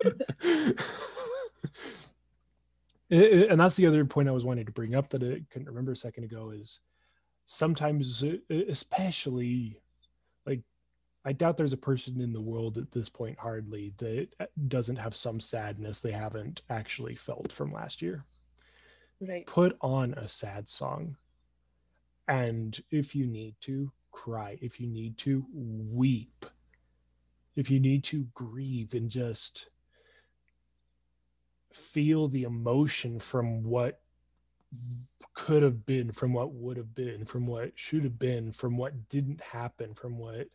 and 3.11 3.59
that's 3.59 3.75
the 3.75 3.87
other 3.87 4.05
point 4.05 4.29
I 4.29 4.33
was 4.33 4.45
wanting 4.45 4.65
to 4.65 4.71
bring 4.71 4.95
up 4.95 5.09
that 5.09 5.23
I 5.23 5.43
couldn't 5.51 5.67
remember 5.67 5.91
a 5.91 5.97
second 5.97 6.23
ago 6.23 6.51
is 6.51 6.79
sometimes, 7.45 8.23
uh, 8.23 8.37
especially 8.49 9.77
like, 10.45 10.61
I 11.25 11.33
doubt 11.33 11.57
there's 11.57 11.73
a 11.73 11.77
person 11.77 12.21
in 12.21 12.33
the 12.33 12.41
world 12.41 12.77
at 12.77 12.91
this 12.91 13.09
point 13.09 13.37
hardly 13.37 13.93
that 13.97 14.29
uh, 14.39 14.45
doesn't 14.67 14.95
have 14.95 15.15
some 15.15 15.39
sadness 15.39 16.01
they 16.01 16.11
haven't 16.11 16.61
actually 16.69 17.15
felt 17.15 17.51
from 17.51 17.73
last 17.73 18.01
year. 18.01 18.23
Right. 19.19 19.45
Put 19.45 19.77
on 19.81 20.13
a 20.15 20.27
sad 20.27 20.67
song. 20.67 21.15
And 22.27 22.79
if 22.91 23.15
you 23.15 23.27
need 23.27 23.55
to, 23.61 23.91
cry. 24.11 24.57
If 24.61 24.79
you 24.79 24.87
need 24.87 25.17
to, 25.19 25.45
weep. 25.53 26.45
If 27.55 27.69
you 27.69 27.79
need 27.79 28.03
to, 28.05 28.25
grieve 28.33 28.93
and 28.93 29.09
just 29.09 29.69
feel 31.73 32.27
the 32.27 32.43
emotion 32.43 33.19
from 33.19 33.63
what 33.63 34.01
could 35.33 35.63
have 35.63 35.85
been, 35.85 36.11
from 36.11 36.33
what 36.33 36.53
would 36.53 36.77
have 36.77 36.93
been, 36.93 37.25
from 37.25 37.47
what 37.47 37.71
should 37.75 38.03
have 38.03 38.19
been, 38.19 38.51
from 38.51 38.77
what 38.77 39.09
didn't 39.09 39.41
happen, 39.41 39.93
from 39.93 40.17
what 40.17 40.47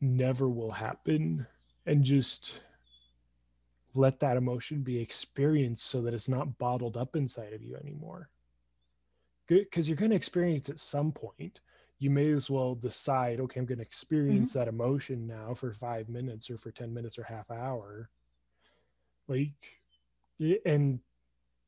never 0.00 0.48
will 0.48 0.70
happen, 0.70 1.46
and 1.86 2.04
just 2.04 2.60
let 3.94 4.18
that 4.20 4.36
emotion 4.36 4.82
be 4.82 4.98
experienced 4.98 5.86
so 5.86 6.02
that 6.02 6.14
it's 6.14 6.28
not 6.28 6.58
bottled 6.58 6.96
up 6.96 7.16
inside 7.16 7.52
of 7.52 7.62
you 7.62 7.76
anymore. 7.76 8.28
Because 9.46 9.88
you're 9.88 9.96
going 9.96 10.10
to 10.10 10.16
experience 10.16 10.68
at 10.70 10.80
some 10.80 11.12
point. 11.12 11.60
You 11.98 12.10
may 12.10 12.32
as 12.32 12.50
well 12.50 12.74
decide, 12.74 13.40
okay, 13.40 13.60
I'm 13.60 13.66
going 13.66 13.78
to 13.78 13.82
experience 13.82 14.50
mm-hmm. 14.50 14.58
that 14.58 14.68
emotion 14.68 15.26
now 15.26 15.54
for 15.54 15.72
five 15.72 16.08
minutes 16.08 16.50
or 16.50 16.58
for 16.58 16.70
10 16.70 16.92
minutes 16.92 17.18
or 17.18 17.22
half 17.22 17.50
hour. 17.50 18.10
Like, 19.28 19.83
and 20.64 21.00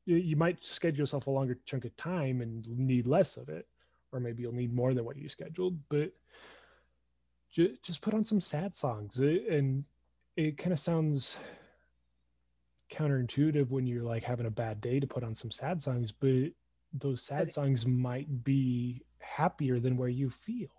you 0.05 0.35
might 0.35 0.63
schedule 0.65 0.99
yourself 0.99 1.27
a 1.27 1.31
longer 1.31 1.57
chunk 1.65 1.85
of 1.85 1.95
time 1.97 2.41
and 2.41 2.67
need 2.67 3.07
less 3.07 3.37
of 3.37 3.49
it 3.49 3.67
or 4.11 4.19
maybe 4.19 4.41
you'll 4.41 4.53
need 4.53 4.73
more 4.73 4.93
than 4.93 5.03
what 5.03 5.17
you 5.17 5.27
scheduled 5.27 5.77
but 5.89 6.11
just 7.81 8.01
put 8.01 8.13
on 8.13 8.25
some 8.25 8.41
sad 8.41 8.73
songs. 8.75 9.19
And 9.19 9.83
it 10.35 10.57
kind 10.57 10.73
of 10.73 10.79
sounds 10.79 11.39
counterintuitive 12.91 13.71
when 13.71 13.85
you're 13.85 14.03
like 14.03 14.23
having 14.23 14.45
a 14.45 14.51
bad 14.51 14.79
day 14.79 14.99
to 14.99 15.07
put 15.07 15.23
on 15.23 15.35
some 15.35 15.51
sad 15.51 15.81
songs 15.81 16.09
but 16.09 16.51
those 16.93 17.21
sad 17.21 17.51
songs 17.51 17.85
might 17.85 18.45
be 18.45 19.01
happier 19.19 19.77
than 19.79 19.95
where 19.95 20.09
you 20.09 20.29
feel. 20.29 20.69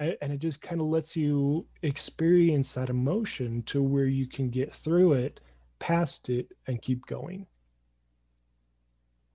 And 0.00 0.32
it 0.32 0.38
just 0.38 0.60
kind 0.60 0.80
of 0.80 0.88
lets 0.88 1.16
you 1.16 1.66
experience 1.82 2.74
that 2.74 2.90
emotion 2.90 3.62
to 3.62 3.82
where 3.82 4.06
you 4.06 4.26
can 4.26 4.50
get 4.50 4.72
through 4.72 5.14
it 5.14 5.40
past 5.84 6.30
it 6.30 6.52
and 6.68 6.82
keep 6.82 7.06
going. 7.06 7.48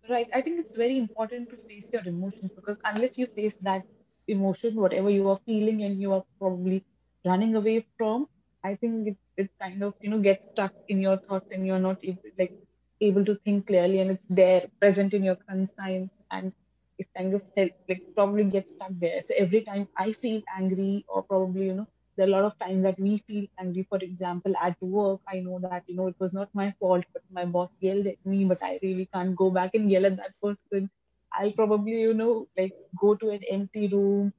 Right. 0.10 0.28
I 0.34 0.42
think 0.42 0.60
it's 0.60 0.76
very 0.76 0.98
important 0.98 1.50
to 1.50 1.58
face 1.68 1.88
your 1.92 2.04
emotions 2.06 2.52
because 2.56 2.78
unless 2.84 3.18
you 3.18 3.28
face 3.28 3.56
that 3.62 3.84
emotion 4.28 4.76
whatever 4.76 5.10
you 5.10 5.30
are 5.30 5.40
feeling 5.46 5.84
and 5.84 6.02
you 6.02 6.14
are 6.14 6.24
probably 6.40 6.84
running 7.26 7.56
away 7.56 7.86
from 7.98 8.28
i 8.64 8.76
think 8.76 9.08
it, 9.10 9.18
it 9.38 9.50
kind 9.62 9.84
of 9.84 9.94
you 10.02 10.10
know 10.10 10.20
gets 10.20 10.46
stuck 10.54 10.74
in 10.88 11.02
your 11.02 11.18
thoughts 11.28 11.48
and 11.52 11.66
you're 11.66 11.80
not 11.80 11.98
able, 12.04 12.30
like 12.38 12.54
able 13.02 13.26
to 13.26 13.36
think 13.46 13.68
clearly 13.68 14.00
and 14.00 14.12
it's 14.12 14.26
there 14.30 14.68
present 14.82 15.14
in 15.14 15.24
your 15.24 15.38
conscience 15.50 16.12
and 16.32 16.54
it 17.00 17.08
kind 17.18 17.34
of 17.34 17.44
like 17.58 18.04
probably 18.16 18.44
gets 18.46 18.72
stuck 18.72 18.92
there. 19.00 19.22
So 19.24 19.34
every 19.38 19.62
time 19.62 19.88
i 19.98 20.12
feel 20.14 20.42
angry 20.58 21.06
or 21.08 21.24
probably 21.24 21.66
you 21.68 21.74
know 21.74 21.88
there 22.20 22.28
are 22.28 22.32
a 22.32 22.36
lot 22.36 22.44
of 22.44 22.60
times 22.60 22.84
that 22.84 23.00
we 23.00 23.24
feel 23.28 23.46
angry 23.60 23.86
for 23.90 23.98
example 24.06 24.54
at 24.62 24.76
work 24.82 25.22
i 25.34 25.40
know 25.40 25.60
that 25.60 25.84
you 25.88 25.96
know 25.96 26.08
it 26.08 26.16
was 26.20 26.34
not 26.34 26.50
my 26.54 26.74
fault 26.80 27.06
but 27.14 27.24
my 27.32 27.46
boss 27.46 27.70
yelled 27.80 28.08
at 28.08 28.26
me 28.26 28.44
but 28.52 28.62
i 28.70 28.78
really 28.84 29.08
can't 29.14 29.36
go 29.38 29.50
back 29.50 29.74
and 29.74 29.90
yell 29.90 30.06
at 30.06 30.18
that 30.18 30.34
person 30.44 30.90
i'll 31.34 31.54
probably 31.62 32.02
you 32.02 32.14
know 32.14 32.46
like 32.58 32.74
go 33.00 33.16
to 33.16 33.30
an 33.30 33.42
empty 33.50 33.88
room 33.88 34.34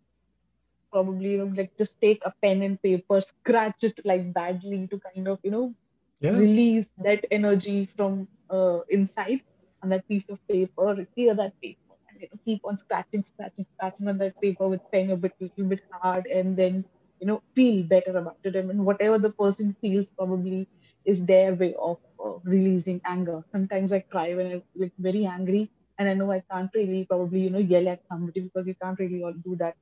probably 0.92 1.32
you 1.32 1.38
know 1.38 1.52
like 1.56 1.74
just 1.78 1.98
take 2.00 2.20
a 2.26 2.34
pen 2.42 2.62
and 2.68 2.82
paper 2.82 3.20
scratch 3.20 3.88
it 3.90 3.98
like 4.04 4.30
badly 4.34 4.86
to 4.88 5.00
kind 5.08 5.28
of 5.28 5.38
you 5.42 5.50
know 5.50 5.74
yeah. 6.20 6.36
release 6.36 6.88
that 6.98 7.24
energy 7.30 7.86
from 7.86 8.28
uh, 8.50 8.80
inside 8.90 9.40
on 9.82 9.88
that 9.88 10.06
piece 10.06 10.28
of 10.28 10.46
paper 10.48 11.06
clear 11.14 11.34
that 11.34 11.58
paper 11.62 11.94
and 12.08 12.20
you 12.20 12.28
know 12.30 12.40
keep 12.44 12.60
on 12.64 12.76
scratching 12.76 13.22
scratching 13.22 13.66
scratching 13.74 14.08
on 14.08 14.18
that 14.18 14.40
paper 14.40 14.68
with 14.68 14.80
pen 14.92 15.10
a 15.10 15.16
bit 15.16 15.32
little 15.40 15.64
bit 15.64 15.80
hard 15.90 16.26
and 16.26 16.56
then 16.56 16.84
you 17.20 17.26
know 17.26 17.42
feel 17.54 17.84
better 17.84 18.16
about 18.18 18.38
it. 18.44 18.56
I 18.56 18.60
and 18.60 18.68
mean, 18.68 18.84
whatever 18.84 19.18
the 19.18 19.32
person 19.32 19.76
feels 19.82 20.10
probably 20.18 20.68
is 21.04 21.26
their 21.26 21.54
way 21.54 21.74
of 21.80 21.98
uh, 22.24 22.38
releasing 22.44 23.00
anger. 23.06 23.42
Sometimes 23.54 23.92
i 23.92 24.00
cry 24.10 24.34
when 24.34 24.52
i'm 24.52 24.62
like 24.76 24.92
very 24.98 25.26
angry 25.26 25.70
and 25.98 26.08
i 26.08 26.14
know 26.14 26.30
i 26.32 26.42
can't 26.50 26.70
really 26.74 27.04
probably 27.08 27.40
you 27.42 27.50
know 27.50 27.58
yell 27.74 27.88
at 27.88 28.00
somebody 28.10 28.40
because 28.40 28.66
you 28.68 28.74
can't 28.82 28.98
really 28.98 29.22
all 29.22 29.34
do 29.44 29.56
that 29.56 29.76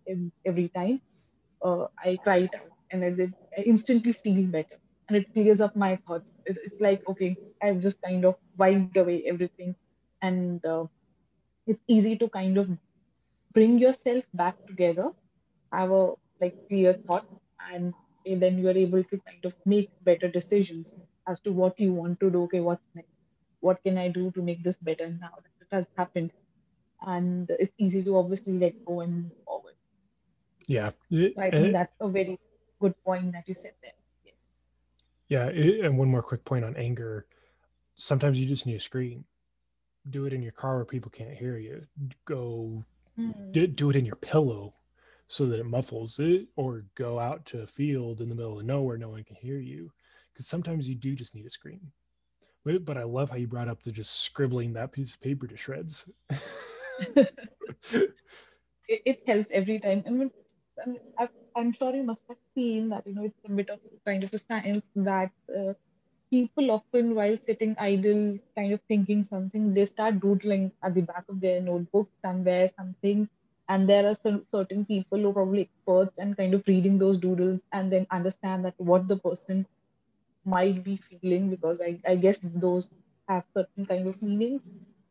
every 0.47 0.69
time. 0.75 1.01
Uh, 1.65 1.87
i 2.05 2.17
cry 2.23 2.37
it 2.49 2.55
out 2.55 2.73
and 2.93 3.05
I, 3.05 3.33
I 3.59 3.63
instantly 3.63 4.13
feel 4.13 4.47
better. 4.47 4.79
And 5.09 5.17
it 5.19 5.27
clears 5.35 5.61
up 5.61 5.77
my 5.77 5.99
thoughts. 6.07 6.31
It's 6.47 6.81
like 6.81 7.03
okay 7.09 7.39
i've 7.63 7.81
just 7.81 8.01
kind 8.03 8.25
of 8.25 8.37
wiped 8.59 8.89
away 8.89 9.15
everything 9.19 9.67
and 10.13 10.55
uh, 10.57 10.79
it's 11.67 11.81
easy 11.89 12.17
to 12.17 12.29
kind 12.29 12.57
of 12.59 12.69
bring 13.53 13.79
yourself 13.79 14.25
back 14.35 14.57
together 14.67 15.11
have 15.73 15.91
a 15.91 16.13
like 16.41 16.69
clear 16.69 16.93
thought 16.93 17.27
and 17.73 17.95
then 18.25 18.59
you 18.59 18.69
are 18.69 18.77
able 18.77 19.03
to 19.03 19.19
kind 19.19 19.45
of 19.45 19.55
make 19.65 19.91
better 20.05 20.29
decisions 20.29 20.95
as 21.27 21.41
to 21.41 21.53
what 21.53 21.79
you 21.81 21.93
want 21.93 22.21
to 22.21 22.31
do 22.31 22.43
okay 22.45 22.61
what's 22.61 22.83
next? 22.95 23.09
What 23.61 23.83
can 23.83 23.99
i 23.99 24.09
do 24.09 24.31
to 24.33 24.43
make 24.43 24.63
this 24.63 24.77
better 24.77 25.09
now 25.09 25.31
that 25.43 25.53
it 25.61 25.75
has 25.75 25.89
happened? 25.97 26.33
And 27.03 27.51
it's 27.59 27.75
easy 27.79 28.03
to 28.05 28.17
obviously 28.17 28.53
let 28.59 28.85
go 28.85 29.01
and 29.01 29.23
move 29.25 29.33
forward. 29.45 29.75
Yeah. 30.67 30.91
So 31.11 31.31
i 31.39 31.51
think 31.51 31.73
that's 31.73 31.97
a 32.01 32.09
very 32.09 32.39
good 32.81 32.95
point 33.05 33.33
that 33.33 33.49
you 33.49 33.55
said 33.55 33.73
there. 33.83 33.93
Yeah. 35.29 35.49
And 35.49 35.99
one 35.99 36.09
more 36.09 36.23
quick 36.23 36.45
point 36.45 36.65
on 36.65 36.77
anger. 36.77 37.27
Sometimes 37.95 38.39
you 38.39 38.47
just 38.47 38.67
need 38.67 38.75
to 38.75 38.81
scream 38.81 39.25
do 40.11 40.27
it 40.27 40.33
in 40.33 40.43
your 40.43 40.53
car 40.53 40.77
where 40.77 40.85
people 40.85 41.11
can't 41.11 41.35
hear 41.35 41.57
you. 41.59 41.85
Go 42.25 42.85
mm. 43.19 43.77
do 43.77 43.91
it 43.91 43.97
in 43.97 44.05
your 44.05 44.17
pillow 44.17 44.73
so 45.29 45.47
that 45.47 45.61
it 45.61 45.67
muffles 45.67 46.19
it 46.19 46.49
or 46.57 46.85
go 46.95 47.19
out 47.19 47.45
to 47.47 47.63
a 47.63 47.67
field 47.67 48.21
in 48.21 48.29
the 48.29 48.35
middle 48.35 48.59
of 48.59 48.65
nowhere 48.67 48.99
no 48.99 49.11
one 49.11 49.25
can 49.25 49.37
hear 49.37 49.59
you 49.59 49.91
because 50.33 50.47
sometimes 50.47 50.89
you 50.89 50.95
do 50.95 51.15
just 51.15 51.35
need 51.35 51.47
a 51.47 51.51
scream 51.51 51.81
but, 52.65 52.85
but 52.85 52.97
i 52.97 53.03
love 53.05 53.31
how 53.31 53.37
you 53.37 53.47
brought 53.47 53.69
up 53.69 53.83
the 53.83 53.93
just 53.93 54.21
scribbling 54.23 54.73
that 54.73 54.93
piece 54.93 55.15
of 55.15 55.21
paper 55.21 55.47
to 55.47 55.57
shreds 55.57 56.11
it, 58.89 59.03
it 59.05 59.23
helps 59.27 59.51
every 59.53 59.79
time. 59.81 60.03
I 60.07 60.11
mean, 60.11 60.31
I 60.83 60.89
mean 60.89 61.01
I've, 61.19 61.31
I'm 61.57 61.73
sure 61.73 61.95
you 61.95 62.03
must 62.03 62.21
have 62.29 62.39
seen 62.55 62.89
that 62.91 63.07
you 63.07 63.15
know 63.15 63.25
it's 63.25 63.39
a 63.49 63.53
bit 63.53 63.71
of 63.71 63.81
kind 64.07 64.25
of 64.25 64.33
a 64.33 64.39
science 64.39 64.89
that 64.97 65.33
uh, 65.57 65.75
people 66.31 66.71
often, 66.71 67.15
while 67.15 67.37
sitting 67.37 67.77
idle, 67.79 68.39
kind 68.57 68.73
of 68.73 68.81
thinking 68.89 69.25
something, 69.25 69.75
they 69.75 69.87
start 69.87 70.21
doodling 70.21 70.73
at 70.83 70.95
the 70.95 71.03
back 71.03 71.25
of 71.29 71.41
their 71.41 71.61
notebook 71.61 72.11
somewhere 72.25 72.69
something. 72.79 73.29
And 73.69 73.89
there 73.89 74.07
are 74.09 74.15
some 74.15 74.47
certain 74.53 74.85
people 74.85 75.19
who 75.19 75.31
are 75.31 75.33
probably 75.35 75.63
experts 75.63 76.19
and 76.19 76.37
kind 76.37 76.55
of 76.55 76.67
reading 76.67 76.99
those 76.99 77.19
doodles 77.19 77.61
and 77.73 77.93
then 77.93 78.07
understand 78.11 78.65
that 78.65 78.75
what 78.79 79.09
the 79.09 79.17
person 79.17 79.67
might 80.45 80.83
be 80.83 80.97
feeling 80.97 81.51
because 81.51 81.81
I, 81.81 81.99
I 82.07 82.17
guess 82.17 82.39
those 82.39 82.89
have 83.29 83.45
certain 83.55 83.85
kind 83.87 84.07
of 84.09 84.21
meanings. 84.23 84.63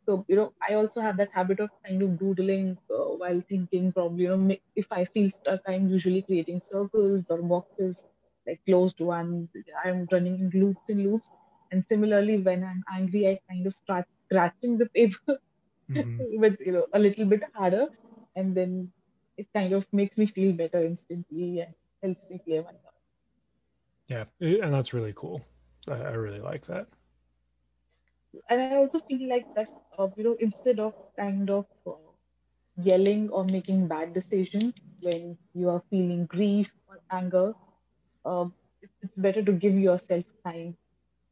So 0.08 0.24
you 0.30 0.38
know 0.38 0.54
i 0.67 0.74
also 0.76 1.02
have 1.02 1.17
that 1.17 1.32
habit 1.34 1.60
of 1.60 1.70
kind 1.86 2.02
of 2.02 2.17
doodling 2.17 2.78
uh, 2.89 3.10
while 3.22 3.41
thinking 3.50 3.91
probably 3.91 4.24
you 4.24 4.38
know 4.38 4.56
if 4.76 4.89
i 4.89 5.04
feel 5.04 5.30
stuck 5.30 5.60
i'm 5.67 5.89
usually 5.89 6.22
creating 6.22 6.62
circles 6.72 7.26
or 7.30 7.41
boxes 7.41 8.06
like 8.48 8.62
closed 8.65 9.02
ones. 9.02 9.50
I'm 9.84 10.08
running 10.12 10.39
in 10.39 10.62
loops 10.62 10.84
and 10.88 11.04
loops. 11.04 11.30
And 11.72 11.84
similarly 11.89 12.38
when 12.41 12.63
i'm 12.63 12.84
angry 12.93 13.28
i 13.28 13.38
kind 13.50 13.67
of 13.67 13.74
start 13.74 14.06
scratching 14.26 14.78
the 14.78 14.86
paper 14.86 15.38
mm-hmm. 15.91 16.39
with 16.43 16.58
you 16.65 16.72
know 16.72 16.86
a 16.93 17.00
little 17.00 17.26
bit 17.26 17.43
harder 17.54 17.88
and 18.38 18.56
then 18.58 18.93
it 19.38 19.47
kind 19.56 19.73
of 19.73 19.88
makes 20.02 20.17
me 20.17 20.28
feel 20.28 20.54
better 20.63 20.84
instantly 20.86 21.62
and 21.62 21.76
helps 22.04 22.21
me 22.30 22.39
clear 22.45 22.63
my 22.63 22.78
thoughts 22.84 23.06
yeah 24.08 24.26
and 24.63 24.73
that's 24.73 24.93
really 24.93 25.13
cool 25.15 25.41
I, 25.89 25.95
I 25.95 26.12
really 26.13 26.39
like 26.39 26.65
that 26.67 26.88
and 28.50 28.62
I 28.62 28.69
also 28.76 29.00
feel 29.00 29.28
like 29.30 29.39
that 29.56 29.60
uh, 29.97 30.08
you 30.15 30.23
know 30.23 30.36
instead 30.39 30.80
of 30.80 30.93
kind 31.17 31.50
of 31.50 31.65
uh, 31.88 32.12
yelling 32.78 33.30
or 33.30 33.43
making 33.45 33.88
bad 33.88 34.13
decisions 34.13 34.73
when 35.02 35.38
you 35.54 35.69
are 35.69 35.82
feeling 35.89 36.26
grief 36.26 36.71
or 36.88 37.00
anger, 37.12 37.54
uh, 38.26 38.47
it's, 38.82 38.93
it's 39.02 39.15
better 39.17 39.43
to 39.43 39.54
give 39.54 39.76
yourself 39.76 40.23
time 40.45 40.76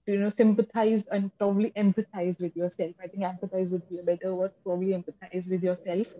to 0.05 0.13
you 0.13 0.19
know 0.19 0.29
sympathize 0.29 1.05
and 1.11 1.31
probably 1.39 1.71
empathize 1.71 2.39
with 2.39 2.55
yourself. 2.55 2.93
I 3.01 3.07
think 3.07 3.23
empathize 3.23 3.71
would 3.71 3.87
be 3.89 3.99
a 3.99 4.03
better 4.03 4.33
word. 4.35 4.51
Probably 4.65 4.89
empathize 4.99 5.49
with 5.49 5.63
yourself. 5.63 6.15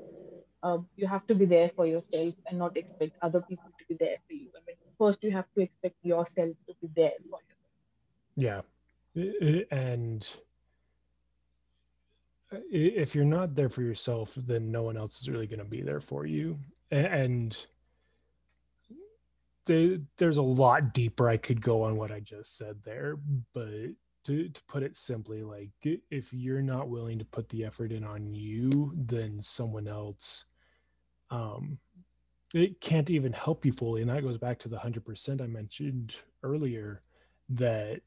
Um, 0.66 0.88
you 0.96 1.06
have 1.06 1.28
to 1.28 1.36
be 1.36 1.46
there 1.46 1.70
for 1.76 1.86
yourself 1.86 2.34
and 2.48 2.58
not 2.58 2.76
expect 2.76 3.18
other 3.22 3.40
people 3.40 3.70
to 3.78 3.86
be 3.88 3.96
there 4.04 4.18
for 4.28 4.34
you. 4.34 4.48
I 4.58 4.62
mean, 4.66 4.78
first 4.98 5.24
you 5.24 5.30
have 5.30 5.46
to 5.54 5.62
expect 5.62 5.96
yourself 6.02 6.56
to 6.68 6.74
be 6.82 6.90
there 6.96 7.12
for 7.30 7.40
yourself. 7.46 7.68
Yeah, 8.36 8.62
and 9.70 10.28
if 12.72 13.14
you're 13.14 13.26
not 13.26 13.54
there 13.54 13.70
for 13.70 13.84
yourself, 13.84 14.34
then 14.34 14.72
no 14.72 14.82
one 14.82 14.98
else 14.98 15.22
is 15.22 15.30
really 15.30 15.46
going 15.46 15.60
to 15.60 15.66
be 15.66 15.84
there 15.84 16.00
for 16.00 16.26
you. 16.26 16.58
And 16.90 17.56
there's 19.68 20.38
a 20.38 20.42
lot 20.42 20.96
deeper 20.96 21.30
I 21.30 21.38
could 21.38 21.62
go 21.62 21.84
on 21.84 21.96
what 21.96 22.12
I 22.12 22.22
just 22.22 22.58
said 22.58 22.82
there, 22.82 23.18
but 23.54 23.70
to, 24.26 24.50
to 24.50 24.64
put 24.68 24.82
it 24.82 24.98
simply, 24.98 25.44
like 25.44 25.70
if 25.84 26.34
you're 26.34 26.64
not 26.64 26.90
willing 26.90 27.20
to 27.20 27.26
put 27.26 27.50
the 27.50 27.64
effort 27.64 27.92
in 27.92 28.04
on 28.04 28.34
you, 28.34 28.92
then 28.96 29.40
someone 29.44 29.88
else, 29.88 30.46
um, 31.32 31.78
it 32.54 32.80
can't 32.80 33.10
even 33.10 33.34
help 33.34 33.66
you 33.66 33.72
fully. 33.72 34.02
And 34.02 34.10
that 34.10 34.24
goes 34.24 34.38
back 34.38 34.60
to 34.60 34.70
the 34.70 34.78
100% 34.78 35.42
I 35.42 35.48
mentioned 35.48 36.16
earlier 36.44 37.02
that 37.50 38.02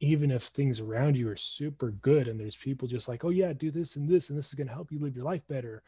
even 0.00 0.30
if 0.30 0.42
things 0.42 0.80
around 0.80 1.16
you 1.16 1.28
are 1.28 1.36
super 1.36 1.90
good 1.90 2.26
and 2.26 2.40
there's 2.40 2.56
people 2.56 2.88
just 2.88 3.08
like, 3.08 3.24
oh 3.24 3.28
yeah, 3.28 3.52
do 3.52 3.70
this 3.70 3.96
and 3.96 4.08
this 4.08 4.30
and 4.30 4.38
this 4.38 4.48
is 4.48 4.54
going 4.54 4.66
to 4.66 4.72
help 4.72 4.90
you 4.90 4.98
live 4.98 5.14
your 5.14 5.24
life 5.24 5.46
better. 5.46 5.82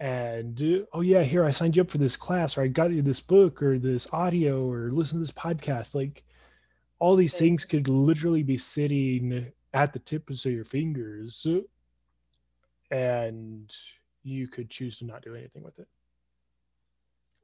And 0.00 0.62
uh, 0.62 0.86
oh 0.94 1.02
yeah, 1.02 1.22
here 1.22 1.44
I 1.44 1.50
signed 1.50 1.76
you 1.76 1.82
up 1.82 1.90
for 1.90 1.98
this 1.98 2.16
class 2.16 2.56
or 2.56 2.62
I 2.62 2.68
got 2.68 2.90
you 2.90 3.02
this 3.02 3.20
book 3.20 3.62
or 3.62 3.78
this 3.78 4.12
audio 4.12 4.70
or 4.70 4.90
listen 4.90 5.16
to 5.16 5.20
this 5.20 5.32
podcast. 5.32 5.94
Like 5.94 6.24
all 6.98 7.14
these 7.16 7.36
things 7.36 7.64
could 7.64 7.88
literally 7.88 8.42
be 8.42 8.56
sitting 8.56 9.52
at 9.74 9.92
the 9.92 9.98
tips 9.98 10.46
of 10.46 10.52
your 10.52 10.64
fingers 10.64 11.46
and 12.90 13.76
you 14.22 14.48
could 14.48 14.70
choose 14.70 14.98
to 14.98 15.04
not 15.04 15.22
do 15.22 15.34
anything 15.34 15.62
with 15.62 15.78
it. 15.78 15.88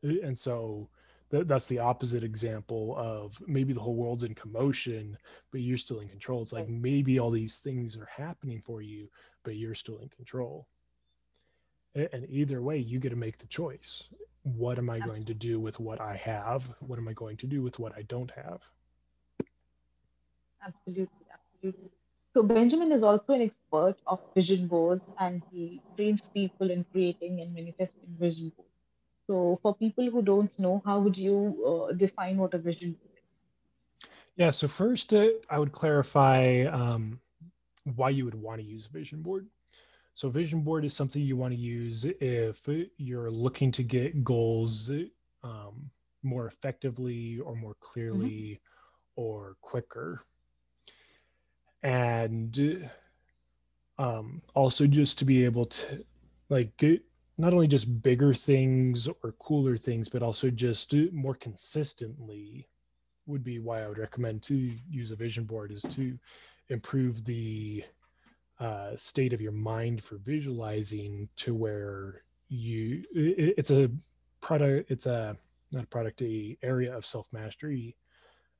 And 0.04 0.38
so 0.38 0.88
that's 1.30 1.66
the 1.68 1.78
opposite 1.80 2.22
example 2.22 2.94
of 2.96 3.42
maybe 3.48 3.72
the 3.72 3.80
whole 3.80 3.96
world's 3.96 4.22
in 4.22 4.34
commotion 4.34 5.18
but 5.50 5.62
you're 5.62 5.78
still 5.78 6.00
in 6.00 6.08
control. 6.08 6.42
It's 6.42 6.52
like 6.52 6.68
maybe 6.68 7.18
all 7.18 7.30
these 7.30 7.58
things 7.60 7.96
are 7.96 8.06
happening 8.06 8.60
for 8.60 8.82
you 8.82 9.08
but 9.44 9.56
you're 9.56 9.74
still 9.74 9.98
in 9.98 10.08
control. 10.08 10.68
And 11.96 12.26
either 12.28 12.62
way 12.62 12.78
you 12.78 12.98
get 13.00 13.10
to 13.10 13.16
make 13.16 13.38
the 13.38 13.46
choice. 13.46 14.04
What 14.42 14.78
am 14.78 14.90
i 14.90 15.00
Absolutely. 15.00 15.10
going 15.10 15.24
to 15.26 15.34
do 15.34 15.60
with 15.60 15.80
what 15.80 16.00
i 16.00 16.16
have? 16.16 16.66
What 16.80 16.98
am 16.98 17.08
i 17.08 17.12
going 17.14 17.36
to 17.38 17.46
do 17.46 17.62
with 17.62 17.78
what 17.80 17.96
i 17.96 18.02
don't 18.02 18.30
have? 18.32 18.68
Absolutely 20.66 21.26
absolutely. 21.32 21.90
So 22.34 22.42
benjamin 22.42 22.92
is 22.92 23.02
also 23.02 23.32
an 23.34 23.42
expert 23.42 23.96
of 24.06 24.20
vision 24.34 24.66
boards 24.66 25.04
and 25.18 25.42
he 25.50 25.82
trains 25.96 26.28
people 26.34 26.70
in 26.70 26.84
creating 26.92 27.40
and 27.40 27.54
manifesting 27.54 28.16
vision 28.18 28.52
boards 28.56 28.73
so, 29.28 29.58
for 29.62 29.74
people 29.74 30.10
who 30.10 30.22
don't 30.22 30.56
know, 30.58 30.82
how 30.84 31.00
would 31.00 31.16
you 31.16 31.88
uh, 31.90 31.92
define 31.92 32.36
what 32.36 32.54
a 32.54 32.58
vision 32.58 32.92
board 32.92 33.12
is? 33.22 34.08
Yeah, 34.36 34.50
so 34.50 34.68
first, 34.68 35.14
uh, 35.14 35.28
I 35.48 35.58
would 35.58 35.72
clarify 35.72 36.64
um, 36.64 37.18
why 37.96 38.10
you 38.10 38.24
would 38.26 38.34
want 38.34 38.60
to 38.60 38.66
use 38.66 38.86
a 38.86 38.90
vision 38.90 39.22
board. 39.22 39.46
So, 40.14 40.28
vision 40.28 40.60
board 40.60 40.84
is 40.84 40.94
something 40.94 41.22
you 41.22 41.36
want 41.36 41.54
to 41.54 41.60
use 41.60 42.04
if 42.04 42.68
you're 42.98 43.30
looking 43.30 43.72
to 43.72 43.82
get 43.82 44.22
goals 44.22 44.90
um, 45.42 45.90
more 46.22 46.46
effectively 46.46 47.40
or 47.40 47.54
more 47.54 47.76
clearly 47.80 48.60
mm-hmm. 48.60 49.22
or 49.22 49.56
quicker. 49.62 50.20
And 51.82 52.88
um, 53.98 54.40
also 54.54 54.86
just 54.86 55.18
to 55.18 55.24
be 55.24 55.44
able 55.44 55.66
to 55.66 56.04
like 56.48 56.76
get 56.76 57.02
not 57.36 57.52
only 57.52 57.66
just 57.66 58.02
bigger 58.02 58.32
things 58.32 59.08
or 59.08 59.32
cooler 59.38 59.76
things, 59.76 60.08
but 60.08 60.22
also 60.22 60.50
just 60.50 60.94
more 61.12 61.34
consistently 61.34 62.66
would 63.26 63.42
be 63.42 63.58
why 63.58 63.82
I 63.82 63.88
would 63.88 63.98
recommend 63.98 64.42
to 64.44 64.70
use 64.88 65.10
a 65.10 65.16
vision 65.16 65.44
board 65.44 65.72
is 65.72 65.82
to 65.82 66.18
improve 66.68 67.24
the 67.24 67.84
uh, 68.60 68.94
state 68.96 69.32
of 69.32 69.40
your 69.40 69.52
mind 69.52 70.02
for 70.02 70.16
visualizing 70.18 71.28
to 71.36 71.54
where 71.54 72.22
you 72.48 73.02
it, 73.12 73.54
it's 73.58 73.70
a 73.70 73.90
product 74.40 74.90
it's 74.90 75.06
a 75.06 75.34
not 75.72 75.84
a 75.84 75.88
product 75.88 76.22
a 76.22 76.56
area 76.62 76.94
of 76.94 77.04
self 77.04 77.32
mastery 77.32 77.96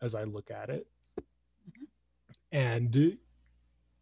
as 0.03 0.15
I 0.15 0.25
look 0.25 0.51
at 0.51 0.71
it 0.71 0.87
mm-hmm. 1.21 1.85
and 2.53 3.17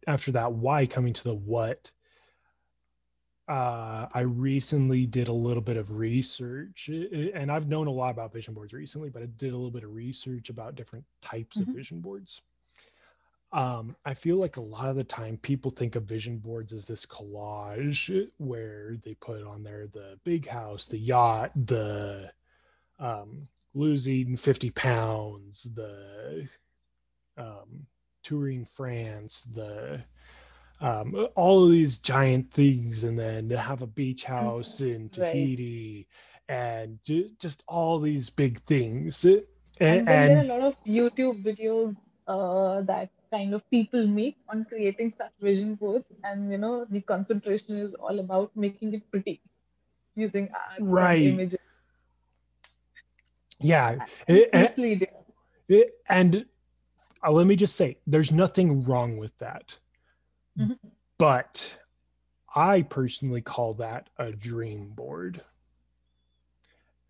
after 0.07 0.31
that 0.31 0.51
why 0.51 0.85
coming 0.85 1.13
to 1.13 1.23
the 1.23 1.35
what 1.35 1.91
uh, 3.47 4.07
I 4.13 4.21
recently 4.21 5.05
did 5.05 5.27
a 5.27 5.33
little 5.33 5.63
bit 5.63 5.77
of 5.77 5.91
research, 5.91 6.89
and 6.89 7.51
I've 7.51 7.67
known 7.67 7.87
a 7.87 7.91
lot 7.91 8.11
about 8.11 8.31
vision 8.31 8.53
boards 8.53 8.73
recently, 8.73 9.09
but 9.09 9.21
I 9.21 9.25
did 9.37 9.51
a 9.53 9.57
little 9.57 9.71
bit 9.71 9.83
of 9.83 9.93
research 9.93 10.49
about 10.49 10.75
different 10.75 11.05
types 11.21 11.57
mm-hmm. 11.57 11.69
of 11.69 11.75
vision 11.75 11.99
boards. 11.99 12.41
Um, 13.51 13.95
I 14.05 14.15
feel 14.15 14.37
like 14.37 14.57
a 14.57 14.61
lot 14.61 14.89
of 14.89 14.95
the 14.95 15.03
time 15.03 15.37
people 15.37 15.69
think 15.69 15.95
of 15.95 16.03
vision 16.03 16.39
boards 16.39 16.73
as 16.73 16.87
this 16.87 17.05
collage 17.05 18.27
where 18.37 18.95
they 19.03 19.13
put 19.15 19.43
on 19.43 19.61
there 19.61 19.85
the 19.87 20.17
big 20.23 20.47
house, 20.47 20.87
the 20.87 20.97
yacht, 20.97 21.51
the 21.67 22.31
um, 22.99 23.41
losing 23.75 24.37
50 24.37 24.71
pounds, 24.71 25.67
the 25.75 26.49
um, 27.37 27.85
touring 28.23 28.65
France, 28.65 29.43
the 29.43 30.03
um, 30.83 31.27
all 31.35 31.63
of 31.63 31.71
these 31.71 31.97
giant 31.97 32.51
things, 32.51 33.05
and 33.05 33.17
then 33.17 33.49
have 33.49 33.81
a 33.81 33.87
beach 33.87 34.25
mm-hmm. 34.25 34.45
house 34.45 34.81
in 34.81 35.07
Tahiti, 35.09 36.05
right. 36.49 36.55
and 36.55 36.99
just 37.39 37.63
all 37.67 37.97
these 37.97 38.29
big 38.29 38.59
things. 38.59 39.23
And, 39.23 39.41
and, 39.79 40.09
and 40.09 40.29
there 40.29 40.37
are 40.37 40.43
a 40.43 40.47
lot 40.47 40.61
of 40.61 40.75
YouTube 40.83 41.41
videos 41.41 41.95
uh, 42.27 42.81
that 42.81 43.09
kind 43.31 43.53
of 43.53 43.67
people 43.71 44.05
make 44.05 44.35
on 44.49 44.65
creating 44.65 45.13
such 45.17 45.31
vision 45.41 45.75
boards, 45.75 46.11
and 46.25 46.51
you 46.51 46.57
know 46.57 46.85
the 46.89 46.99
concentration 46.99 47.77
is 47.77 47.95
all 47.95 48.19
about 48.19 48.51
making 48.55 48.93
it 48.93 49.09
pretty 49.09 49.39
using 50.15 50.49
art 50.53 50.79
right. 50.81 51.21
and 51.21 51.39
images. 51.39 51.59
Yeah, 53.61 54.05
and, 54.27 55.07
and 56.09 56.45
uh, 57.25 57.31
let 57.31 57.47
me 57.47 57.55
just 57.55 57.77
say, 57.77 57.95
there's 58.05 58.33
nothing 58.33 58.83
wrong 58.83 59.15
with 59.15 59.37
that 59.37 59.79
Mm-hmm. 60.59 60.73
But 61.17 61.77
I 62.55 62.81
personally 62.83 63.41
call 63.41 63.73
that 63.73 64.09
a 64.17 64.31
dream 64.31 64.89
board. 64.89 65.41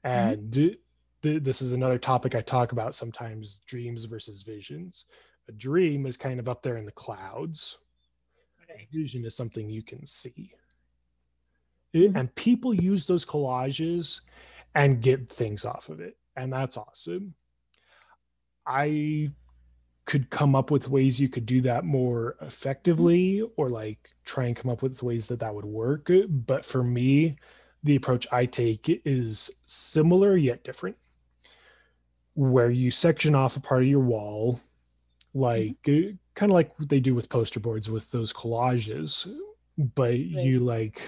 And 0.04 0.52
mm-hmm. 0.52 0.74
th- 1.22 1.44
this 1.44 1.62
is 1.62 1.74
another 1.74 1.98
topic 1.98 2.36
I 2.36 2.42
talk 2.42 2.72
about 2.74 2.96
sometimes 2.96 3.62
dreams 3.66 4.06
versus 4.06 4.44
visions. 4.44 5.06
a 5.50 5.52
dream 5.52 6.06
is 6.06 6.16
kind 6.18 6.40
of 6.40 6.48
up 6.48 6.62
there 6.62 6.78
in 6.78 6.86
the 6.86 6.92
clouds 6.92 7.80
Right. 8.70 8.88
vision 8.92 9.26
is 9.26 9.36
something 9.36 9.70
you 9.70 9.84
can 9.84 10.06
see 10.06 10.52
Mhm. 11.94 12.16
and 12.18 12.36
people 12.36 12.74
use 12.74 13.06
those 13.06 13.26
collages 13.26 14.22
and 14.74 15.02
get 15.02 15.30
things 15.30 15.66
off 15.66 15.90
of 15.90 16.00
it 16.00 16.18
and 16.38 16.52
that's 16.52 16.78
awesome 16.78 17.36
i 18.66 19.30
could 20.06 20.30
come 20.30 20.56
up 20.56 20.70
with 20.70 20.90
ways 20.90 21.20
you 21.20 21.30
could 21.30 21.46
do 21.46 21.62
that 21.62 21.86
more 21.86 22.36
effectively 22.42 23.42
or 23.56 23.70
like 23.70 24.10
try 24.26 24.46
and 24.46 24.56
come 24.58 24.70
up 24.72 24.82
with 24.82 25.02
ways 25.02 25.28
that 25.28 25.40
that 25.40 25.54
would 25.54 25.66
work. 25.66 26.10
But 26.30 26.66
for 26.66 26.84
me 26.84 27.38
the 27.84 27.96
approach 27.96 28.26
i 28.32 28.46
take 28.46 29.02
is 29.06 29.52
similar 29.66 30.36
yet 30.38 30.64
different 30.64 30.98
where 32.36 32.72
you 32.72 32.90
section 32.90 33.36
off 33.36 33.58
a 33.58 33.60
part 33.60 33.84
of 33.84 33.88
your 33.88 34.00
wall 34.00 34.60
like 35.34 35.76
kind 35.84 36.52
of 36.52 36.52
like 36.52 36.78
what 36.80 36.90
they 36.90 37.00
do 37.00 37.14
with 37.14 37.30
poster 37.30 37.60
boards 37.60 37.90
with 37.92 38.10
those 38.12 38.34
collages 38.34 39.28
but 39.96 40.18
you 40.18 40.60
like 40.60 41.02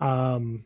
um 0.00 0.62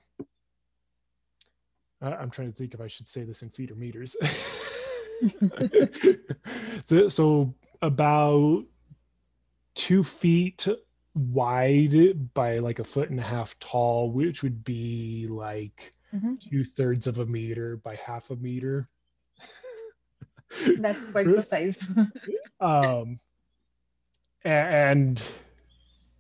I- 2.02 2.14
i'm 2.16 2.30
trying 2.30 2.48
to 2.50 2.56
think 2.56 2.74
if 2.74 2.80
i 2.80 2.88
should 2.88 3.08
say 3.08 3.22
this 3.22 3.42
in 3.42 3.50
feet 3.50 3.70
or 3.70 3.76
meters 3.76 4.16
so, 6.84 7.08
so 7.08 7.54
about 7.82 8.64
two 9.74 10.02
feet 10.02 10.66
wide 11.14 12.34
by 12.34 12.58
like 12.58 12.78
a 12.78 12.84
foot 12.84 13.10
and 13.10 13.18
a 13.18 13.22
half 13.22 13.58
tall 13.58 14.10
which 14.10 14.42
would 14.42 14.62
be 14.64 15.26
like 15.28 15.92
Mhm. 16.14 16.38
two 16.40 16.62
thirds 16.64 17.06
of 17.06 17.18
a 17.18 17.26
meter 17.26 17.78
by 17.78 17.96
half 17.96 18.30
a 18.30 18.36
meter. 18.36 18.86
That's 20.78 21.04
quite 21.10 21.26
precise. 21.26 21.78
um 22.60 23.16
and 24.44 25.26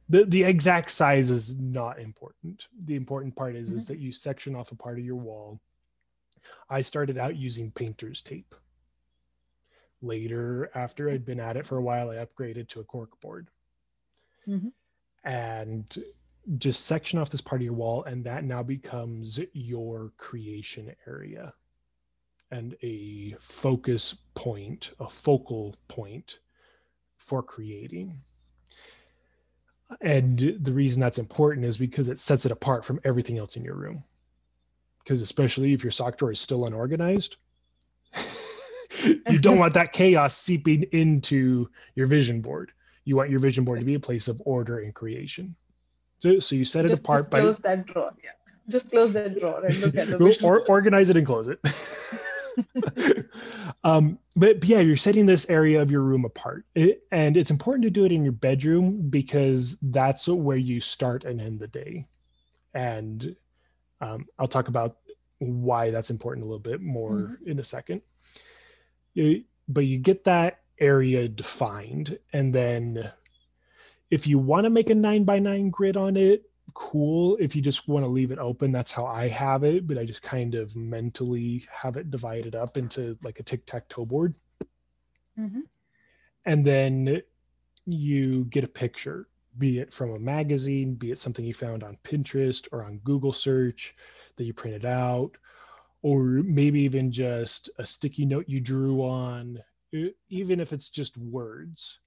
the 0.08 0.24
the 0.24 0.42
exact 0.44 0.90
size 0.90 1.30
is 1.30 1.56
not 1.58 2.00
important. 2.00 2.68
The 2.84 2.96
important 2.96 3.36
part 3.36 3.54
is 3.54 3.70
is 3.70 3.86
that 3.86 3.98
you 3.98 4.12
section 4.12 4.54
off 4.56 4.72
a 4.72 4.76
part 4.76 4.98
of 4.98 5.04
your 5.04 5.16
wall. 5.16 5.60
I 6.68 6.82
started 6.82 7.18
out 7.18 7.36
using 7.36 7.70
painter's 7.70 8.22
tape 8.22 8.54
later 10.02 10.70
after 10.74 11.10
i'd 11.10 11.24
been 11.24 11.40
at 11.40 11.56
it 11.56 11.66
for 11.66 11.78
a 11.78 11.82
while 11.82 12.10
i 12.10 12.16
upgraded 12.16 12.68
to 12.68 12.80
a 12.80 12.84
cork 12.84 13.18
board. 13.20 13.48
Mhm. 14.46 14.72
and 15.24 15.98
just 16.58 16.86
section 16.86 17.18
off 17.18 17.30
this 17.30 17.40
part 17.40 17.60
of 17.60 17.64
your 17.64 17.74
wall 17.74 18.04
and 18.04 18.22
that 18.24 18.44
now 18.44 18.62
becomes 18.62 19.40
your 19.52 20.12
creation 20.16 20.94
area 21.06 21.52
and 22.52 22.76
a 22.82 23.34
focus 23.40 24.14
point 24.34 24.92
a 25.00 25.08
focal 25.08 25.74
point 25.88 26.38
for 27.16 27.42
creating. 27.42 28.12
And 30.00 30.38
the 30.60 30.72
reason 30.72 31.00
that's 31.00 31.18
important 31.18 31.64
is 31.64 31.78
because 31.78 32.08
it 32.08 32.18
sets 32.18 32.44
it 32.46 32.52
apart 32.52 32.84
from 32.84 33.00
everything 33.04 33.38
else 33.38 33.56
in 33.56 33.64
your 33.64 33.76
room. 33.76 34.02
Because 35.02 35.22
especially 35.22 35.72
if 35.72 35.82
your 35.82 35.90
sock 35.90 36.18
drawer 36.18 36.32
is 36.32 36.40
still 36.40 36.66
unorganized 36.66 37.36
you 39.30 39.38
don't 39.38 39.58
want 39.58 39.74
that 39.74 39.92
chaos 39.92 40.36
seeping 40.36 40.82
into 40.92 41.68
your 41.94 42.06
vision 42.06 42.40
board 42.40 42.72
you 43.04 43.16
want 43.16 43.30
your 43.30 43.40
vision 43.40 43.64
board 43.64 43.78
to 43.78 43.86
be 43.86 43.94
a 43.94 44.00
place 44.00 44.28
of 44.28 44.40
order 44.44 44.80
and 44.80 44.94
creation 44.94 45.54
so, 46.18 46.38
so 46.38 46.56
you 46.56 46.64
set 46.64 46.84
it 46.84 46.88
just, 46.88 47.00
apart 47.02 47.20
just 47.22 47.30
by 47.30 47.40
close 47.40 47.58
that 47.58 47.86
drawer. 47.86 48.12
Yeah. 48.22 48.30
Just 48.68 48.90
close 48.90 49.12
that 49.12 49.38
drawer 49.38 49.64
and 49.64 49.80
look 49.80 49.96
at 49.96 50.08
the 50.08 50.38
or, 50.42 50.66
organize 50.68 51.10
it 51.10 51.16
and 51.16 51.26
close 51.26 51.48
it. 51.48 51.60
um, 53.84 54.18
but, 54.34 54.64
yeah, 54.64 54.80
you're 54.80 54.96
setting 54.96 55.26
this 55.26 55.48
area 55.48 55.80
of 55.80 55.90
your 55.90 56.02
room 56.02 56.24
apart, 56.24 56.64
It- 56.74 57.02
and 57.12 57.36
it's 57.36 57.50
important 57.50 57.84
to 57.84 57.90
do 57.90 58.04
it 58.04 58.12
in 58.12 58.24
your 58.24 58.32
bedroom 58.32 59.08
because 59.08 59.78
that's 59.82 60.26
where 60.26 60.58
you 60.58 60.80
start 60.80 61.24
and 61.24 61.40
end 61.40 61.60
the 61.60 61.68
day. 61.68 62.06
And 62.74 63.36
um, 64.00 64.26
I'll 64.38 64.48
talk 64.48 64.68
about 64.68 64.96
why 65.38 65.90
that's 65.90 66.10
important 66.10 66.44
a 66.44 66.48
little 66.48 66.58
bit 66.58 66.80
more 66.80 67.38
in 67.46 67.58
a 67.58 67.64
second. 67.64 68.00
You- 69.16 69.44
but 69.68 69.86
you 69.86 69.98
get 69.98 70.24
that 70.24 70.60
area 70.78 71.26
defined, 71.28 72.18
and 72.32 72.54
then 72.54 73.10
if 74.10 74.26
you 74.26 74.38
want 74.38 74.64
to 74.64 74.70
make 74.70 74.90
a 74.90 74.94
nine 74.94 75.24
by 75.24 75.38
nine 75.38 75.70
grid 75.70 75.96
on 75.96 76.16
it, 76.16 76.48
cool. 76.74 77.36
If 77.40 77.56
you 77.56 77.62
just 77.62 77.88
want 77.88 78.04
to 78.04 78.08
leave 78.08 78.30
it 78.30 78.38
open, 78.38 78.70
that's 78.72 78.92
how 78.92 79.06
I 79.06 79.28
have 79.28 79.64
it. 79.64 79.86
But 79.86 79.98
I 79.98 80.04
just 80.04 80.22
kind 80.22 80.54
of 80.54 80.76
mentally 80.76 81.64
have 81.70 81.96
it 81.96 82.10
divided 82.10 82.54
up 82.54 82.76
into 82.76 83.18
like 83.22 83.40
a 83.40 83.42
tic 83.42 83.64
tac 83.66 83.88
toe 83.88 84.04
board. 84.04 84.36
Mhm. 85.38 85.62
And 86.44 86.64
then 86.64 87.22
you 87.86 88.44
get 88.44 88.64
a 88.64 88.68
picture, 88.68 89.28
be 89.58 89.78
it 89.78 89.92
from 89.92 90.10
a 90.10 90.18
magazine, 90.18 90.94
be 90.94 91.10
it 91.10 91.18
something 91.18 91.44
you 91.44 91.54
found 91.54 91.82
on 91.82 91.96
Pinterest 92.04 92.68
or 92.70 92.84
on 92.84 92.98
Google 92.98 93.32
search 93.32 93.94
that 94.36 94.44
you 94.44 94.52
printed 94.52 94.84
out, 94.84 95.36
or 96.06 96.20
maybe 96.44 96.80
even 96.82 97.10
just 97.10 97.68
a 97.78 97.84
sticky 97.84 98.24
note 98.24 98.44
you 98.46 98.60
drew 98.60 99.02
on, 99.02 99.60
even 100.28 100.60
if 100.60 100.72
it's 100.72 100.88
just 100.88 101.18
words. 101.18 101.98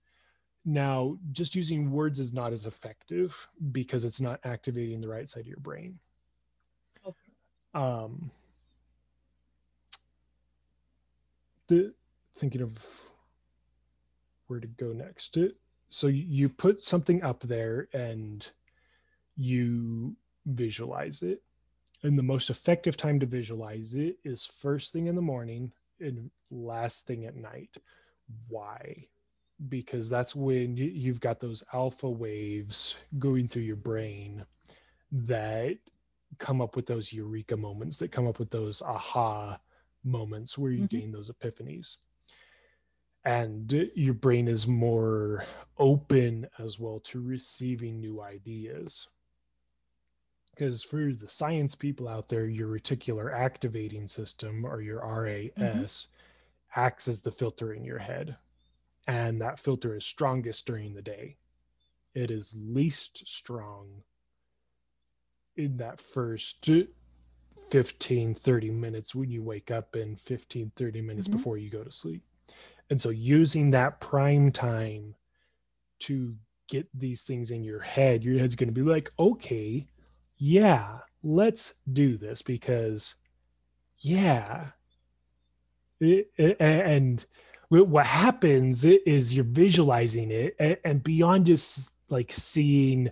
Now, 0.63 1.17
just 1.33 1.53
using 1.53 1.91
words 1.91 2.17
is 2.17 2.33
not 2.33 2.53
as 2.53 2.65
effective 2.65 3.35
because 3.73 4.05
it's 4.05 4.21
not 4.21 4.39
activating 4.45 5.01
the 5.01 5.09
right 5.09 5.29
side 5.29 5.41
of 5.41 5.47
your 5.47 5.59
brain. 5.59 5.99
Okay. 7.05 7.17
Um, 7.73 8.31
the 11.67 11.93
thinking 12.35 12.62
of 12.62 13.03
where 14.47 14.62
to 14.62 14.67
go 14.67 14.93
next. 14.93 15.38
So 15.89 16.07
you 16.07 16.47
put 16.47 16.79
something 16.79 17.21
up 17.21 17.41
there 17.41 17.89
and 17.93 18.49
you 19.35 20.15
visualize 20.45 21.21
it. 21.21 21.41
And 22.03 22.17
the 22.17 22.23
most 22.23 22.49
effective 22.49 22.95
time 22.95 23.19
to 23.19 23.25
visualize 23.25 23.93
it 23.93 24.17
is 24.23 24.45
first 24.45 24.93
thing 24.93 25.07
in 25.07 25.15
the 25.15 25.21
morning 25.21 25.71
and 25.99 26.31
last 26.49 27.05
thing 27.07 27.25
at 27.25 27.35
night. 27.35 27.77
Why? 28.47 29.05
Because 29.67 30.09
that's 30.09 30.35
when 30.35 30.77
you, 30.77 30.85
you've 30.85 31.19
got 31.19 31.39
those 31.39 31.63
alpha 31.73 32.09
waves 32.09 32.95
going 33.17 33.47
through 33.47 33.63
your 33.63 33.75
brain 33.75 34.45
that 35.12 35.77
come 36.38 36.62
up 36.62 36.75
with 36.75 36.85
those 36.85 37.12
eureka 37.12 37.57
moments, 37.57 37.99
that 37.99 38.12
come 38.12 38.27
up 38.27 38.39
with 38.39 38.51
those 38.51 38.81
aha 38.81 39.59
moments 40.05 40.57
where 40.57 40.71
you 40.71 40.85
Mhm. 40.85 40.89
gain 40.89 41.12
those 41.12 41.29
epiphanies. 41.29 41.97
And 43.25 43.71
your 43.95 44.13
brain 44.13 44.47
is 44.47 44.65
more 44.67 45.43
open 45.77 46.47
as 46.57 46.79
well 46.79 46.99
to 47.01 47.21
receiving 47.21 47.99
new 47.99 48.21
ideas 48.21 49.09
because 50.60 50.84
for 50.84 51.13
the 51.13 51.30
science 51.30 51.74
people 51.74 52.10
out 52.10 52.28
there, 52.28 52.45
your 52.45 52.67
reticular 52.67 53.34
activating 53.34 54.10
system 54.10 54.65
or 54.65 54.82
your 54.82 55.00
RAS 55.00 56.10
acts 56.76 57.08
as 57.08 57.22
the 57.22 57.32
filter 57.32 57.72
in 57.74 57.86
your 57.86 57.98
head. 57.98 58.36
And 59.08 59.39
that 59.39 59.58
filter 59.58 59.95
is 59.95 60.06
strongest 60.06 60.67
during 60.67 60.93
the 60.93 61.02
day. 61.02 61.38
It 62.13 62.30
is 62.30 62.58
least 62.62 63.26
strong 63.26 64.04
in 65.56 65.78
that 65.78 66.02
first 66.02 66.69
15, 67.69 68.34
30 68.34 68.69
minutes 68.69 69.15
when 69.15 69.32
you 69.32 69.41
wake 69.41 69.72
up 69.72 69.95
and 69.95 70.19
15, 70.19 70.72
30 70.76 71.02
minutes 71.02 71.30
Mhm. 71.30 71.32
before 71.32 71.58
you 71.58 71.69
go 71.69 71.86
to 71.86 71.91
sleep. 71.91 72.22
And 72.89 73.00
so 73.00 73.12
using 73.12 73.69
that 73.69 74.02
prime 74.02 74.52
time 74.52 75.15
to 76.00 76.38
get 76.67 76.89
these 76.93 77.24
things 77.24 77.52
in 77.52 77.63
your 77.63 77.80
head, 77.80 78.26
your 78.26 78.38
head's 78.38 78.58
going 78.58 78.67
to 78.67 78.74
be 78.74 78.82
like, 78.82 79.10
okay, 79.17 79.88
yeah, 80.39 80.99
let's 81.23 81.75
do 81.93 82.17
this 82.17 82.41
because, 82.41 83.15
yeah. 83.99 84.71
It- 85.99 86.32
it- 86.38 86.57
and 86.59 87.26
what 87.70 88.05
happens 88.05 88.86
is 88.86 89.36
you're 89.36 89.45
visualizing 89.45 90.32
it 90.32 90.55
and 90.84 91.03
beyond 91.03 91.45
just 91.45 91.95
like 92.09 92.32
seeing 92.32 93.11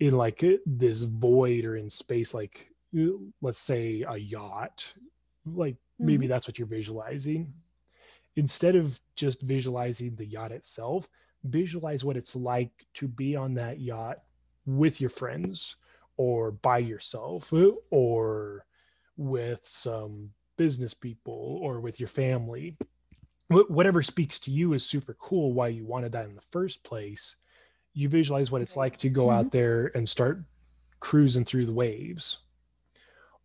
in 0.00 0.16
like 0.16 0.42
uh, 0.44 0.58
this 0.66 1.02
void 1.02 1.64
or 1.64 1.76
in 1.76 1.90
space, 1.90 2.34
like 2.34 2.68
uh, 2.98 3.08
let's 3.42 3.60
say 3.60 4.02
a 4.08 4.16
yacht, 4.16 4.94
like 5.46 5.76
maybe 6.00 6.26
that's 6.26 6.48
what 6.48 6.58
you're 6.58 6.68
visualizing. 6.68 7.54
Instead 8.36 8.76
of 8.76 9.00
just 9.16 9.42
visualizing 9.42 10.16
the 10.16 10.26
yacht 10.26 10.52
itself, 10.52 11.08
visualize 11.44 12.04
what 12.04 12.16
it's 12.16 12.36
like 12.36 12.86
to 12.94 13.08
be 13.08 13.36
on 13.36 13.54
that 13.54 13.80
yacht 13.80 14.18
with 14.66 15.00
your 15.00 15.10
friends 15.10 15.76
or 16.22 16.52
by 16.52 16.78
yourself 16.78 17.52
or 17.90 18.62
with 19.16 19.60
some 19.64 20.30
business 20.56 20.94
people 20.94 21.58
or 21.60 21.80
with 21.80 21.98
your 21.98 22.08
family. 22.08 22.76
Whatever 23.48 24.02
speaks 24.02 24.38
to 24.40 24.52
you 24.52 24.72
is 24.72 24.84
super 24.84 25.14
cool 25.14 25.52
why 25.52 25.66
you 25.66 25.84
wanted 25.84 26.12
that 26.12 26.26
in 26.26 26.36
the 26.36 26.40
first 26.40 26.84
place. 26.84 27.36
You 27.92 28.08
visualize 28.08 28.52
what 28.52 28.62
it's 28.62 28.76
like 28.76 28.96
to 28.98 29.08
go 29.08 29.30
out 29.30 29.46
mm-hmm. 29.46 29.58
there 29.58 29.90
and 29.96 30.08
start 30.08 30.44
cruising 31.00 31.44
through 31.44 31.66
the 31.66 31.72
waves. 31.72 32.38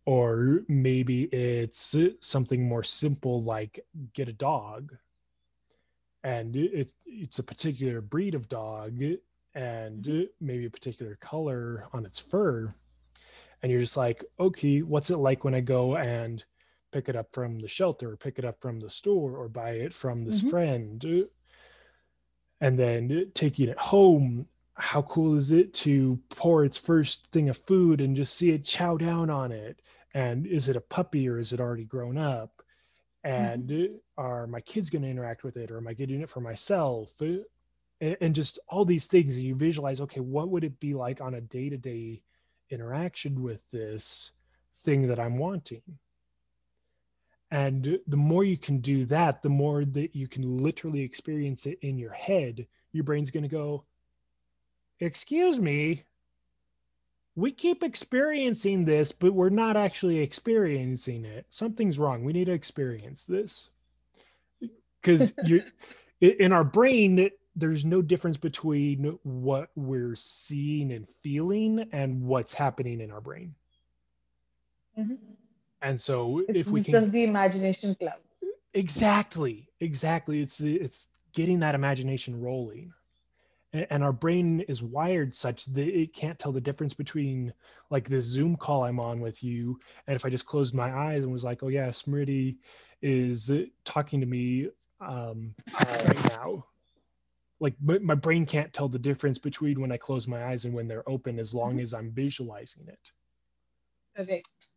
Or 0.06 0.60
maybe 0.68 1.24
it's 1.24 1.96
something 2.20 2.66
more 2.66 2.84
simple 2.84 3.42
like 3.42 3.80
get 4.14 4.28
a 4.28 4.32
dog. 4.32 4.96
And 6.22 6.54
it's 6.54 6.94
it's 7.06 7.40
a 7.40 7.44
particular 7.44 8.00
breed 8.00 8.36
of 8.36 8.48
dog 8.48 9.02
and 9.54 10.28
maybe 10.40 10.66
a 10.66 10.70
particular 10.70 11.16
color 11.16 11.84
on 11.92 12.04
its 12.04 12.18
fur 12.18 12.72
and 13.62 13.72
you're 13.72 13.80
just 13.80 13.96
like 13.96 14.24
okay 14.38 14.82
what's 14.82 15.10
it 15.10 15.16
like 15.16 15.44
when 15.44 15.54
i 15.54 15.60
go 15.60 15.96
and 15.96 16.44
pick 16.90 17.08
it 17.08 17.16
up 17.16 17.32
from 17.32 17.58
the 17.58 17.68
shelter 17.68 18.12
or 18.12 18.16
pick 18.16 18.38
it 18.38 18.44
up 18.44 18.60
from 18.60 18.80
the 18.80 18.90
store 18.90 19.36
or 19.36 19.48
buy 19.48 19.70
it 19.72 19.92
from 19.92 20.24
this 20.24 20.40
Mhm. 20.40 20.50
friend? 20.50 21.28
And 22.60 22.78
then 22.78 23.30
taking 23.34 23.68
it 23.68 23.78
home 23.78 24.48
how 24.74 25.02
cool 25.02 25.34
is 25.34 25.50
it 25.50 25.74
to 25.74 26.20
pour 26.28 26.64
its 26.64 26.78
first 26.78 27.26
thing 27.32 27.48
of 27.48 27.56
food 27.56 28.00
and 28.00 28.14
just 28.14 28.36
see 28.36 28.52
it 28.52 28.64
chow 28.64 28.96
down 28.96 29.28
on 29.28 29.50
it? 29.50 29.82
And 30.14 30.46
is 30.46 30.68
it 30.68 30.76
a 30.76 30.80
puppy 30.80 31.28
or 31.28 31.38
is 31.38 31.52
it 31.52 31.60
already 31.60 31.84
grown 31.84 32.16
up? 32.16 32.62
And 33.24 34.00
are 34.16 34.46
my 34.46 34.60
kids 34.60 34.88
going 34.88 35.02
to 35.02 35.08
interact 35.08 35.42
with 35.44 35.56
it 35.56 35.70
or 35.70 35.76
am 35.78 35.88
i 35.88 35.94
getting 35.94 36.20
it 36.20 36.30
for 36.30 36.40
myself 36.40 37.20
and, 38.00 38.16
and 38.20 38.34
just 38.34 38.58
all 38.68 38.84
these 38.84 39.06
things 39.06 39.40
you 39.40 39.54
visualize 39.54 40.00
okay 40.00 40.20
what 40.20 40.48
would 40.48 40.64
it 40.64 40.78
be 40.80 40.94
like 40.94 41.20
on 41.20 41.34
a 41.34 41.40
day-to-day 41.40 42.22
interaction 42.70 43.42
with 43.42 43.68
this 43.70 44.32
thing 44.74 45.06
that 45.06 45.18
i'm 45.18 45.38
wanting? 45.38 45.82
And 47.50 47.98
the 48.06 48.16
more 48.16 48.44
you 48.44 48.58
can 48.58 48.78
do 48.78 49.06
that 49.06 49.42
the 49.42 49.48
more 49.48 49.84
that 49.86 50.14
you 50.14 50.28
can 50.28 50.58
literally 50.58 51.00
experience 51.00 51.64
it 51.64 51.78
in 51.80 51.98
your 51.98 52.12
head 52.12 52.66
your 52.92 53.04
brain's 53.04 53.30
going 53.30 53.42
to 53.42 53.48
go 53.48 53.84
excuse 55.00 55.58
me 55.58 56.04
we 57.38 57.52
keep 57.52 57.84
experiencing 57.84 58.84
this 58.84 59.12
but 59.12 59.32
we're 59.32 59.48
not 59.48 59.76
actually 59.76 60.18
experiencing 60.18 61.24
it. 61.24 61.46
Something's 61.50 61.98
wrong. 61.98 62.24
We 62.24 62.32
need 62.32 62.46
to 62.46 62.52
experience 62.52 63.24
this. 63.24 63.70
Because 65.00 65.38
you 65.44 65.62
in 66.20 66.52
our 66.52 66.64
brain 66.64 67.30
there's 67.58 67.84
no 67.84 68.00
difference 68.00 68.36
between 68.36 69.18
what 69.24 69.70
we're 69.74 70.14
seeing 70.14 70.92
and 70.92 71.06
feeling 71.08 71.88
and 71.92 72.22
what's 72.22 72.52
happening 72.52 73.00
in 73.00 73.10
our 73.10 73.20
brain 73.20 73.54
Mhm. 74.98 75.18
and 75.82 76.00
so 76.00 76.40
It's 76.48 76.58
if 76.58 76.66
we 76.68 76.82
can, 76.82 76.92
just 76.94 77.12
the 77.12 77.24
imagination 77.24 77.94
cloud. 77.94 78.20
exactly 78.74 79.66
exactly 79.80 80.40
it's 80.40 80.60
it's 80.60 81.08
getting 81.32 81.58
that 81.60 81.74
imagination 81.74 82.40
rolling 82.40 82.92
and 83.72 84.02
our 84.02 84.12
brain 84.12 84.60
is 84.62 84.82
wired 84.82 85.34
such 85.34 85.66
that 85.66 85.88
it 85.88 86.12
can't 86.14 86.38
tell 86.38 86.52
the 86.52 86.60
difference 86.60 86.94
between 86.94 87.52
like 87.90 88.08
this 88.08 88.24
zoom 88.24 88.56
call 88.56 88.84
i'm 88.84 88.98
on 89.00 89.20
with 89.20 89.42
you 89.42 89.78
and 90.06 90.16
if 90.16 90.24
i 90.24 90.30
just 90.30 90.46
closed 90.46 90.74
my 90.74 90.90
eyes 90.96 91.22
and 91.24 91.32
was 91.32 91.44
like 91.44 91.62
oh 91.62 91.68
yeah 91.68 91.88
smriti 91.88 92.56
is 93.02 93.50
talking 93.84 94.20
to 94.20 94.26
me 94.26 94.68
um 95.00 95.54
right 95.84 96.24
now 96.30 96.64
like 97.60 97.74
my, 97.82 97.98
my 97.98 98.14
brain 98.14 98.46
can't 98.46 98.72
tell 98.72 98.88
the 98.88 98.98
difference 98.98 99.38
between 99.38 99.80
when 99.80 99.92
i 99.92 99.96
close 99.96 100.28
my 100.28 100.44
eyes 100.46 100.64
and 100.64 100.74
when 100.74 100.88
they're 100.88 101.08
open 101.08 101.38
as 101.38 101.54
long 101.54 101.78
Mhm. 101.78 101.82
as 101.82 101.94
i'm 101.94 102.10
visualizing 102.12 102.86
it 102.88 103.12
Correct. 104.14 104.68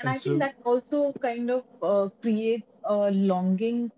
And, 0.00 0.08
And 0.08 0.08
I 0.08 0.18
so- 0.18 0.30
think 0.30 0.40
that 0.40 0.56
also 0.64 1.12
kind 1.12 1.50
of 1.50 1.64
uh, 1.82 2.08
creates 2.22 2.66
a 2.84 3.10
longing 3.10 3.92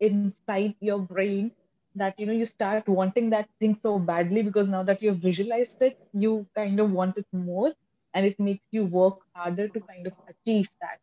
inside 0.00 0.76
your 0.80 0.98
brain 1.00 1.52
that 1.94 2.14
you 2.18 2.26
know 2.26 2.32
you 2.32 2.44
start 2.46 2.86
wanting 2.88 3.30
that 3.30 3.48
thing 3.58 3.74
so 3.74 3.98
badly 3.98 4.42
because 4.42 4.68
now 4.68 4.82
that 4.84 5.02
you've 5.02 5.18
visualized 5.18 5.80
it, 5.82 5.98
you 6.12 6.46
kind 6.54 6.78
of 6.80 6.90
want 6.92 7.16
it 7.18 7.26
more, 7.32 7.74
and 8.14 8.26
it 8.26 8.38
makes 8.38 8.66
you 8.70 8.84
work 8.84 9.18
harder 9.34 9.68
to 9.68 9.80
kind 9.80 10.06
of 10.06 10.12
achieve 10.28 10.68
that. 10.80 10.98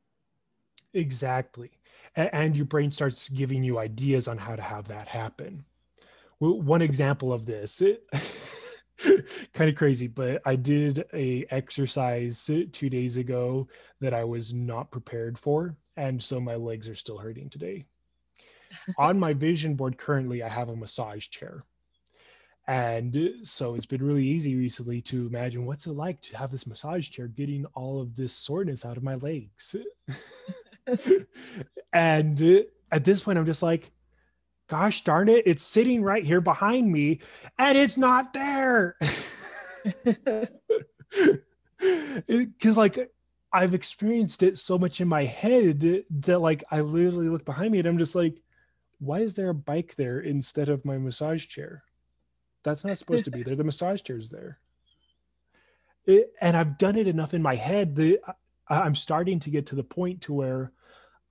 Exactly. 0.93 1.71
A- 2.15 2.33
And 2.35 2.55
your 2.57 2.65
brain 2.65 2.91
starts 2.91 3.29
giving 3.29 3.63
you 3.63 3.77
ideas 3.79 4.27
on 4.27 4.37
how 4.37 4.55
to 4.55 4.61
have 4.61 4.87
that 4.87 5.07
happen. 5.07 5.65
Well, 6.39 6.61
one 6.61 6.81
example 6.81 7.31
of 7.31 7.45
this, 7.45 7.81
eh, 7.81 7.95
kind 9.53 9.69
of 9.69 9.75
crazy, 9.75 10.07
but 10.07 10.41
I 10.45 10.55
did 10.55 11.05
a 11.13 11.45
exercise 11.49 12.49
eh, 12.49 12.65
two 12.71 12.89
days 12.89 13.17
ago 13.17 13.67
that 14.01 14.13
I 14.13 14.23
was 14.23 14.53
not 14.53 14.91
prepared 14.91 15.37
for. 15.37 15.75
And 15.97 16.21
so 16.21 16.39
my 16.39 16.55
legs 16.55 16.87
are 16.89 16.95
still 16.95 17.17
hurting 17.17 17.49
today. 17.49 17.85
on 18.97 19.19
my 19.19 19.33
vision 19.33 19.75
board 19.75 19.97
currently, 19.97 20.43
I 20.43 20.49
have 20.49 20.69
a 20.69 20.75
massage 20.75 21.29
chair. 21.29 21.63
And 22.67 23.15
eh, 23.15 23.29
so 23.43 23.75
it's 23.75 23.85
been 23.85 24.03
really 24.03 24.25
easy 24.25 24.55
recently 24.55 25.01
to 25.03 25.27
imagine 25.27 25.65
what's 25.65 25.87
it 25.87 25.93
like 25.93 26.21
to 26.23 26.37
have 26.37 26.51
this 26.51 26.67
massage 26.67 27.09
chair 27.09 27.27
getting 27.27 27.65
all 27.73 28.01
of 28.01 28.15
this 28.15 28.33
soreness 28.33 28.85
out 28.85 28.97
of 28.97 29.03
my 29.03 29.15
legs. 29.15 29.75
and 31.93 32.65
at 32.91 33.05
this 33.05 33.21
point, 33.21 33.37
I'm 33.37 33.45
just 33.45 33.63
like, 33.63 33.91
gosh 34.67 35.03
darn 35.03 35.29
it, 35.29 35.45
it's 35.45 35.63
sitting 35.63 36.03
right 36.03 36.23
here 36.23 36.41
behind 36.41 36.91
me 36.91 37.19
and 37.59 37.77
it's 37.77 37.97
not 37.97 38.33
there. 38.33 38.95
Because, 42.27 42.77
like, 42.77 43.11
I've 43.51 43.73
experienced 43.73 44.41
it 44.41 44.57
so 44.57 44.77
much 44.77 45.01
in 45.01 45.07
my 45.07 45.25
head 45.25 45.81
that, 46.21 46.39
like, 46.39 46.63
I 46.71 46.79
literally 46.79 47.27
look 47.27 47.43
behind 47.43 47.71
me 47.71 47.79
and 47.79 47.87
I'm 47.87 47.97
just 47.97 48.15
like, 48.15 48.41
why 48.99 49.19
is 49.19 49.35
there 49.35 49.49
a 49.49 49.53
bike 49.53 49.95
there 49.95 50.21
instead 50.21 50.69
of 50.69 50.85
my 50.85 50.97
massage 50.97 51.47
chair? 51.47 51.83
That's 52.63 52.85
not 52.85 52.97
supposed 52.97 53.25
to 53.25 53.31
be 53.31 53.43
there. 53.43 53.57
The 53.57 53.63
massage 53.65 54.01
chair's 54.01 54.29
there. 54.29 54.59
It, 56.05 56.33
and 56.39 56.55
I've 56.55 56.77
done 56.77 56.95
it 56.95 57.07
enough 57.07 57.33
in 57.33 57.41
my 57.41 57.55
head 57.55 57.95
that 57.97 58.19
I- 58.69 58.81
I'm 58.81 58.95
starting 58.95 59.39
to 59.39 59.49
get 59.49 59.65
to 59.67 59.75
the 59.75 59.83
point 59.83 60.21
to 60.21 60.33
where 60.33 60.71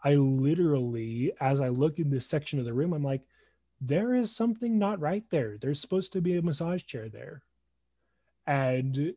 I 0.04 0.14
literally, 0.14 1.32
as 1.40 1.60
I 1.60 1.68
look 1.68 1.98
in 1.98 2.10
this 2.10 2.26
section 2.26 2.58
of 2.58 2.64
the 2.64 2.74
room, 2.74 2.92
I'm 2.92 3.04
like, 3.04 3.22
there 3.80 4.14
is 4.14 4.34
something 4.34 4.78
not 4.78 5.00
right 5.00 5.24
there. 5.30 5.58
There's 5.58 5.80
supposed 5.80 6.12
to 6.12 6.20
be 6.20 6.36
a 6.36 6.42
massage 6.42 6.84
chair 6.84 7.08
there. 7.08 7.42
And 8.46 9.14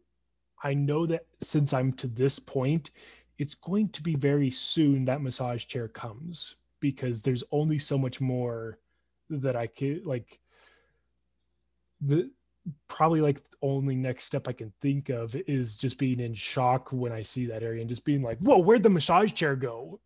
I 0.63 0.73
know 0.73 1.05
that 1.05 1.25
since 1.41 1.73
I'm 1.73 1.91
to 1.93 2.07
this 2.07 2.39
point, 2.39 2.91
it's 3.38 3.55
going 3.55 3.89
to 3.89 4.01
be 4.01 4.15
very 4.15 4.49
soon 4.49 5.05
that 5.05 5.21
massage 5.21 5.65
chair 5.65 5.88
comes 5.88 6.55
because 6.79 7.21
there's 7.21 7.43
only 7.51 7.77
so 7.77 7.97
much 7.97 8.21
more 8.21 8.79
that 9.29 9.55
I 9.55 9.67
can 9.67 10.03
like 10.03 10.39
the 12.01 12.29
probably 12.88 13.21
like 13.21 13.43
the 13.43 13.57
only 13.61 13.95
next 13.95 14.23
step 14.23 14.47
I 14.47 14.53
can 14.53 14.71
think 14.81 15.09
of 15.09 15.36
is 15.47 15.77
just 15.77 15.97
being 15.97 16.19
in 16.19 16.33
shock 16.33 16.91
when 16.91 17.11
I 17.11 17.21
see 17.21 17.45
that 17.47 17.63
area 17.63 17.81
and 17.81 17.89
just 17.89 18.05
being 18.05 18.21
like, 18.21 18.39
whoa, 18.39 18.59
where'd 18.59 18.83
the 18.83 18.89
massage 18.89 19.33
chair 19.33 19.55
go? 19.55 19.99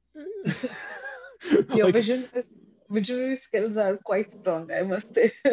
Your 1.73 1.85
Like, 1.85 1.95
vision 1.95 2.27
is, 2.33 2.47
visionary 2.89 3.35
skills 3.35 3.77
are 3.77 3.97
quite 3.97 4.31
strong, 4.31 4.71
I 4.71 4.81
must 4.83 5.13
say. 5.13 5.31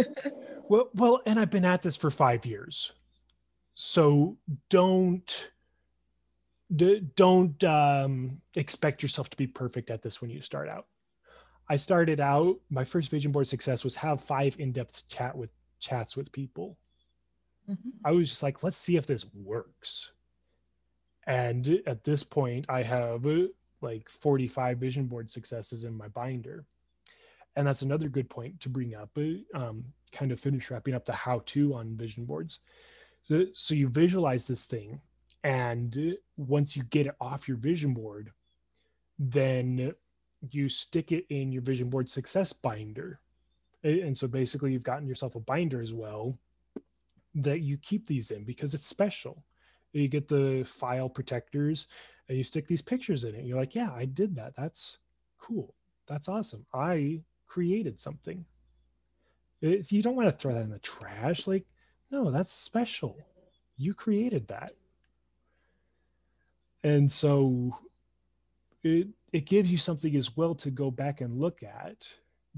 Well, 0.69 0.91
well, 0.95 1.23
and 1.27 1.39
I've 1.39 1.51
been 1.51 1.65
at 1.65 1.81
this 1.83 1.97
for 1.97 2.11
five 2.11 2.45
years, 2.45 2.93
so 3.75 4.37
don't 4.69 5.53
don't 7.15 7.63
um, 7.63 8.43
expect 8.57 9.01
yourself 9.03 9.31
to 9.31 9.37
be 9.37 9.47
perfect 9.47 9.91
at 9.91 10.03
this 10.03 10.21
when 10.21 10.31
you 10.31 10.41
start 10.41 10.69
out. 10.69 10.87
I 11.69 11.77
started 11.77 12.19
out. 12.19 12.57
My 12.71 12.83
first 12.83 13.11
vision 13.11 13.31
board 13.31 13.47
success 13.47 13.85
was 13.85 13.95
have 13.97 14.21
five 14.21 14.57
in-depth 14.59 15.09
chat 15.09 15.37
with 15.37 15.51
chats 15.79 16.17
with 16.17 16.33
people. 16.33 16.77
Mhm. 17.71 17.93
I 18.05 18.11
was 18.11 18.29
just 18.29 18.43
like, 18.43 18.65
let's 18.65 18.77
see 18.77 18.97
if 18.97 19.07
this 19.07 19.27
works. 19.35 20.13
And 21.29 21.81
at 21.87 22.03
this 22.03 22.25
point, 22.25 22.67
I 22.69 22.83
have 22.83 23.25
uh, 23.27 23.47
like 23.87 24.09
45 24.09 24.79
vision 24.79 25.07
board 25.07 25.31
successes 25.31 25.85
in 25.85 25.97
my 25.97 26.09
binder. 26.09 26.65
And 27.55 27.67
that's 27.67 27.83
another 27.83 28.09
good 28.09 28.29
point 28.29 28.61
to 28.61 28.69
bring 28.69 28.95
up, 28.95 29.11
uh, 29.17 29.59
um, 29.59 29.85
kind 30.13 30.33
of 30.33 30.41
finish 30.41 30.71
wrapping 30.71 30.95
up 30.95 31.05
the 31.05 31.13
how 31.13 31.43
to 31.47 31.75
on 31.75 31.97
vision 31.97 32.25
boards. 32.25 32.61
So, 33.23 33.47
so 33.55 33.75
you 33.75 33.89
visualize 33.89 34.47
this 34.47 34.67
thing, 34.67 35.01
and 35.43 35.97
uh, 35.99 36.17
once 36.37 36.77
you 36.77 36.83
get 36.85 37.07
it 37.07 37.17
off 37.21 37.49
your 37.49 37.57
vision 37.57 37.95
board, 37.95 38.31
then 39.19 39.93
you 40.51 40.69
stick 40.69 41.13
it 41.13 41.25
in 41.31 41.51
your 41.51 41.63
vision 41.63 41.89
board 41.89 42.11
success 42.11 42.53
binder. 42.53 43.21
And 43.83 44.17
so 44.17 44.29
basically, 44.29 44.73
you've 44.73 44.83
gotten 44.83 45.09
yourself 45.09 45.35
a 45.35 45.41
binder 45.41 45.81
as 45.81 45.93
well 45.95 46.37
that 47.37 47.61
you 47.61 47.77
keep 47.79 48.07
these 48.07 48.31
in 48.31 48.45
because 48.45 48.75
it's 48.75 48.87
special. 48.87 49.45
You 49.97 50.09
get 50.09 50.29
the 50.29 50.65
file 50.65 51.09
protectors 51.09 51.87
and 52.29 52.37
you 52.37 52.45
stick 52.45 52.67
these 52.67 52.83
pictures 52.83 53.25
in 53.25 53.35
it. 53.35 53.45
You're 53.45 53.59
like, 53.59 53.75
yeah, 53.75 53.91
I 53.93 54.05
did 54.05 54.35
that. 54.37 54.55
That's 54.57 54.99
cool. 55.39 55.75
That's 56.07 56.29
awesome. 56.29 56.67
I 56.75 57.21
created 57.47 57.99
something. 57.99 58.45
You 59.61 60.03
don't 60.03 60.17
want 60.17 60.29
to 60.29 60.37
throw 60.37 60.55
that 60.55 60.63
in 60.63 60.71
the 60.71 60.79
trash. 60.81 61.47
Like, 61.47 61.65
no, 62.11 62.31
that's 62.31 62.53
special. 62.53 63.17
You 63.77 63.95
created 63.95 64.47
that. 64.49 64.73
And 66.85 67.11
so 67.11 67.77
it 68.85 69.09
it 69.33 69.47
gives 69.47 69.73
you 69.73 69.79
something 69.79 70.15
as 70.15 70.37
well 70.37 70.55
to 70.55 70.71
go 70.71 70.91
back 70.91 71.21
and 71.21 71.41
look 71.41 71.63
at 71.63 72.07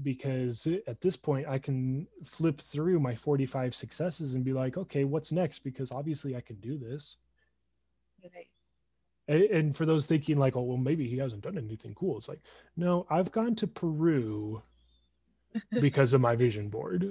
because 0.03 0.67
at 0.87 1.01
this 1.01 1.17
point 1.17 1.47
I 1.47 1.57
can 1.57 2.07
flip 2.23 2.59
through 2.59 2.99
my 2.99 3.15
45 3.15 3.73
successes 3.73 4.35
and 4.35 4.45
be 4.45 4.53
like, 4.53 4.77
okay, 4.77 5.03
what's 5.03 5.31
next? 5.31 5.59
Because 5.59 5.91
obviously 5.91 6.35
I 6.35 6.41
can 6.41 6.55
do 6.57 6.77
this. 6.77 7.17
And 9.27 9.75
for 9.75 9.85
those 9.85 10.07
thinking 10.07 10.37
like, 10.37 10.55
oh, 10.55 10.63
well, 10.63 10.77
maybe 10.77 11.07
he 11.07 11.17
hasn't 11.17 11.43
done 11.43 11.57
anything 11.57 11.93
cool. 11.93 12.17
It's 12.17 12.27
like, 12.27 12.41
no, 12.75 13.05
I've 13.11 13.31
gone 13.31 13.53
to 13.55 13.67
Peru 13.67 14.63
because 15.79 16.13
of 16.13 16.21
my 16.21 16.35
vision 16.35 16.69
board. 16.69 17.09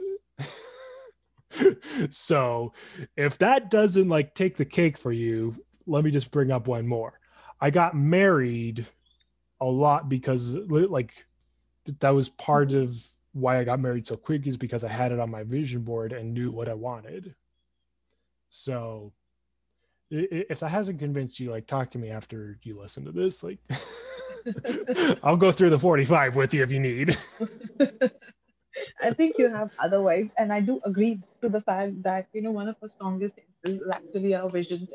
so 2.10 2.72
if 3.16 3.38
that 3.38 3.70
doesn't 3.70 4.08
like 4.08 4.34
take 4.34 4.56
the 4.56 4.64
cake 4.64 4.98
for 4.98 5.12
you, 5.12 5.54
let 5.86 6.02
me 6.02 6.10
just 6.10 6.32
bring 6.32 6.50
up 6.50 6.66
one 6.66 6.86
more. 6.86 7.20
I 7.60 7.70
got 7.70 7.94
married 7.94 8.84
a 9.60 9.66
lot 9.66 10.08
because 10.08 10.54
like 10.54 11.24
that 12.00 12.10
was 12.10 12.28
part 12.28 12.72
of 12.72 12.96
why 13.32 13.58
I 13.58 13.64
got 13.64 13.80
married 13.80 14.06
so 14.06 14.16
quick 14.16 14.46
is 14.46 14.56
because 14.56 14.84
I 14.84 14.88
had 14.88 15.12
it 15.12 15.20
on 15.20 15.30
my 15.30 15.44
vision 15.44 15.82
board 15.82 16.12
and 16.12 16.34
knew 16.34 16.50
what 16.50 16.68
I 16.68 16.74
wanted. 16.74 17.34
So 18.50 19.12
if 20.10 20.60
that 20.60 20.68
hasn't 20.68 20.98
convinced 20.98 21.40
you, 21.40 21.50
like 21.50 21.66
talk 21.66 21.90
to 21.90 21.98
me 21.98 22.10
after 22.10 22.58
you 22.62 22.78
listen 22.78 23.04
to 23.04 23.12
this. 23.12 23.44
Like 23.44 23.58
I'll 25.22 25.36
go 25.36 25.50
through 25.50 25.70
the 25.70 25.78
45 25.78 26.36
with 26.36 26.54
you 26.54 26.62
if 26.62 26.72
you 26.72 26.80
need. 26.80 27.10
I 29.02 29.10
think 29.10 29.38
you 29.38 29.48
have 29.48 29.72
otherwise. 29.78 30.28
And 30.38 30.52
I 30.52 30.60
do 30.60 30.80
agree 30.84 31.20
to 31.42 31.48
the 31.48 31.60
fact 31.60 32.02
that, 32.02 32.28
you 32.32 32.42
know, 32.42 32.52
one 32.52 32.68
of 32.68 32.76
our 32.82 32.88
strongest 32.88 33.36
senses 33.36 33.80
is 33.80 33.88
actually 33.92 34.34
our 34.34 34.48
visions. 34.48 34.94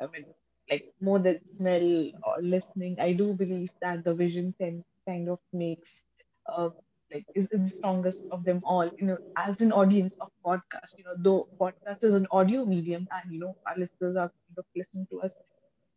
I 0.00 0.06
mean, 0.06 0.26
like 0.70 0.92
more 1.00 1.18
than 1.18 1.40
smell 1.56 2.10
or 2.24 2.42
listening, 2.42 2.96
I 3.00 3.12
do 3.12 3.34
believe 3.34 3.70
that 3.82 4.04
the 4.04 4.14
vision 4.14 4.54
sense 4.60 4.84
kind 5.06 5.28
of 5.28 5.38
makes 5.52 6.02
uh, 6.46 6.70
like 7.12 7.26
is, 7.34 7.48
is 7.48 7.60
the 7.62 7.76
strongest 7.76 8.22
of 8.30 8.44
them 8.44 8.60
all 8.64 8.90
you 8.98 9.06
know 9.06 9.18
as 9.36 9.60
an 9.60 9.72
audience 9.72 10.14
of 10.20 10.28
podcast 10.46 10.96
you 10.98 11.04
know 11.04 11.14
though 11.18 11.48
podcast 11.60 12.04
is 12.04 12.14
an 12.14 12.26
audio 12.30 12.64
medium 12.64 13.06
and 13.12 13.32
you 13.32 13.40
know 13.40 13.56
our 13.66 13.76
listeners 13.76 14.16
are 14.16 14.28
kind 14.28 14.58
of 14.58 14.64
listening 14.76 15.06
to 15.10 15.20
us 15.20 15.34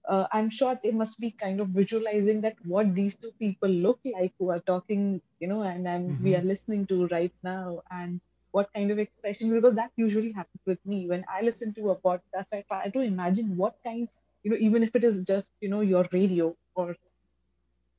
uh, 0.10 0.26
i'm 0.32 0.50
sure 0.50 0.78
they 0.84 0.92
must 0.92 1.20
be 1.20 1.32
kind 1.32 1.60
of 1.60 1.68
visualizing 1.70 2.42
that 2.42 2.56
what 2.66 2.94
these 2.96 3.16
two 3.16 3.32
people 3.40 3.70
look 3.70 4.00
like 4.14 4.34
who 4.40 4.50
are 4.50 4.60
talking 4.60 5.22
you 5.40 5.48
know 5.48 5.64
and 5.64 5.86
mm-hmm. 5.86 6.24
we 6.24 6.36
are 6.36 6.42
listening 6.42 6.86
to 6.86 7.08
right 7.08 7.34
now 7.44 7.82
and 7.92 8.20
what 8.52 8.70
kind 8.74 8.92
of 8.92 9.00
expression 9.00 9.54
because 9.54 9.74
that 9.74 9.92
usually 9.96 10.32
happens 10.32 10.62
with 10.66 10.80
me 10.86 11.08
when 11.08 11.24
i 11.28 11.42
listen 11.42 11.74
to 11.74 11.92
a 11.92 11.96
podcast 11.96 12.54
i 12.54 12.64
try 12.68 12.90
to 12.90 13.02
imagine 13.02 13.56
what 13.58 13.76
kind 13.84 14.08
you 14.44 14.52
know 14.52 14.58
even 14.60 14.84
if 14.84 14.96
it 14.96 15.04
is 15.04 15.24
just 15.24 15.52
you 15.62 15.70
know 15.70 15.82
your 15.82 16.06
radio 16.12 16.56
or 16.76 16.96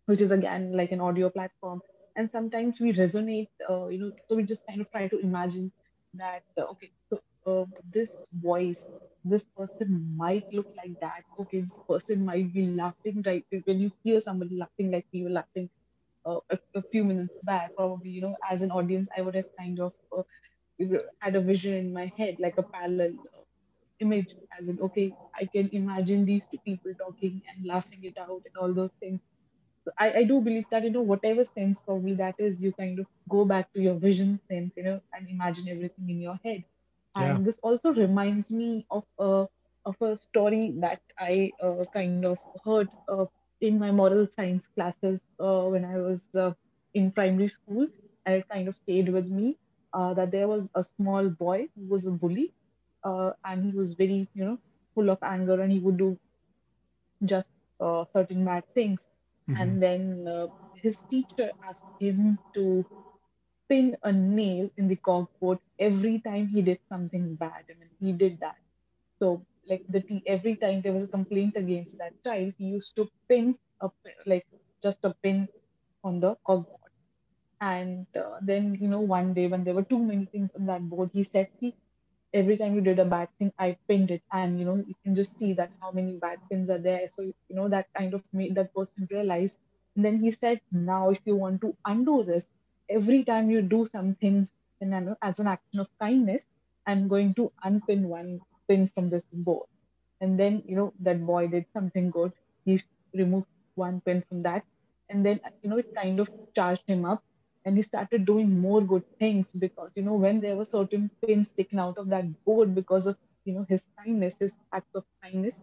which 0.06 0.20
is 0.20 0.30
again 0.30 0.72
like 0.76 0.92
an 0.92 1.00
audio 1.00 1.30
platform 1.30 1.80
and 2.16 2.30
sometimes 2.30 2.80
we 2.80 2.92
resonate 2.92 3.48
uh, 3.70 3.86
you 3.88 3.98
know 3.98 4.12
so 4.28 4.36
we 4.36 4.42
just 4.42 4.66
kind 4.66 4.80
of 4.80 4.90
try 4.90 5.08
to 5.08 5.18
imagine 5.20 5.72
that 6.14 6.42
uh, 6.58 6.64
okay 6.72 6.90
so 7.10 7.20
uh, 7.46 7.64
this 7.92 8.16
voice 8.32 8.84
this 9.24 9.44
person 9.56 10.14
might 10.16 10.44
look 10.52 10.68
like 10.76 10.92
that. 11.00 11.24
Okay 11.40 11.60
this 11.62 11.72
person 11.88 12.24
might 12.26 12.52
be 12.52 12.66
laughing 12.66 13.22
right 13.26 13.44
when 13.64 13.80
you 13.80 13.90
hear 14.02 14.20
somebody 14.20 14.56
laughing 14.56 14.90
like 14.90 15.06
we 15.12 15.22
were 15.24 15.30
laughing 15.30 15.70
uh, 16.26 16.40
a, 16.50 16.58
a, 16.74 16.82
few 16.92 17.04
minutes 17.04 17.38
back 17.42 17.74
probably 17.76 18.10
you 18.10 18.20
know 18.20 18.36
as 18.50 18.62
an 18.62 18.70
audience 18.70 19.08
i 19.16 19.22
would 19.22 19.34
have 19.34 19.50
kind 19.58 19.80
of 19.80 19.92
uh, 20.16 20.22
had 21.20 21.36
a 21.36 21.40
vision 21.40 21.74
in 21.74 21.92
my 21.92 22.12
head 22.16 22.36
like 22.38 22.54
a 22.58 22.62
parallel 22.62 23.12
uh, 23.34 23.42
image 24.00 24.34
as 24.58 24.68
in 24.68 24.78
okay 24.80 25.14
i 25.34 25.44
can 25.46 25.68
imagine 25.72 26.24
these 26.24 26.42
two 26.50 26.58
people 26.64 26.92
talking 26.98 27.40
and 27.48 27.66
laughing 27.66 28.00
it 28.02 28.16
out 28.18 28.42
and 28.46 28.56
all 28.60 28.72
those 28.72 28.90
things 29.00 29.20
I, 29.98 30.12
I 30.20 30.24
do 30.24 30.40
believe 30.40 30.66
that 30.70 30.84
you 30.84 30.90
know 30.90 31.02
whatever 31.02 31.44
sense 31.44 31.80
probably 31.86 32.14
that 32.14 32.34
is 32.38 32.60
you 32.60 32.72
kind 32.74 32.98
of 32.98 33.06
go 33.28 33.44
back 33.44 33.72
to 33.74 33.80
your 33.80 33.94
vision 33.94 34.40
sense 34.50 34.72
you 34.76 34.82
know 34.84 35.00
and 35.12 35.28
imagine 35.28 35.68
everything 35.68 36.08
in 36.10 36.20
your 36.20 36.38
head. 36.44 36.64
And 37.16 37.44
this 37.44 37.58
also 37.62 37.92
reminds 37.94 38.50
me 38.50 38.86
of 38.90 39.04
a 39.18 39.46
of 39.84 39.96
a 40.00 40.16
story 40.16 40.72
that 40.80 41.00
I 41.18 41.52
uh, 41.60 41.84
kind 41.92 42.24
of 42.24 42.38
heard 42.64 42.88
uh, 43.08 43.26
in 43.60 43.78
my 43.78 43.90
moral 43.90 44.26
science 44.28 44.66
classes 44.76 45.22
uh, 45.38 45.64
when 45.66 45.84
I 45.84 45.98
was 45.98 46.28
uh, 46.34 46.52
in 46.94 47.12
primary 47.12 47.48
school. 47.48 47.88
And 48.26 48.36
it 48.36 48.48
kind 48.48 48.68
of 48.68 48.76
stayed 48.76 49.08
with 49.10 49.26
me 49.26 49.58
uh, 49.92 50.14
that 50.14 50.30
there 50.30 50.48
was 50.48 50.70
a 50.74 50.82
small 50.82 51.28
boy 51.28 51.68
who 51.74 51.86
was 51.88 52.06
a 52.06 52.12
bully 52.12 52.54
uh, 53.04 53.32
and 53.44 53.64
he 53.64 53.72
was 53.72 53.94
very 53.94 54.28
you 54.34 54.44
know 54.44 54.58
full 54.94 55.10
of 55.10 55.18
anger 55.22 55.60
and 55.60 55.72
he 55.72 55.78
would 55.80 55.96
do 55.98 56.18
just 57.24 57.50
certain 58.14 58.44
bad 58.44 58.64
things 58.74 59.04
Mm-hmm. 59.48 59.60
And 59.62 59.82
then 59.82 60.26
uh, 60.28 60.48
his 60.82 61.02
teacher 61.10 61.52
asked 61.68 61.84
him 61.98 62.38
to 62.54 62.86
pin 63.68 63.96
a 64.02 64.12
nail 64.12 64.70
in 64.76 64.88
the 64.88 64.96
corkboard 64.96 65.58
every 65.78 66.20
time 66.20 66.48
he 66.48 66.62
did 66.62 66.80
something 66.90 67.36
bad. 67.36 67.64
I 67.70 67.74
mean, 67.78 67.90
he 68.00 68.12
did 68.12 68.40
that. 68.40 68.56
So, 69.20 69.44
like 69.68 69.84
the 69.88 70.00
t- 70.02 70.22
every 70.26 70.56
time 70.56 70.82
there 70.82 70.92
was 70.92 71.04
a 71.04 71.08
complaint 71.08 71.56
against 71.56 71.98
that 71.98 72.14
child, 72.26 72.54
he 72.58 72.66
used 72.66 72.94
to 72.96 73.08
pin 73.28 73.56
a 73.80 73.90
like 74.26 74.46
just 74.82 75.04
a 75.04 75.14
pin 75.22 75.48
on 76.04 76.20
the 76.20 76.36
corkboard. 76.46 76.92
And 77.60 78.06
uh, 78.16 78.38
then, 78.42 78.74
you 78.80 78.88
know, 78.88 79.00
one 79.00 79.34
day 79.34 79.48
when 79.48 79.64
there 79.64 79.74
were 79.74 79.84
too 79.84 79.98
many 80.02 80.26
things 80.26 80.50
on 80.56 80.66
that 80.66 80.82
board, 80.88 81.10
he 81.12 81.24
said, 81.24 81.48
"See, 81.60 81.74
every 82.34 82.56
time 82.58 82.74
you 82.74 82.82
did 82.82 82.98
a 82.98 83.04
bad 83.06 83.28
thing, 83.38 83.52
I 83.58 83.78
pinned 83.88 84.10
it. 84.10 84.22
And, 84.32 84.58
you 84.58 84.66
know, 84.66 84.76
you 84.76 84.94
can 85.04 85.14
just 85.14 85.38
see 85.38 85.54
that 85.54 85.72
how 85.80 85.92
many 85.92 86.16
bad 86.16 86.38
pins 86.50 86.70
are 86.70 86.78
there. 86.78 87.08
So, 87.16 87.22
you 87.22 87.56
know, 87.56 87.68
that 87.68 87.88
kind 87.96 88.14
of 88.14 88.22
made 88.32 88.56
that 88.56 88.74
person 88.74 89.08
realize. 89.10 89.56
And 89.96 90.04
then 90.04 90.18
he 90.18 90.32
said, 90.32 90.60
now, 90.72 91.10
if 91.10 91.20
you 91.24 91.36
want 91.36 91.60
to 91.62 91.76
undo 91.86 92.24
this, 92.24 92.48
every 92.90 93.24
time 93.24 93.50
you 93.50 93.62
do 93.62 93.86
something 93.86 94.48
and 94.80 95.16
as 95.22 95.38
an 95.40 95.46
action 95.48 95.80
of 95.80 95.88
kindness, 96.00 96.44
I'm 96.86 97.08
going 97.08 97.34
to 97.34 97.52
unpin 97.64 98.08
one 98.08 98.40
pin 98.68 98.88
from 98.88 99.08
this 99.08 99.24
board. 99.32 99.66
And 100.20 100.38
then, 100.38 100.62
you 100.66 100.76
know, 100.76 100.92
that 101.00 101.24
boy 101.24 101.48
did 101.48 101.66
something 101.74 102.10
good. 102.10 102.32
He 102.64 102.82
removed 103.14 103.46
one 103.76 104.00
pin 104.00 104.24
from 104.28 104.42
that. 104.42 104.64
And 105.08 105.24
then, 105.24 105.40
you 105.62 105.70
know, 105.70 105.78
it 105.78 105.94
kind 105.94 106.20
of 106.20 106.30
charged 106.54 106.84
him 106.86 107.04
up 107.04 107.22
and 107.64 107.76
he 107.76 107.82
started 107.82 108.24
doing 108.26 108.60
more 108.60 108.80
good 108.82 109.04
things 109.20 109.50
because 109.58 109.90
you 109.96 110.02
know 110.02 110.14
when 110.14 110.40
there 110.40 110.56
were 110.56 110.64
certain 110.64 111.10
pins 111.22 111.52
taken 111.52 111.78
out 111.78 111.96
of 111.98 112.08
that 112.08 112.26
board 112.44 112.74
because 112.74 113.06
of 113.06 113.16
you 113.44 113.54
know 113.54 113.66
his 113.68 113.84
kindness 113.98 114.36
his 114.40 114.54
acts 114.72 114.94
of 114.94 115.04
kindness 115.22 115.60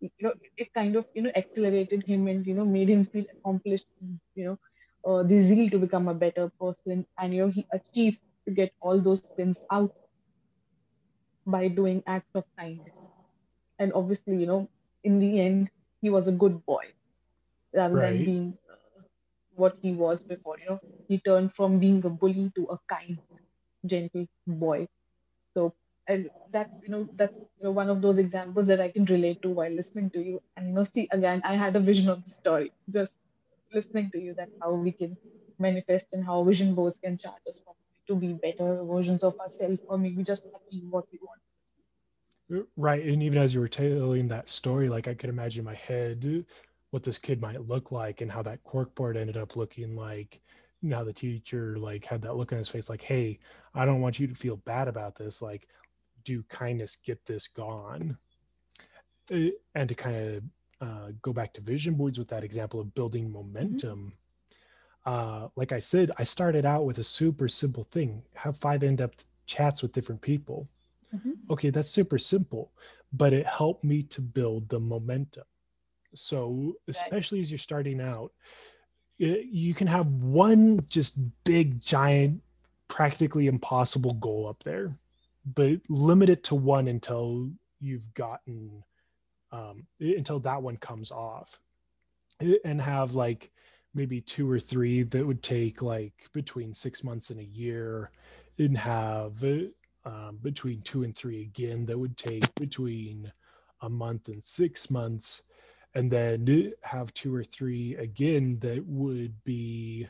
you 0.00 0.10
know 0.20 0.32
it 0.56 0.68
kind 0.74 0.96
of 0.96 1.06
you 1.14 1.22
know 1.22 1.32
accelerated 1.36 2.02
him 2.04 2.26
and 2.28 2.46
you 2.46 2.54
know 2.54 2.64
made 2.64 2.88
him 2.88 3.04
feel 3.04 3.24
accomplished 3.34 3.86
you 4.34 4.44
know 4.44 4.58
uh, 5.06 5.22
the 5.22 5.38
zeal 5.40 5.68
to 5.70 5.78
become 5.78 6.08
a 6.08 6.14
better 6.14 6.50
person 6.60 7.06
and 7.18 7.34
you 7.34 7.42
know 7.42 7.48
he 7.48 7.66
achieved 7.72 8.18
to 8.46 8.52
get 8.54 8.72
all 8.80 9.00
those 9.00 9.22
pins 9.36 9.62
out 9.70 9.92
by 11.46 11.68
doing 11.68 12.02
acts 12.06 12.30
of 12.34 12.44
kindness 12.58 12.94
and 13.78 13.92
obviously 13.94 14.36
you 14.36 14.46
know 14.46 14.68
in 15.04 15.18
the 15.18 15.40
end 15.40 15.70
he 16.00 16.10
was 16.10 16.28
a 16.28 16.32
good 16.42 16.64
boy 16.64 16.84
rather 17.74 17.96
right. 17.96 18.20
than 18.20 18.24
being 18.24 18.58
what 19.58 19.76
he 19.82 19.92
was 19.92 20.22
before. 20.22 20.58
You 20.60 20.70
know, 20.70 20.80
he 21.08 21.20
turned 21.20 21.52
from 21.54 21.78
being 21.80 22.04
a 22.06 22.10
bully 22.10 22.52
to 22.56 22.66
a 22.66 22.78
kind, 22.88 23.18
gentle 23.86 24.26
boy. 24.46 24.88
So, 25.56 25.74
and 26.06 26.30
that's 26.50 26.74
you 26.86 26.92
know 26.92 27.08
that's 27.16 27.38
you 27.58 27.64
know 27.64 27.72
one 27.72 27.90
of 27.90 28.02
those 28.02 28.18
examples 28.18 28.66
that 28.68 28.80
I 28.80 28.90
can 28.90 29.04
relate 29.06 29.42
to 29.42 29.50
while 29.50 29.70
listening 29.70 30.10
to 30.12 30.22
you. 30.22 30.40
And 30.56 30.68
you 30.68 30.74
know, 30.74 30.84
see 30.84 31.08
again, 31.12 31.42
I 31.44 31.54
had 31.54 31.76
a 31.76 31.80
vision 31.80 32.08
of 32.08 32.24
the 32.24 32.30
story 32.30 32.72
just 32.90 33.12
listening 33.72 34.10
to 34.12 34.20
you 34.20 34.34
that 34.34 34.50
how 34.60 34.72
we 34.74 34.92
can 34.92 35.16
manifest 35.58 36.06
and 36.12 36.24
how 36.24 36.42
vision 36.44 36.74
boards 36.74 36.98
can 37.02 37.18
charge 37.18 37.42
us 37.48 37.60
to 38.08 38.16
be 38.16 38.32
better 38.34 38.82
versions 38.84 39.22
of 39.22 39.38
ourselves 39.40 39.80
or 39.88 39.98
maybe 39.98 40.22
just 40.24 40.44
achieve 40.54 40.84
what 40.90 41.04
we 41.12 41.18
want 41.22 41.40
right 42.76 43.04
and 43.04 43.22
even 43.22 43.38
as 43.38 43.54
you 43.54 43.60
were 43.60 43.68
telling 43.68 44.28
that 44.28 44.48
story 44.48 44.88
like 44.88 45.08
i 45.08 45.14
could 45.14 45.30
imagine 45.30 45.64
my 45.64 45.74
head 45.74 46.44
what 46.90 47.02
this 47.02 47.18
kid 47.18 47.40
might 47.40 47.66
look 47.66 47.92
like 47.92 48.20
and 48.20 48.30
how 48.30 48.42
that 48.42 48.62
corkboard 48.64 49.16
ended 49.16 49.36
up 49.36 49.56
looking 49.56 49.94
like 49.94 50.40
now 50.82 51.02
the 51.02 51.12
teacher 51.12 51.76
like 51.78 52.04
had 52.04 52.22
that 52.22 52.36
look 52.36 52.52
on 52.52 52.58
his 52.58 52.68
face 52.68 52.88
like 52.88 53.02
hey 53.02 53.38
i 53.74 53.84
don't 53.84 54.00
want 54.00 54.18
you 54.18 54.26
to 54.26 54.34
feel 54.34 54.56
bad 54.58 54.88
about 54.88 55.16
this 55.16 55.42
like 55.42 55.66
do 56.24 56.42
kindness 56.44 56.96
get 56.96 57.24
this 57.24 57.48
gone 57.48 58.16
eh, 59.30 59.50
and 59.74 59.88
to 59.88 59.94
kind 59.94 60.16
of 60.16 60.42
uh, 60.80 61.08
go 61.22 61.32
back 61.32 61.52
to 61.52 61.60
vision 61.60 61.94
boards 61.94 62.18
with 62.18 62.28
that 62.28 62.44
example 62.44 62.80
of 62.80 62.94
building 62.94 63.24
mm-hmm. 63.24 63.34
momentum 63.34 64.12
mm-hmm. 65.06 65.44
uh, 65.44 65.48
like 65.56 65.72
i 65.72 65.78
said 65.78 66.10
i 66.18 66.24
started 66.24 66.64
out 66.64 66.84
with 66.84 66.98
a 66.98 67.04
super 67.04 67.48
simple 67.48 67.82
thing 67.84 68.22
have 68.34 68.56
five 68.56 68.82
in-depth 68.82 69.26
chats 69.46 69.82
with 69.82 69.92
different 69.92 70.20
people 70.20 70.68
mm-hmm. 71.14 71.32
okay 71.50 71.70
that's 71.70 71.90
super 71.90 72.18
simple 72.18 72.70
but 73.12 73.32
it 73.32 73.46
helped 73.46 73.82
me 73.82 74.02
to 74.02 74.20
build 74.20 74.68
the 74.68 74.78
momentum 74.78 75.44
so, 76.14 76.74
especially 76.88 77.40
as 77.40 77.50
you're 77.50 77.58
starting 77.58 78.00
out, 78.00 78.32
you 79.18 79.74
can 79.74 79.86
have 79.86 80.06
one 80.06 80.86
just 80.88 81.18
big, 81.44 81.80
giant, 81.80 82.42
practically 82.88 83.46
impossible 83.46 84.14
goal 84.14 84.46
up 84.48 84.62
there, 84.62 84.88
but 85.44 85.80
limit 85.88 86.28
it 86.28 86.44
to 86.44 86.54
one 86.54 86.88
until 86.88 87.50
you've 87.80 88.14
gotten, 88.14 88.82
um, 89.52 89.86
until 90.00 90.40
that 90.40 90.62
one 90.62 90.76
comes 90.76 91.10
off. 91.10 91.60
And 92.64 92.80
have 92.80 93.14
like 93.14 93.50
maybe 93.94 94.20
two 94.20 94.48
or 94.48 94.60
three 94.60 95.02
that 95.02 95.26
would 95.26 95.42
take 95.42 95.82
like 95.82 96.28
between 96.32 96.72
six 96.72 97.02
months 97.02 97.30
and 97.30 97.40
a 97.40 97.44
year, 97.44 98.12
and 98.58 98.78
have 98.78 99.42
um, 100.04 100.38
between 100.42 100.80
two 100.82 101.02
and 101.02 101.16
three 101.16 101.42
again 101.42 101.84
that 101.86 101.98
would 101.98 102.16
take 102.16 102.56
between 102.56 103.32
a 103.82 103.88
month 103.88 104.28
and 104.28 104.42
six 104.42 104.90
months 104.90 105.44
and 105.94 106.10
then 106.10 106.72
have 106.82 107.12
two 107.14 107.34
or 107.34 107.44
three 107.44 107.96
again 107.96 108.58
that 108.60 108.84
would 108.86 109.32
be 109.44 110.06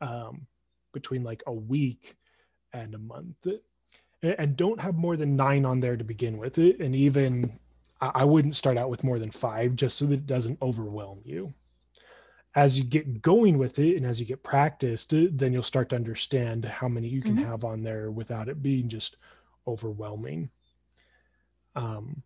um, 0.00 0.46
between 0.92 1.22
like 1.22 1.42
a 1.46 1.52
week 1.52 2.16
and 2.72 2.94
a 2.94 2.98
month. 2.98 3.46
And 4.22 4.56
don't 4.56 4.80
have 4.80 4.96
more 4.96 5.16
than 5.16 5.36
nine 5.36 5.64
on 5.64 5.80
there 5.80 5.96
to 5.96 6.04
begin 6.04 6.38
with 6.38 6.58
and 6.58 6.94
even 6.94 7.50
i 8.00 8.24
wouldn't 8.24 8.56
start 8.56 8.76
out 8.76 8.90
with 8.90 9.04
more 9.04 9.20
than 9.20 9.30
five 9.30 9.76
just 9.76 9.96
so 9.96 10.06
that 10.06 10.14
it 10.14 10.26
doesn't 10.26 10.60
overwhelm 10.62 11.20
you. 11.24 11.52
As 12.54 12.78
you 12.78 12.84
get 12.84 13.22
going 13.22 13.58
with 13.58 13.78
it 13.78 13.96
and 13.96 14.06
as 14.06 14.20
you 14.20 14.26
get 14.26 14.42
practiced 14.42 15.10
then 15.12 15.52
you'll 15.52 15.62
start 15.62 15.88
to 15.88 15.96
understand 15.96 16.64
how 16.64 16.88
many 16.88 17.08
you 17.08 17.20
can 17.20 17.36
mm-hmm. 17.36 17.50
have 17.50 17.64
on 17.64 17.82
there 17.82 18.10
without 18.10 18.48
it 18.48 18.62
being 18.62 18.88
just 18.88 19.16
overwhelming. 19.66 20.48
Um 21.74 22.22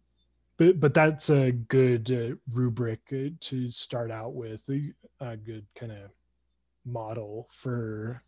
but 0.56 0.80
but 0.80 0.94
that's 0.94 1.30
a 1.30 1.52
good 1.52 2.10
uh, 2.12 2.36
rubric 2.54 3.00
uh, 3.12 3.30
to 3.40 3.70
start 3.70 4.10
out 4.10 4.34
with 4.34 4.68
a, 4.70 4.92
a 5.24 5.36
good 5.36 5.66
kind 5.74 5.92
of 5.92 6.14
model 6.84 7.48
for 7.50 8.22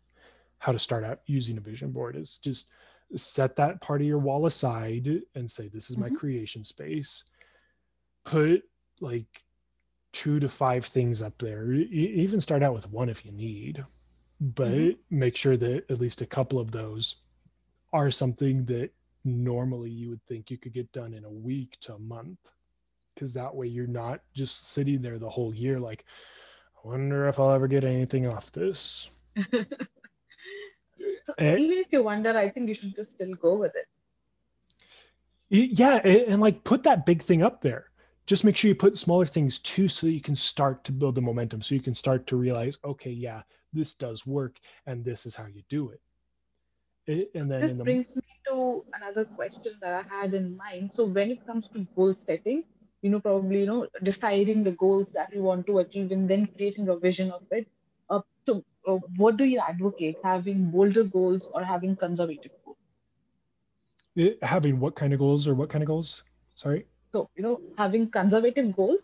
how 0.59 0.71
to 0.71 0.79
start 0.79 1.03
out 1.03 1.21
using 1.25 1.57
a 1.57 1.61
vision 1.61 1.91
board 1.91 2.15
is 2.15 2.37
just 2.37 2.67
set 3.15 3.55
that 3.55 3.81
part 3.81 4.01
of 4.01 4.07
your 4.07 4.19
wall 4.19 4.45
aside 4.45 5.21
and 5.35 5.49
say 5.49 5.67
this 5.67 5.89
is 5.89 5.97
my 5.97 6.07
mm-hmm. 6.07 6.15
creation 6.15 6.63
space 6.63 7.23
put 8.25 8.61
like 8.99 9.25
two 10.11 10.39
to 10.39 10.49
five 10.49 10.85
things 10.85 11.21
up 11.21 11.37
there 11.37 11.71
even 11.71 12.41
start 12.41 12.61
out 12.61 12.73
with 12.73 12.89
one 12.91 13.09
if 13.09 13.25
you 13.25 13.31
need 13.31 13.83
but 14.41 14.67
mm-hmm. 14.69 15.19
make 15.19 15.35
sure 15.35 15.57
that 15.57 15.89
at 15.89 15.99
least 15.99 16.21
a 16.21 16.25
couple 16.25 16.59
of 16.59 16.71
those 16.71 17.17
are 17.93 18.11
something 18.11 18.65
that 18.65 18.91
normally 19.23 19.89
you 19.89 20.09
would 20.09 20.23
think 20.23 20.49
you 20.49 20.57
could 20.57 20.73
get 20.73 20.91
done 20.91 21.13
in 21.13 21.25
a 21.25 21.29
week 21.29 21.77
to 21.81 21.93
a 21.93 21.99
month 21.99 22.51
because 23.13 23.33
that 23.33 23.53
way 23.53 23.67
you're 23.67 23.87
not 23.87 24.21
just 24.33 24.71
sitting 24.71 25.01
there 25.01 25.19
the 25.19 25.29
whole 25.29 25.53
year 25.53 25.79
like 25.79 26.05
i 26.83 26.87
wonder 26.87 27.27
if 27.27 27.39
i'll 27.39 27.51
ever 27.51 27.67
get 27.67 27.83
anything 27.83 28.27
off 28.27 28.51
this. 28.51 29.09
So 29.37 31.33
and, 31.37 31.57
eh, 31.57 31.57
even 31.57 31.77
if 31.77 31.87
you 31.91 32.03
wonder 32.03 32.37
i 32.37 32.49
think 32.49 32.67
you 32.67 32.75
should 32.75 32.95
just 32.95 33.11
still 33.11 33.33
go 33.35 33.55
with 33.55 33.75
it. 33.75 33.87
Yeah 35.49 35.95
and 36.05 36.39
like 36.41 36.63
put 36.63 36.83
that 36.83 37.05
big 37.05 37.21
thing 37.21 37.41
up 37.41 37.61
there. 37.61 37.85
Just 38.27 38.45
make 38.45 38.55
sure 38.55 38.69
you 38.69 38.75
put 38.75 38.97
smaller 38.97 39.25
things 39.25 39.57
too 39.57 39.87
so 39.87 40.05
that 40.05 40.13
you 40.13 40.21
can 40.21 40.35
start 40.35 40.83
to 40.83 40.91
build 40.91 41.15
the 41.15 41.21
momentum 41.21 41.63
so 41.63 41.73
you 41.73 41.81
can 41.81 41.95
start 41.95 42.27
to 42.27 42.37
realize 42.37 42.77
okay 42.85 43.09
yeah 43.09 43.41
this 43.73 43.95
does 43.95 44.27
work 44.27 44.59
and 44.85 45.03
this 45.03 45.25
is 45.25 45.35
how 45.35 45.47
you 45.47 45.63
do 45.67 45.89
it, 45.89 45.95
it 45.95 46.01
and 47.09 47.51
then 47.51 47.61
this 47.61 47.71
the, 47.71 47.83
brings 47.83 48.15
me 48.15 48.35
to 48.47 48.83
another 48.93 49.25
question 49.25 49.73
that 49.81 49.93
i 49.93 50.15
had 50.15 50.33
in 50.33 50.55
mind. 50.55 50.91
So 50.93 51.05
when 51.05 51.31
it 51.31 51.45
comes 51.45 51.67
to 51.69 51.87
goal 51.95 52.13
setting 52.13 52.63
you 53.01 53.09
know 53.09 53.19
probably 53.19 53.59
you 53.61 53.65
know 53.65 53.87
deciding 54.03 54.63
the 54.63 54.71
goals 54.71 55.07
that 55.13 55.33
you 55.33 55.41
want 55.41 55.65
to 55.67 55.79
achieve 55.79 56.11
and 56.11 56.29
then 56.29 56.47
creating 56.47 56.89
a 56.89 56.95
vision 56.95 57.31
of 57.31 57.41
it. 57.51 57.67
Uh, 58.09 58.21
so 58.45 58.63
uh, 58.87 58.97
what 59.15 59.37
do 59.37 59.45
you 59.45 59.59
advocate 59.67 60.17
having 60.23 60.69
bolder 60.71 61.03
goals 61.03 61.47
or 61.53 61.63
having 61.63 61.95
conservative 61.95 62.51
goals? 62.65 62.77
It, 64.15 64.43
having 64.43 64.79
what 64.79 64.95
kind 64.95 65.13
of 65.13 65.19
goals 65.19 65.47
or 65.47 65.55
what 65.55 65.69
kind 65.69 65.83
of 65.83 65.87
goals? 65.87 66.23
Sorry? 66.55 66.85
So 67.13 67.29
you 67.35 67.43
know 67.43 67.59
having 67.77 68.09
conservative 68.09 68.75
goals 68.75 69.01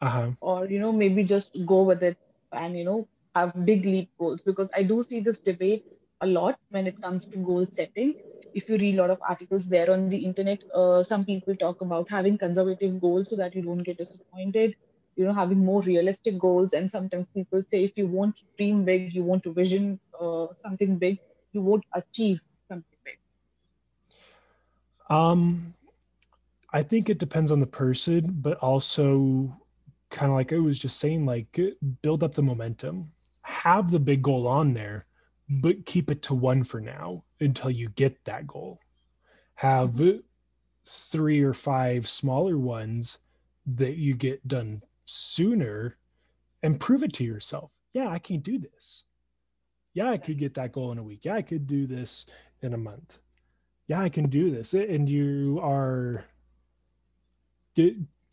uh-huh. 0.00 0.30
or 0.40 0.66
you 0.66 0.78
know 0.78 0.92
maybe 0.92 1.24
just 1.24 1.50
go 1.66 1.82
with 1.82 2.02
it 2.02 2.18
and 2.52 2.78
you 2.78 2.84
know 2.84 3.08
have 3.34 3.52
big 3.64 3.84
leap 3.84 4.10
goals. 4.18 4.40
Because 4.42 4.70
i 4.76 4.82
do 4.82 5.02
see 5.02 5.20
this 5.20 5.38
debate 5.38 5.84
a 6.20 6.26
lot 6.26 6.58
when 6.70 6.86
it 6.86 7.00
comes 7.00 7.26
to 7.26 7.38
goal 7.38 7.66
setting. 7.70 8.14
If 8.54 8.68
you 8.68 8.76
read 8.78 8.96
a 8.96 9.02
lot 9.02 9.10
of 9.10 9.18
articles 9.28 9.68
there 9.68 9.90
on 9.92 10.04
the 10.06 10.16
internet 10.18 10.54
uh, 10.74 11.02
some 11.02 11.24
people 11.24 11.54
talk 11.56 11.80
about 11.80 12.08
having 12.10 12.36
conservative 12.38 13.00
goals 13.00 13.28
so 13.30 13.36
that 13.36 13.54
you 13.54 13.62
don't 13.62 13.82
get 13.82 13.98
disappointed 13.98 14.74
you 15.16 15.24
know 15.24 15.32
having 15.32 15.58
more 15.64 15.82
realistic 15.82 16.38
goals. 16.38 16.72
And 16.72 16.90
sometimes 16.90 17.26
people 17.34 17.62
say 17.70 17.84
if 17.84 17.92
you 17.96 18.06
want 18.06 18.36
to 18.36 18.44
dream 18.58 18.84
big 18.84 19.12
you 19.14 19.22
want 19.24 19.42
to 19.44 19.52
vision 19.52 20.00
uh, 20.20 20.46
something 20.64 20.96
big 20.98 21.18
you 21.52 21.62
won't 21.62 21.84
achieve 21.94 22.40
something 22.68 22.98
big. 23.04 23.18
Um 25.10 25.74
i 26.72 26.82
think 26.82 27.08
it 27.08 27.18
depends 27.18 27.50
on 27.50 27.60
the 27.60 27.66
person 27.66 28.36
but 28.40 28.58
also 28.58 29.56
kind 30.10 30.30
of 30.30 30.36
like 30.36 30.52
i 30.52 30.58
was 30.58 30.78
just 30.78 30.98
saying 30.98 31.26
like 31.26 31.58
build 32.02 32.22
up 32.24 32.34
the 32.34 32.42
momentum. 32.42 33.06
Have 33.42 33.90
the 33.90 34.00
big 34.00 34.22
goal 34.22 34.46
on 34.48 34.74
there 34.74 35.05
but 35.48 35.86
keep 35.86 36.10
it 36.10 36.22
to 36.22 36.34
one 36.34 36.64
for 36.64 36.80
now 36.80 37.24
until 37.40 37.70
you 37.70 37.88
get 37.90 38.24
that 38.24 38.46
goal. 38.46 38.80
Have 39.54 40.00
three 40.84 41.42
or 41.42 41.52
five 41.52 42.06
smaller 42.08 42.58
ones 42.58 43.18
that 43.66 43.96
you 43.96 44.14
get 44.14 44.46
done 44.46 44.80
sooner 45.04 45.96
and 46.62 46.80
prove 46.80 47.02
it 47.02 47.12
to 47.14 47.24
yourself. 47.24 47.72
Yeah, 47.92 48.08
I 48.08 48.18
can 48.18 48.40
do 48.40 48.58
this. 48.58 49.04
Yeah, 49.94 50.10
I 50.10 50.18
could 50.18 50.38
get 50.38 50.54
that 50.54 50.72
goal 50.72 50.92
in 50.92 50.98
a 50.98 51.02
week. 51.02 51.24
Yeah, 51.24 51.34
I 51.34 51.42
could 51.42 51.66
do 51.66 51.86
this 51.86 52.26
in 52.62 52.74
a 52.74 52.78
month. 52.78 53.20
Yeah, 53.88 54.00
I 54.00 54.08
can 54.08 54.28
do 54.28 54.50
this. 54.50 54.74
And 54.74 55.08
you 55.08 55.58
are 55.62 56.24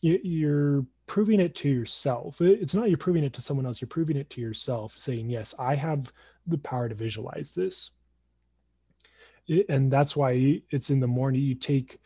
you're 0.01 0.85
proving 1.05 1.39
it 1.39 1.55
to 1.55 1.69
yourself. 1.69 2.39
It's 2.41 2.75
not 2.75 2.89
you're 2.89 2.97
proving 2.97 3.23
it 3.23 3.33
to 3.33 3.41
someone 3.41 3.65
else, 3.65 3.81
you're 3.81 3.87
proving 3.87 4.17
it 4.17 4.29
to 4.31 4.41
yourself, 4.41 4.97
saying, 4.97 5.29
Yes, 5.29 5.53
I 5.59 5.75
have 5.75 6.11
the 6.47 6.57
power 6.57 6.89
to 6.89 6.95
visualize 6.95 7.53
this. 7.53 7.91
And 9.67 9.91
that's 9.91 10.15
why 10.15 10.61
it's 10.69 10.89
in 10.89 10.99
the 10.99 11.07
morning. 11.07 11.41
You 11.41 11.55
take 11.55 11.99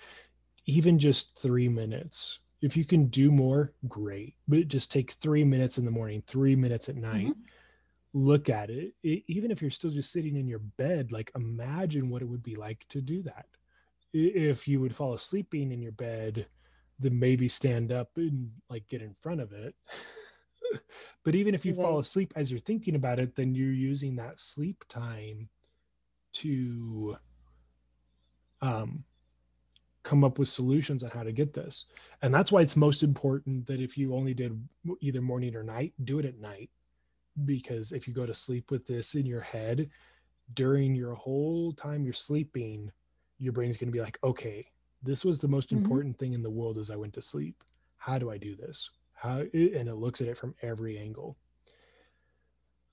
even 0.65 0.97
just 0.97 1.37
three 1.37 1.67
minutes. 1.67 2.39
If 2.61 2.75
you 2.75 2.83
can 2.83 3.05
do 3.07 3.31
more, 3.31 3.73
great. 3.87 4.35
But 4.47 4.67
just 4.67 4.91
take 4.91 5.11
three 5.11 5.43
minutes 5.43 5.77
in 5.77 5.85
the 5.85 5.91
morning, 5.91 6.23
three 6.25 6.55
minutes 6.55 6.89
at 6.89 6.95
night. 6.95 7.27
Mm-hmm. 7.27 7.41
Look 8.13 8.49
at 8.49 8.71
it. 8.71 8.93
it. 9.03 9.23
Even 9.27 9.51
if 9.51 9.61
you're 9.61 9.69
still 9.69 9.91
just 9.91 10.11
sitting 10.11 10.35
in 10.35 10.47
your 10.47 10.59
bed, 10.59 11.11
like 11.11 11.31
imagine 11.35 12.09
what 12.09 12.23
it 12.23 12.27
would 12.27 12.41
be 12.41 12.55
like 12.55 12.83
to 12.89 13.01
do 13.01 13.21
that. 13.23 13.45
If 14.13 14.67
you 14.67 14.79
would 14.79 14.95
fall 14.95 15.13
asleep 15.13 15.51
being 15.51 15.71
in 15.71 15.81
your 15.81 15.91
bed, 15.91 16.47
then 16.99 17.17
maybe 17.17 17.47
stand 17.47 17.91
up 17.91 18.09
and 18.15 18.51
like 18.69 18.87
get 18.87 19.01
in 19.01 19.11
front 19.11 19.41
of 19.41 19.51
it. 19.53 19.75
but 21.23 21.35
even 21.35 21.53
if 21.53 21.65
you 21.65 21.73
fall 21.73 21.99
asleep 21.99 22.33
as 22.35 22.51
you're 22.51 22.59
thinking 22.59 22.95
about 22.95 23.19
it, 23.19 23.35
then 23.35 23.53
you're 23.53 23.71
using 23.71 24.15
that 24.15 24.39
sleep 24.39 24.83
time 24.89 25.47
to 26.33 27.15
um, 28.61 29.03
come 30.03 30.23
up 30.23 30.39
with 30.39 30.47
solutions 30.47 31.03
on 31.03 31.09
how 31.09 31.23
to 31.23 31.31
get 31.31 31.53
this. 31.53 31.85
And 32.21 32.33
that's 32.33 32.51
why 32.51 32.61
it's 32.61 32.77
most 32.77 33.03
important 33.03 33.65
that 33.67 33.81
if 33.81 33.97
you 33.97 34.15
only 34.15 34.33
did 34.33 34.59
either 35.01 35.21
morning 35.21 35.55
or 35.55 35.63
night, 35.63 35.93
do 36.03 36.19
it 36.19 36.25
at 36.25 36.39
night. 36.39 36.69
Because 37.45 37.91
if 37.91 38.07
you 38.07 38.13
go 38.13 38.25
to 38.25 38.33
sleep 38.33 38.71
with 38.71 38.87
this 38.87 39.13
in 39.15 39.25
your 39.25 39.41
head 39.41 39.89
during 40.53 40.95
your 40.95 41.13
whole 41.13 41.73
time 41.73 42.03
you're 42.03 42.13
sleeping, 42.13 42.91
your 43.37 43.53
brain's 43.53 43.77
going 43.77 43.89
to 43.89 43.93
be 43.93 44.01
like, 44.01 44.17
okay, 44.23 44.65
this 45.03 45.23
was 45.23 45.39
the 45.39 45.47
most 45.47 45.69
mm-hmm. 45.69 45.83
important 45.83 46.17
thing 46.17 46.33
in 46.33 46.43
the 46.43 46.49
world 46.49 46.77
as 46.77 46.91
I 46.91 46.95
went 46.95 47.13
to 47.13 47.21
sleep. 47.21 47.63
How 47.97 48.17
do 48.17 48.29
I 48.29 48.37
do 48.37 48.55
this? 48.55 48.89
How 49.13 49.39
and 49.39 49.51
it 49.53 49.95
looks 49.95 50.21
at 50.21 50.27
it 50.27 50.37
from 50.37 50.55
every 50.61 50.97
angle. 50.97 51.35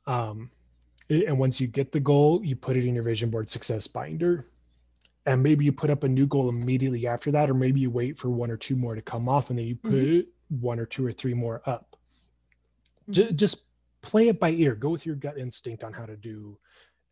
Um, 0.06 0.50
and 1.10 1.38
once 1.38 1.60
you 1.60 1.66
get 1.66 1.92
the 1.92 2.00
goal, 2.00 2.44
you 2.44 2.56
put 2.56 2.76
it 2.76 2.86
in 2.86 2.94
your 2.94 3.04
vision 3.04 3.30
board 3.30 3.48
success 3.50 3.86
binder. 3.86 4.44
And 5.26 5.42
maybe 5.42 5.64
you 5.64 5.72
put 5.72 5.90
up 5.90 6.04
a 6.04 6.08
new 6.08 6.26
goal 6.26 6.48
immediately 6.48 7.06
after 7.06 7.30
that, 7.32 7.48
or 7.48 7.54
maybe 7.54 7.80
you 7.80 7.90
wait 7.90 8.18
for 8.18 8.28
one 8.28 8.50
or 8.50 8.56
two 8.56 8.76
more 8.76 8.94
to 8.94 9.02
come 9.02 9.28
off 9.28 9.50
and 9.50 9.58
then 9.58 9.66
you 9.66 9.76
put 9.76 9.92
mm-hmm. 9.92 10.60
one 10.60 10.78
or 10.78 10.86
two 10.86 11.06
or 11.06 11.12
three 11.12 11.34
more 11.34 11.62
up. 11.66 11.96
Mm-hmm. 13.02 13.12
Just, 13.12 13.36
just 13.36 13.64
play 14.02 14.28
it 14.28 14.38
by 14.38 14.50
ear. 14.50 14.74
Go 14.74 14.90
with 14.90 15.06
your 15.06 15.16
gut 15.16 15.38
instinct 15.38 15.82
on 15.84 15.92
how 15.92 16.04
to 16.04 16.16
do 16.16 16.58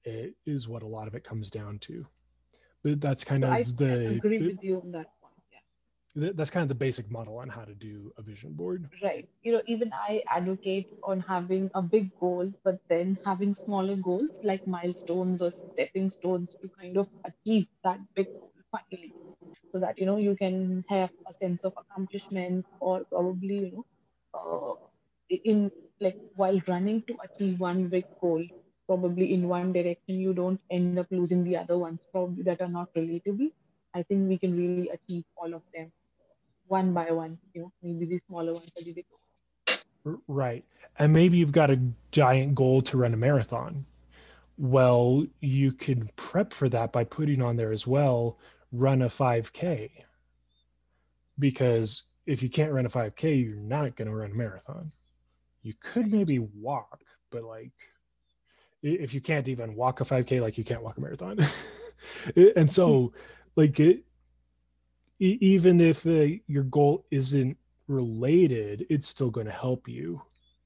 it, 0.04 0.34
is 0.44 0.68
what 0.68 0.82
a 0.82 0.86
lot 0.86 1.08
of 1.08 1.14
it 1.14 1.24
comes 1.24 1.50
down 1.50 1.78
to 1.80 2.04
that's 2.84 3.24
kind 3.24 3.42
so 3.42 3.46
of 3.46 3.50
I 3.50 3.64
the 3.76 4.18
agree 4.18 4.38
the, 4.38 4.46
with 4.46 4.62
you 4.62 4.80
on 4.80 4.92
that 4.92 5.08
point 5.20 5.42
yeah. 5.52 5.60
That's 6.14 6.50
kind 6.50 6.62
of 6.62 6.68
the 6.68 6.74
basic 6.74 7.10
model 7.10 7.38
on 7.38 7.48
how 7.48 7.64
to 7.64 7.74
do 7.74 8.12
a 8.16 8.22
vision 8.22 8.52
board. 8.54 8.90
Right. 9.02 9.28
You 9.42 9.52
know 9.52 9.62
even 9.66 9.92
i 9.92 10.22
advocate 10.28 10.88
on 11.02 11.20
having 11.20 11.70
a 11.74 11.82
big 11.82 12.14
goal 12.20 12.52
but 12.64 12.78
then 12.88 13.18
having 13.24 13.54
smaller 13.54 13.96
goals 13.96 14.38
like 14.42 14.66
milestones 14.66 15.42
or 15.42 15.50
stepping 15.50 16.08
stones 16.10 16.56
to 16.62 16.68
kind 16.80 16.96
of 16.96 17.08
achieve 17.24 17.66
that 17.84 18.00
big 18.14 18.28
goal 18.38 18.52
finally. 18.70 19.14
So 19.72 19.80
that 19.80 19.98
you 19.98 20.06
know 20.06 20.16
you 20.18 20.36
can 20.36 20.84
have 20.88 21.10
a 21.26 21.32
sense 21.32 21.64
of 21.64 21.74
accomplishments 21.76 22.68
or 22.80 23.04
probably 23.04 23.58
you 23.66 23.70
know 23.72 23.86
uh, 24.34 24.74
in 25.30 25.70
like 26.00 26.18
while 26.34 26.60
running 26.68 27.02
to 27.04 27.16
achieve 27.24 27.58
one 27.60 27.88
big 27.88 28.06
goal 28.20 28.44
probably 28.92 29.32
in 29.32 29.48
one 29.48 29.72
direction 29.72 30.20
you 30.20 30.34
don't 30.34 30.60
end 30.70 30.98
up 30.98 31.06
losing 31.10 31.42
the 31.44 31.56
other 31.56 31.78
ones 31.78 32.00
probably 32.12 32.42
that 32.42 32.60
are 32.60 32.68
not 32.68 32.92
relatable. 32.94 33.50
I 33.94 34.02
think 34.02 34.28
we 34.28 34.36
can 34.36 34.54
really 34.54 34.90
achieve 34.90 35.24
all 35.36 35.54
of 35.54 35.62
them 35.74 35.90
one 36.66 36.92
by 36.92 37.10
one 37.10 37.38
you 37.54 37.62
know 37.62 37.72
maybe 37.82 38.04
the 38.06 38.20
smaller 38.28 38.52
ones 38.52 38.70
are 38.78 38.84
bigger 38.84 39.02
right. 40.26 40.64
And 40.98 41.12
maybe 41.12 41.38
you've 41.38 41.52
got 41.52 41.70
a 41.70 41.80
giant 42.10 42.54
goal 42.54 42.82
to 42.82 42.98
run 42.98 43.14
a 43.14 43.16
marathon. 43.16 43.86
Well 44.58 45.24
you 45.40 45.72
can 45.72 46.08
prep 46.16 46.52
for 46.52 46.68
that 46.68 46.92
by 46.92 47.04
putting 47.04 47.40
on 47.40 47.56
there 47.56 47.72
as 47.72 47.86
well 47.86 48.38
run 48.72 49.02
a 49.02 49.06
5k 49.06 49.90
because 51.38 52.04
if 52.26 52.42
you 52.42 52.50
can't 52.50 52.72
run 52.72 52.86
a 52.86 52.90
5k 52.90 53.48
you're 53.48 53.58
not 53.58 53.96
going 53.96 54.08
to 54.08 54.14
run 54.14 54.32
a 54.32 54.34
marathon. 54.34 54.92
You 55.62 55.72
could 55.80 56.12
maybe 56.12 56.38
walk 56.40 57.00
but 57.30 57.42
like 57.42 57.72
if 58.82 59.14
you 59.14 59.20
can't 59.20 59.48
even 59.48 59.74
walk 59.74 60.00
a 60.00 60.04
5k 60.04 60.40
like 60.40 60.58
you 60.58 60.64
can't 60.64 60.82
walk 60.82 60.98
a 60.98 61.00
marathon. 61.00 61.38
And 62.56 62.68
so 62.68 63.12
like 63.54 63.78
it, 63.78 64.04
even 65.20 65.80
if 65.80 66.04
uh, 66.04 66.36
your 66.48 66.64
goal 66.64 67.06
isn't 67.12 67.56
related 67.86 68.86
it's 68.90 69.06
still 69.06 69.30
going 69.30 69.46
to 69.46 69.52
help 69.52 69.88
you. 69.88 70.20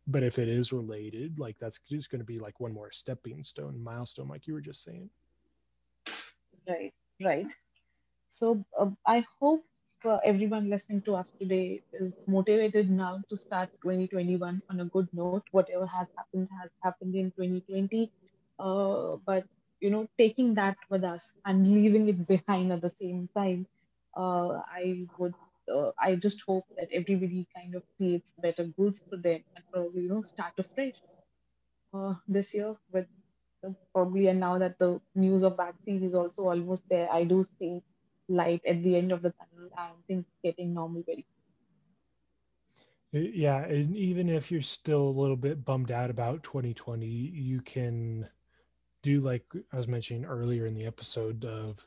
But 0.07 0.23
if 0.23 0.39
it 0.39 0.49
is 0.49 0.73
related 0.73 1.39
like 1.39 1.59
that's 1.59 1.81
just 1.81 2.11
going 2.11 2.21
to 2.21 2.25
be 2.25 2.39
like 2.39 2.59
one 2.59 2.73
more 2.73 2.91
stepping 2.91 3.43
stone 3.43 3.83
milestone 3.83 4.29
like 4.29 4.47
you 4.47 4.55
were 4.55 4.61
just 4.61 4.83
saying. 4.83 5.11
Right 6.69 6.93
right. 7.23 7.53
So 8.29 8.65
uh, 8.79 8.91
i 9.07 9.25
hope 9.41 9.65
uh, 10.07 10.19
everyone 10.25 10.71
listening 10.71 11.03
to 11.03 11.15
us 11.17 11.33
today 11.41 11.83
is 11.93 12.17
motivated 12.27 12.91
now 12.91 13.21
to 13.29 13.37
start 13.37 13.71
2021 13.83 14.63
on 14.71 14.81
a 14.81 14.87
good 14.87 15.09
note. 15.13 15.39
Whatever 15.51 15.81
has 15.81 16.03
happened 16.17 16.43
has 16.61 16.71
happened 16.83 17.15
in 17.15 17.31
2020 17.33 18.11
uh, 18.59 19.17
but 19.27 19.45
you 19.81 19.91
know 19.91 20.07
taking 20.19 20.55
that 20.55 20.77
with 20.91 21.05
us 21.05 21.33
and 21.45 21.67
leaving 21.67 22.09
it 22.09 22.27
behind 22.27 22.73
at 22.73 22.83
the 22.83 22.91
same 22.91 23.29
time 23.37 23.67
uh, 24.17 24.61
i 24.83 25.07
would 25.19 25.35
uh, 25.75 25.91
i 26.01 26.15
just 26.17 26.43
hope 26.47 26.65
that 26.79 26.89
everybody 26.93 27.47
kind 27.57 27.75
of 27.75 27.83
creates 27.97 28.33
better 28.43 28.65
goals 28.79 29.01
for 29.09 29.17
them 29.19 29.41
and 29.57 29.65
probably 29.73 30.03
you 30.03 30.09
know 30.09 30.23
start 30.23 30.53
afresh 30.59 30.99
uh, 31.95 32.15
this 32.29 32.55
year 32.55 32.75
with 32.93 33.07
probably 33.93 34.29
and 34.29 34.41
now 34.41 34.59
that 34.59 34.79
the 34.79 35.01
news 35.15 35.43
of 35.43 35.57
vaccine 35.57 36.03
is 36.03 36.15
also 36.15 36.49
almost 36.53 36.85
there 36.91 37.09
i 37.13 37.25
do 37.25 37.43
see 37.59 37.81
light 38.29 38.63
at 38.67 38.83
the 38.83 38.97
end 38.97 39.13
of 39.13 39.23
the 39.23 39.33
tunnel 39.33 39.71
and 39.79 39.95
things 40.07 40.25
getting 40.43 40.75
normal 40.75 41.03
very 41.07 41.27
soon. 43.13 43.33
Yeah, 43.35 43.65
and 43.65 43.97
even 43.97 44.29
if 44.29 44.51
you're 44.51 44.61
still 44.61 45.03
a 45.09 45.19
little 45.21 45.37
bit 45.37 45.65
bummed 45.65 45.91
out 45.91 46.11
about 46.11 46.43
2020, 46.43 47.07
you 47.07 47.61
can 47.63 48.29
do 49.03 49.21
like 49.21 49.45
I 49.73 49.77
was 49.77 49.89
mentioning 49.89 50.25
earlier 50.25 50.67
in 50.67 50.75
the 50.75 50.87
episode 50.87 51.45
of 51.45 51.87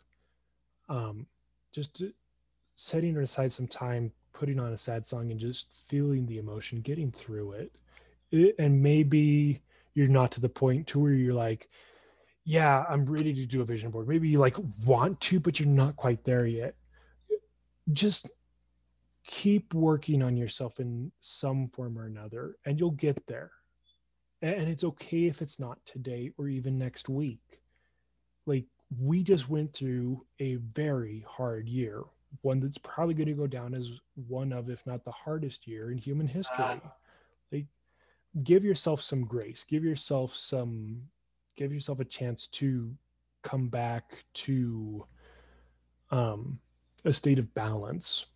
um, 0.87 1.27
just 1.71 2.01
setting 2.75 3.17
aside 3.17 3.51
some 3.51 3.67
time, 3.67 4.11
putting 4.33 4.59
on 4.59 4.71
a 4.71 4.77
sad 4.77 5.05
song, 5.05 5.31
and 5.31 5.39
just 5.39 5.71
feeling 5.89 6.25
the 6.25 6.37
emotion, 6.39 6.81
getting 6.81 7.11
through 7.11 7.51
it. 7.51 7.75
it 8.31 8.55
and 8.57 8.81
maybe 8.81 9.61
you're 9.93 10.07
not 10.07 10.31
to 10.31 10.41
the 10.41 10.49
point 10.49 10.87
to 10.87 10.99
where 10.99 11.11
you're 11.11 11.33
like, 11.33 11.67
yeah, 12.49 12.83
I'm 12.89 13.05
ready 13.05 13.31
to 13.31 13.45
do 13.45 13.61
a 13.61 13.63
vision 13.63 13.91
board. 13.91 14.07
Maybe 14.07 14.27
you 14.27 14.39
like 14.39 14.55
want 14.83 15.21
to, 15.21 15.39
but 15.39 15.59
you're 15.59 15.69
not 15.69 15.95
quite 15.95 16.23
there 16.23 16.47
yet. 16.47 16.73
Just 17.93 18.31
keep 19.23 19.71
working 19.75 20.23
on 20.23 20.35
yourself 20.35 20.79
in 20.79 21.11
some 21.19 21.67
form 21.67 21.95
or 21.95 22.07
another, 22.07 22.55
and 22.65 22.79
you'll 22.79 22.89
get 22.89 23.23
there. 23.27 23.51
And 24.41 24.67
it's 24.67 24.83
okay 24.83 25.25
if 25.25 25.43
it's 25.43 25.59
not 25.59 25.77
today 25.85 26.31
or 26.39 26.47
even 26.47 26.79
next 26.79 27.07
week. 27.07 27.61
Like, 28.47 28.65
we 28.99 29.21
just 29.21 29.47
went 29.47 29.71
through 29.71 30.19
a 30.39 30.55
very 30.55 31.23
hard 31.29 31.69
year, 31.69 32.01
one 32.41 32.59
that's 32.59 32.79
probably 32.79 33.13
going 33.13 33.27
to 33.27 33.33
go 33.33 33.45
down 33.45 33.75
as 33.75 33.99
one 34.27 34.53
of, 34.53 34.71
if 34.71 34.87
not 34.87 35.05
the 35.05 35.11
hardest 35.11 35.67
year 35.67 35.91
in 35.91 35.99
human 35.99 36.25
history. 36.25 36.81
Like, 37.51 37.67
give 38.43 38.63
yourself 38.63 39.03
some 39.03 39.23
grace, 39.23 39.63
give 39.63 39.83
yourself 39.83 40.33
some 40.33 41.03
give 41.59 41.73
yourself 41.73 41.99
a 41.99 42.05
chance 42.05 42.47
to 42.47 42.95
come 43.43 43.67
back 43.67 44.23
to 44.33 45.05
um, 46.09 46.57
a 47.03 47.11
state 47.11 47.37
of 47.37 47.53
balance. 47.53 48.27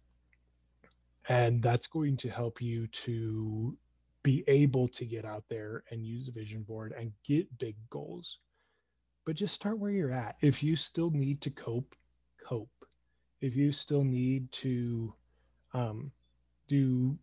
And 1.30 1.64
that's 1.64 1.88
going 1.88 2.18
to 2.18 2.30
help 2.30 2.62
you 2.62 2.86
to 2.88 3.78
be 4.24 4.44
able 4.48 4.90
to 4.90 5.06
get 5.06 5.24
out 5.24 5.46
there 5.48 5.86
and 5.90 6.06
use 6.06 6.28
a 6.28 6.32
vision 6.32 6.64
board 6.64 6.94
and 6.98 7.14
get 7.24 7.58
big 7.58 7.78
goals. 7.90 8.40
But 9.26 9.38
just 9.38 9.56
start 9.56 9.80
where 9.80 9.92
you're 9.92 10.12
at. 10.12 10.36
If 10.42 10.62
you 10.62 10.76
still 10.76 11.10
need 11.10 11.40
to 11.42 11.50
cope 11.50 11.96
cope. 12.44 12.70
If 13.40 13.56
you 13.56 13.72
still 13.72 14.04
need 14.04 14.52
to 14.54 15.14
um, 15.74 16.12
do 16.68 17.18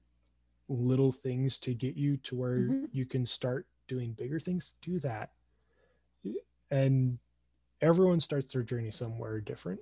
little 0.69 1.13
things 1.13 1.59
to 1.59 1.75
get 1.75 1.95
you 1.95 2.17
to 2.19 2.37
where 2.37 2.59
mm-hmm. 2.59 2.85
you 2.91 3.05
can 3.05 3.27
start 3.27 3.67
doing 3.87 4.13
bigger 4.13 4.39
things 4.39 4.77
do 4.83 5.01
that 5.01 5.31
and 6.71 7.19
everyone 7.81 8.21
starts 8.21 8.53
their 8.53 8.63
journey 8.63 8.91
somewhere 8.91 9.41
different. 9.41 9.81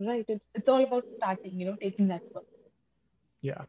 Right. 0.00 0.24
It's, 0.28 0.44
it's 0.54 0.68
all 0.68 0.82
about 0.82 1.06
starting 1.08 1.60
you 1.60 1.66
know 1.66 1.76
taking 1.76 2.08
that 2.08 2.22
first. 2.32 2.46
Yeah. 3.42 3.64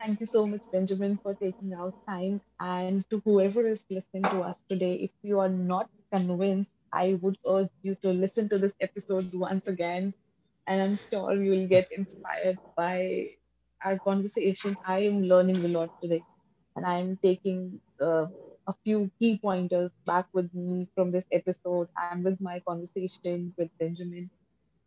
Thank 0.00 0.20
you 0.20 0.26
so 0.26 0.46
much 0.46 0.62
benjamin 0.72 1.18
for 1.18 1.34
taking 1.34 1.72
out 1.74 1.94
time. 2.08 2.40
And 2.58 3.08
to 3.10 3.20
whoever 3.24 3.66
is 3.66 3.84
listening 3.90 4.22
to 4.30 4.40
us 4.42 4.58
today 4.68 4.94
if 4.94 5.10
you 5.22 5.38
are 5.40 5.48
not 5.48 5.88
convinced 6.12 6.72
i 6.92 7.14
would 7.22 7.38
urge 7.46 7.70
you 7.82 7.94
to 8.02 8.10
listen 8.12 8.48
to 8.48 8.58
this 8.58 8.74
episode 8.80 9.32
once 9.34 9.66
again. 9.68 10.14
And 10.66 10.82
i'm 10.82 10.96
sure 11.10 11.34
you 11.40 11.50
will 11.52 11.68
get 11.68 11.90
inspired 11.92 12.58
by 12.76 13.36
our 13.84 13.98
conversation. 14.00 14.76
I 14.84 15.00
am 15.10 15.22
learning 15.24 15.64
a 15.64 15.68
lot 15.68 15.90
today 16.02 16.24
and 16.76 16.86
I'm 16.86 17.18
taking 17.22 17.80
uh, 18.00 18.26
a 18.66 18.74
few 18.84 19.10
key 19.20 19.38
pointers 19.38 19.90
back 20.06 20.26
with 20.32 20.52
me 20.54 20.88
from 20.94 21.12
this 21.12 21.26
episode 21.32 21.88
and 22.00 22.24
with 22.24 22.40
my 22.40 22.60
conversation 22.66 23.54
with 23.56 23.70
Benjamin. 23.78 24.30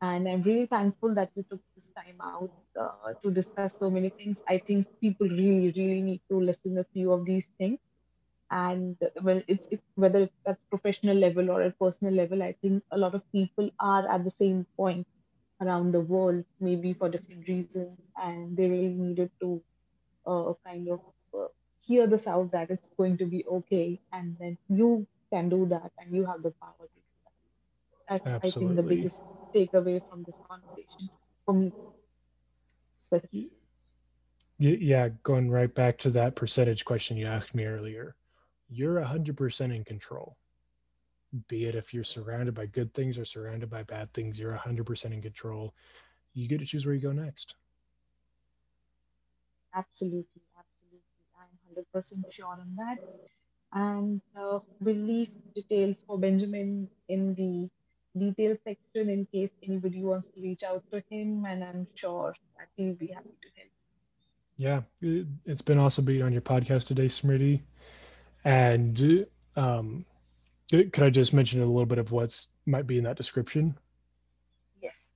And 0.02 0.28
I'm 0.28 0.42
really 0.44 0.66
thankful 0.68 1.14
that 1.16 1.32
you 1.36 1.44
took 1.50 1.62
this 1.76 1.90
time 1.96 2.18
out 2.22 2.52
uh, 2.80 3.14
to 3.24 3.32
discuss 3.32 3.78
so 3.78 3.90
many 3.90 4.12
things. 4.18 4.42
I 4.48 4.60
think 4.68 4.88
people 5.02 5.28
really, 5.28 5.72
really 5.76 6.02
need 6.02 6.22
to 6.30 6.40
listen 6.40 6.76
to 6.76 6.82
a 6.82 6.86
few 6.94 7.12
of 7.14 7.26
these 7.26 7.48
things. 7.60 7.80
And 8.52 8.98
it's, 9.48 9.68
it's 9.72 9.84
whether 9.96 10.22
it's 10.24 10.34
at 10.48 10.58
professional 10.70 11.18
level 11.18 11.50
or 11.52 11.62
at 11.64 11.80
personal 11.80 12.14
level, 12.14 12.44
I 12.44 12.54
think 12.62 12.84
a 12.92 12.98
lot 12.98 13.16
of 13.16 13.24
people 13.34 13.70
are 13.80 14.10
at 14.10 14.24
the 14.24 14.32
same 14.32 14.66
point 14.78 15.08
around 15.62 15.92
the 15.94 16.02
world, 16.02 16.46
maybe 16.60 16.94
for 16.94 17.10
different 17.10 17.48
reasons, 17.48 18.00
and 18.18 18.56
they 18.58 18.70
really 18.70 18.90
needed 18.96 19.32
to 19.42 19.64
uh, 20.28 20.54
kind 20.66 20.90
of 20.90 21.02
hear 21.86 22.08
this 22.08 22.28
out 22.28 22.52
that 22.52 22.70
it's 22.72 22.88
going 22.98 23.18
to 23.18 23.26
be 23.26 23.46
okay 23.46 24.00
and 24.12 24.38
then 24.40 24.58
you 24.70 25.06
can 25.32 25.50
do 25.50 25.66
that 25.66 25.92
and 26.00 26.16
you 26.16 26.26
have 26.26 26.42
the 26.44 26.52
power 26.52 26.74
to 26.80 27.00
do 27.00 27.02
that. 27.24 28.22
That's 28.24 28.46
i 28.46 28.50
think 28.50 28.76
the 28.76 28.84
biggest 28.84 29.22
takeaway 29.54 30.02
from 30.10 30.24
this 30.24 30.40
conversation 30.50 31.10
for 31.46 31.54
me. 31.54 31.74
Yeah 34.60 35.10
going 35.24 35.50
right 35.50 35.74
back 35.74 35.98
to 36.00 36.10
that 36.12 36.36
percentage 36.36 36.86
question 36.86 37.18
you 37.18 37.26
asked 37.26 37.56
me 37.56 37.66
earlier 37.66 38.16
you're 38.70 39.00
100% 39.02 39.76
in 39.76 39.84
control. 39.84 40.36
Be 41.48 41.66
it 41.66 41.76
if 41.76 41.94
you're 41.94 42.04
surrounded 42.04 42.56
by 42.56 42.66
good 42.68 42.94
things 42.94 43.20
or 43.20 43.26
surrounded 43.26 43.70
by 43.70 43.84
bad 43.84 44.12
things 44.14 44.40
you're 44.40 44.56
100% 44.56 45.14
in 45.14 45.22
control. 45.22 45.74
You 46.34 46.48
get 46.48 46.60
to 46.60 46.66
choose 46.66 46.86
where 46.86 46.96
you 46.96 47.02
go 47.02 47.12
next. 47.12 47.56
Absolutely 49.76 50.42
100% 51.76 52.32
sure 52.32 52.48
on 52.48 52.76
that. 52.78 52.98
And 53.74 54.22
uh, 54.40 54.60
we'll 54.80 54.96
leave 54.96 55.30
details 55.56 55.98
for 56.06 56.18
Benjamin 56.18 56.88
in 57.10 57.34
the 57.36 57.70
details 58.18 58.60
section 58.64 59.10
in 59.10 59.26
case 59.34 59.50
anybody 59.64 60.04
wants 60.04 60.28
to 60.36 60.42
reach 60.42 60.64
out 60.64 60.84
to 60.92 61.04
him. 61.10 61.46
And 61.48 61.64
I'm 61.64 61.88
sure 61.96 62.36
that 62.58 62.68
he'll 62.76 62.96
be 62.96 63.08
happy 63.08 63.30
to 63.42 63.50
help. 63.56 63.70
Yeah, 64.58 64.82
it's 65.46 65.62
been 65.62 65.80
awesome 65.80 66.06
being 66.06 66.22
on 66.22 66.32
your 66.32 66.42
podcast 66.42 66.88
today, 66.88 67.08
Smriti. 67.08 67.62
And 68.46 69.26
um, 69.56 70.06
could 70.70 71.04
I 71.04 71.10
just 71.10 71.34
mention 71.34 71.62
a 71.62 71.66
little 71.66 71.86
bit 71.86 71.98
of 71.98 72.12
what's 72.12 72.50
might 72.66 72.88
be 72.88 72.98
in 72.98 73.04
that 73.06 73.18
description? 73.18 73.76
Yes. 74.82 75.10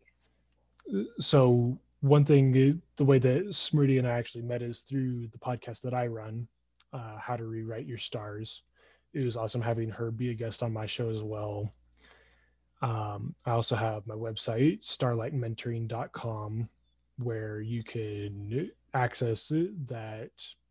yes. 0.87 1.03
So 1.19 1.79
one 2.01 2.23
thing, 2.23 2.51
the 2.95 3.05
way 3.05 3.19
that 3.19 3.47
Smriti 3.47 3.97
and 3.97 4.07
I 4.07 4.11
actually 4.11 4.43
met 4.43 4.61
is 4.61 4.81
through 4.81 5.27
the 5.27 5.39
podcast 5.39 5.81
that 5.81 5.93
I 5.93 6.07
run, 6.07 6.47
uh, 6.93 7.17
How 7.17 7.35
to 7.35 7.45
Rewrite 7.45 7.87
Your 7.87 7.97
Stars. 7.97 8.63
It 9.13 9.23
was 9.23 9.35
awesome 9.35 9.61
having 9.61 9.89
her 9.89 10.11
be 10.11 10.29
a 10.29 10.33
guest 10.33 10.61
on 10.61 10.73
my 10.73 10.85
show 10.85 11.09
as 11.09 11.23
well. 11.23 11.71
Um, 12.81 13.33
I 13.45 13.51
also 13.51 13.75
have 13.75 14.05
my 14.05 14.13
website, 14.13 14.81
starlightmentoring.com, 14.81 16.69
where 17.17 17.61
you 17.61 17.83
can 17.83 18.71
access 18.93 19.47
that 19.49 20.29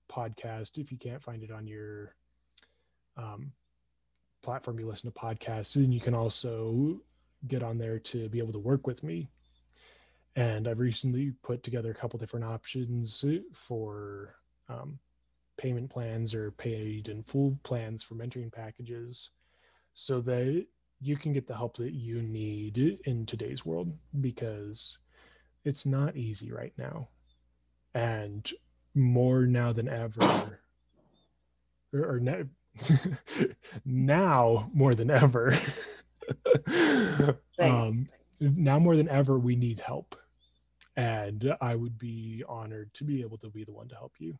podcast 0.09 0.79
if 0.79 0.93
you 0.93 0.99
can't 0.99 1.23
find 1.23 1.43
it 1.43 1.51
on 1.51 1.67
your 1.67 2.13
um, 3.17 3.51
platform 4.43 4.79
you 4.79 4.87
listen 4.87 5.11
to 5.11 5.19
podcasts. 5.19 5.75
And 5.75 5.93
you 5.93 5.99
can 5.99 6.15
also 6.15 7.01
get 7.49 7.65
on 7.65 7.79
there 7.79 7.99
to 7.99 8.29
be 8.29 8.39
able 8.39 8.53
to 8.53 8.61
work 8.61 8.87
with 8.87 9.03
me 9.03 9.29
and 10.37 10.69
I've 10.69 10.81
recently 10.81 11.33
put 11.43 11.63
together 11.63 11.91
a 11.91 11.95
couple 11.95 12.19
different 12.19 12.45
options 12.45 13.25
for 13.53 14.29
um, 14.69 14.99
payment 15.57 15.89
plans 15.91 16.35
or 16.35 16.51
paid 16.53 17.09
in 17.09 17.23
full 17.23 17.59
plans 17.63 18.03
for 18.03 18.15
mentoring 18.15 18.53
packages 18.53 19.31
so 19.95 20.21
that 20.21 20.67
you 21.01 21.17
can 21.17 21.33
get 21.33 21.47
the 21.47 21.57
help 21.57 21.77
that 21.79 21.95
you 21.95 22.21
need 22.21 22.79
in 23.07 23.25
today's 23.25 23.65
world 23.65 23.95
because 24.21 24.99
it's 25.65 25.87
not 25.87 26.17
easy 26.17 26.53
right 26.53 26.75
now. 26.77 27.09
And 27.95 28.49
more 28.95 29.47
now 29.47 29.73
than 29.73 29.89
ever, 29.89 30.61
or, 31.95 32.17
or 32.17 32.21
ne- 32.21 32.45
now 33.87 34.71
more 34.75 34.95
than 34.95 35.11
ever. 35.11 35.51
Um, 37.59 38.07
now 38.41 38.79
more 38.79 38.97
than 38.97 39.09
ever, 39.09 39.39
we 39.39 39.57
need 39.57 39.79
help. 39.79 40.15
And 40.97 41.57
I 41.61 41.77
would 41.77 41.99
be 41.99 42.45
honored 42.49 42.95
to 42.95 43.05
be 43.05 43.23
able 43.23 43.39
to 43.39 43.51
be 43.51 43.65
the 43.65 43.73
one 43.73 43.89
to 43.89 43.97
help 43.97 44.15
you. 44.21 44.39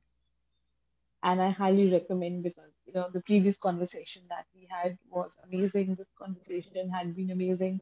and 1.23 1.41
I 1.43 1.51
highly 1.51 1.91
recommend 1.93 2.43
because 2.43 2.81
you 2.87 2.93
know 2.95 3.09
the 3.13 3.23
previous 3.23 3.57
conversation 3.59 4.23
that 4.31 4.47
we 4.55 4.67
had 4.71 4.99
was 5.11 5.37
amazing. 5.45 5.95
This 5.97 6.13
conversation 6.19 6.91
had 6.91 7.15
been 7.17 7.31
amazing, 7.31 7.81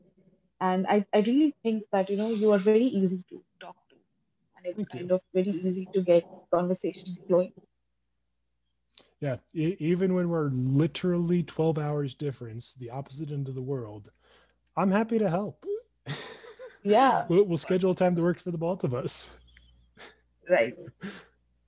and 0.61 0.87
I, 0.89 1.05
I 1.15 1.21
really 1.21 1.55
think 1.63 1.85
that 1.93 2.11
you 2.11 2.17
know 2.17 2.31
you 2.31 2.53
are 2.53 2.59
very 2.59 2.85
easy 2.85 3.23
to 3.31 3.43
talk 3.61 3.77
to, 3.91 3.97
and 4.57 4.67
it's 4.67 4.87
Thank 4.87 4.95
you. 4.95 4.99
kind 4.99 5.13
of 5.13 5.23
very 5.35 5.51
easy 5.51 5.89
to 5.95 6.03
get 6.03 6.25
conversation 6.53 7.19
flowing. 7.27 7.53
Yeah, 9.21 9.37
e- 9.55 9.77
even 9.79 10.15
when 10.15 10.29
we're 10.29 10.49
literally 10.51 11.43
12 11.43 11.79
hours 11.79 12.15
difference, 12.15 12.75
the 12.75 12.91
opposite 12.91 13.31
end 13.31 13.49
of 13.49 13.55
the 13.55 13.63
world, 13.63 14.11
I'm 14.77 14.91
happy 14.91 15.19
to 15.19 15.31
help. 15.31 15.65
Yeah, 16.85 17.25
we'll, 17.29 17.45
we'll 17.45 17.57
schedule 17.57 17.93
a 17.93 17.95
time 17.95 18.15
to 18.15 18.23
work 18.23 18.39
for 18.39 18.51
the 18.51 18.59
both 18.59 18.85
of 18.85 18.95
us. 18.95 19.37
right. 20.49 20.77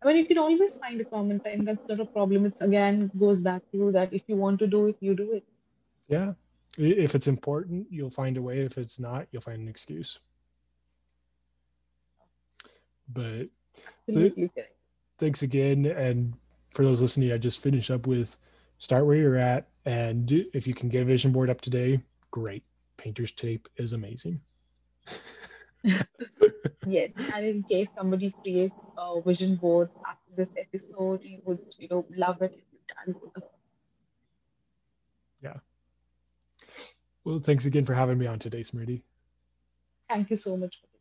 I 0.03 0.09
mean, 0.09 0.19
you 0.19 0.27
can 0.27 0.39
always 0.39 0.77
find 0.77 1.01
a 1.01 1.05
common 1.05 1.41
time. 1.41 1.65
That's 1.65 1.89
not 1.89 1.99
a 1.99 2.05
problem. 2.05 2.47
It's 2.47 2.61
again 2.61 3.11
goes 3.19 3.41
back 3.41 3.63
to 3.73 3.91
that 3.93 4.13
if 4.13 4.23
you 4.29 4.37
want 4.37 4.59
to 4.61 4.67
do 4.67 4.87
it, 4.87 4.97
you 5.01 5.17
do 5.17 5.33
it. 5.33 5.45
Yeah. 6.07 6.35
If 6.79 7.15
it's 7.15 7.27
important, 7.27 7.87
you'll 7.91 8.11
find 8.11 8.37
a 8.37 8.43
way. 8.43 8.61
If 8.61 8.77
it's 8.77 9.01
not, 9.01 9.27
you'll 9.33 9.43
find 9.43 9.61
an 9.61 9.69
excuse. 9.69 10.21
But 13.09 13.49
correct. 14.13 14.59
thanks 15.19 15.43
again. 15.43 15.87
And 15.87 16.35
for 16.71 16.85
those 16.85 17.01
listening, 17.01 17.33
I 17.33 17.39
just 17.39 17.63
finish 17.63 17.91
up 17.91 18.07
with 18.07 18.37
start 18.79 19.07
where 19.07 19.17
you're 19.17 19.37
at. 19.37 19.69
And 19.87 20.31
if 20.53 20.67
you 20.67 20.75
can 20.75 20.89
get 20.89 21.03
a 21.03 21.05
vision 21.07 21.33
board 21.33 21.49
up 21.49 21.61
today, 21.61 22.01
great. 22.31 22.65
Painter's 22.97 23.33
tape 23.33 23.69
is 23.77 23.93
amazing. 23.93 24.41
Yes, 26.85 27.11
and 27.35 27.45
in 27.45 27.63
case 27.65 27.89
somebody 27.95 28.31
creates 28.43 28.77
a 28.97 29.21
vision 29.21 29.57
board 29.57 29.91
after 30.07 30.31
this 30.37 30.51
episode, 30.57 31.23
you 31.23 31.41
would, 31.45 31.61
you 31.79 31.89
know, 31.91 32.07
love 32.17 32.41
it 32.43 32.53
if 32.55 32.65
you 32.73 32.81
can 32.89 33.13
go 33.13 33.31
Well, 37.25 37.39
thanks 37.41 37.67
again 37.67 37.85
for 37.85 37.95
having 37.95 38.19
me 38.19 38.27
on 38.27 38.39
today, 38.39 38.63
Smriti. 38.63 39.03
Thank 40.09 40.31
you 40.31 40.37
so 40.37 40.57
much 40.57 40.81
for 40.81 40.96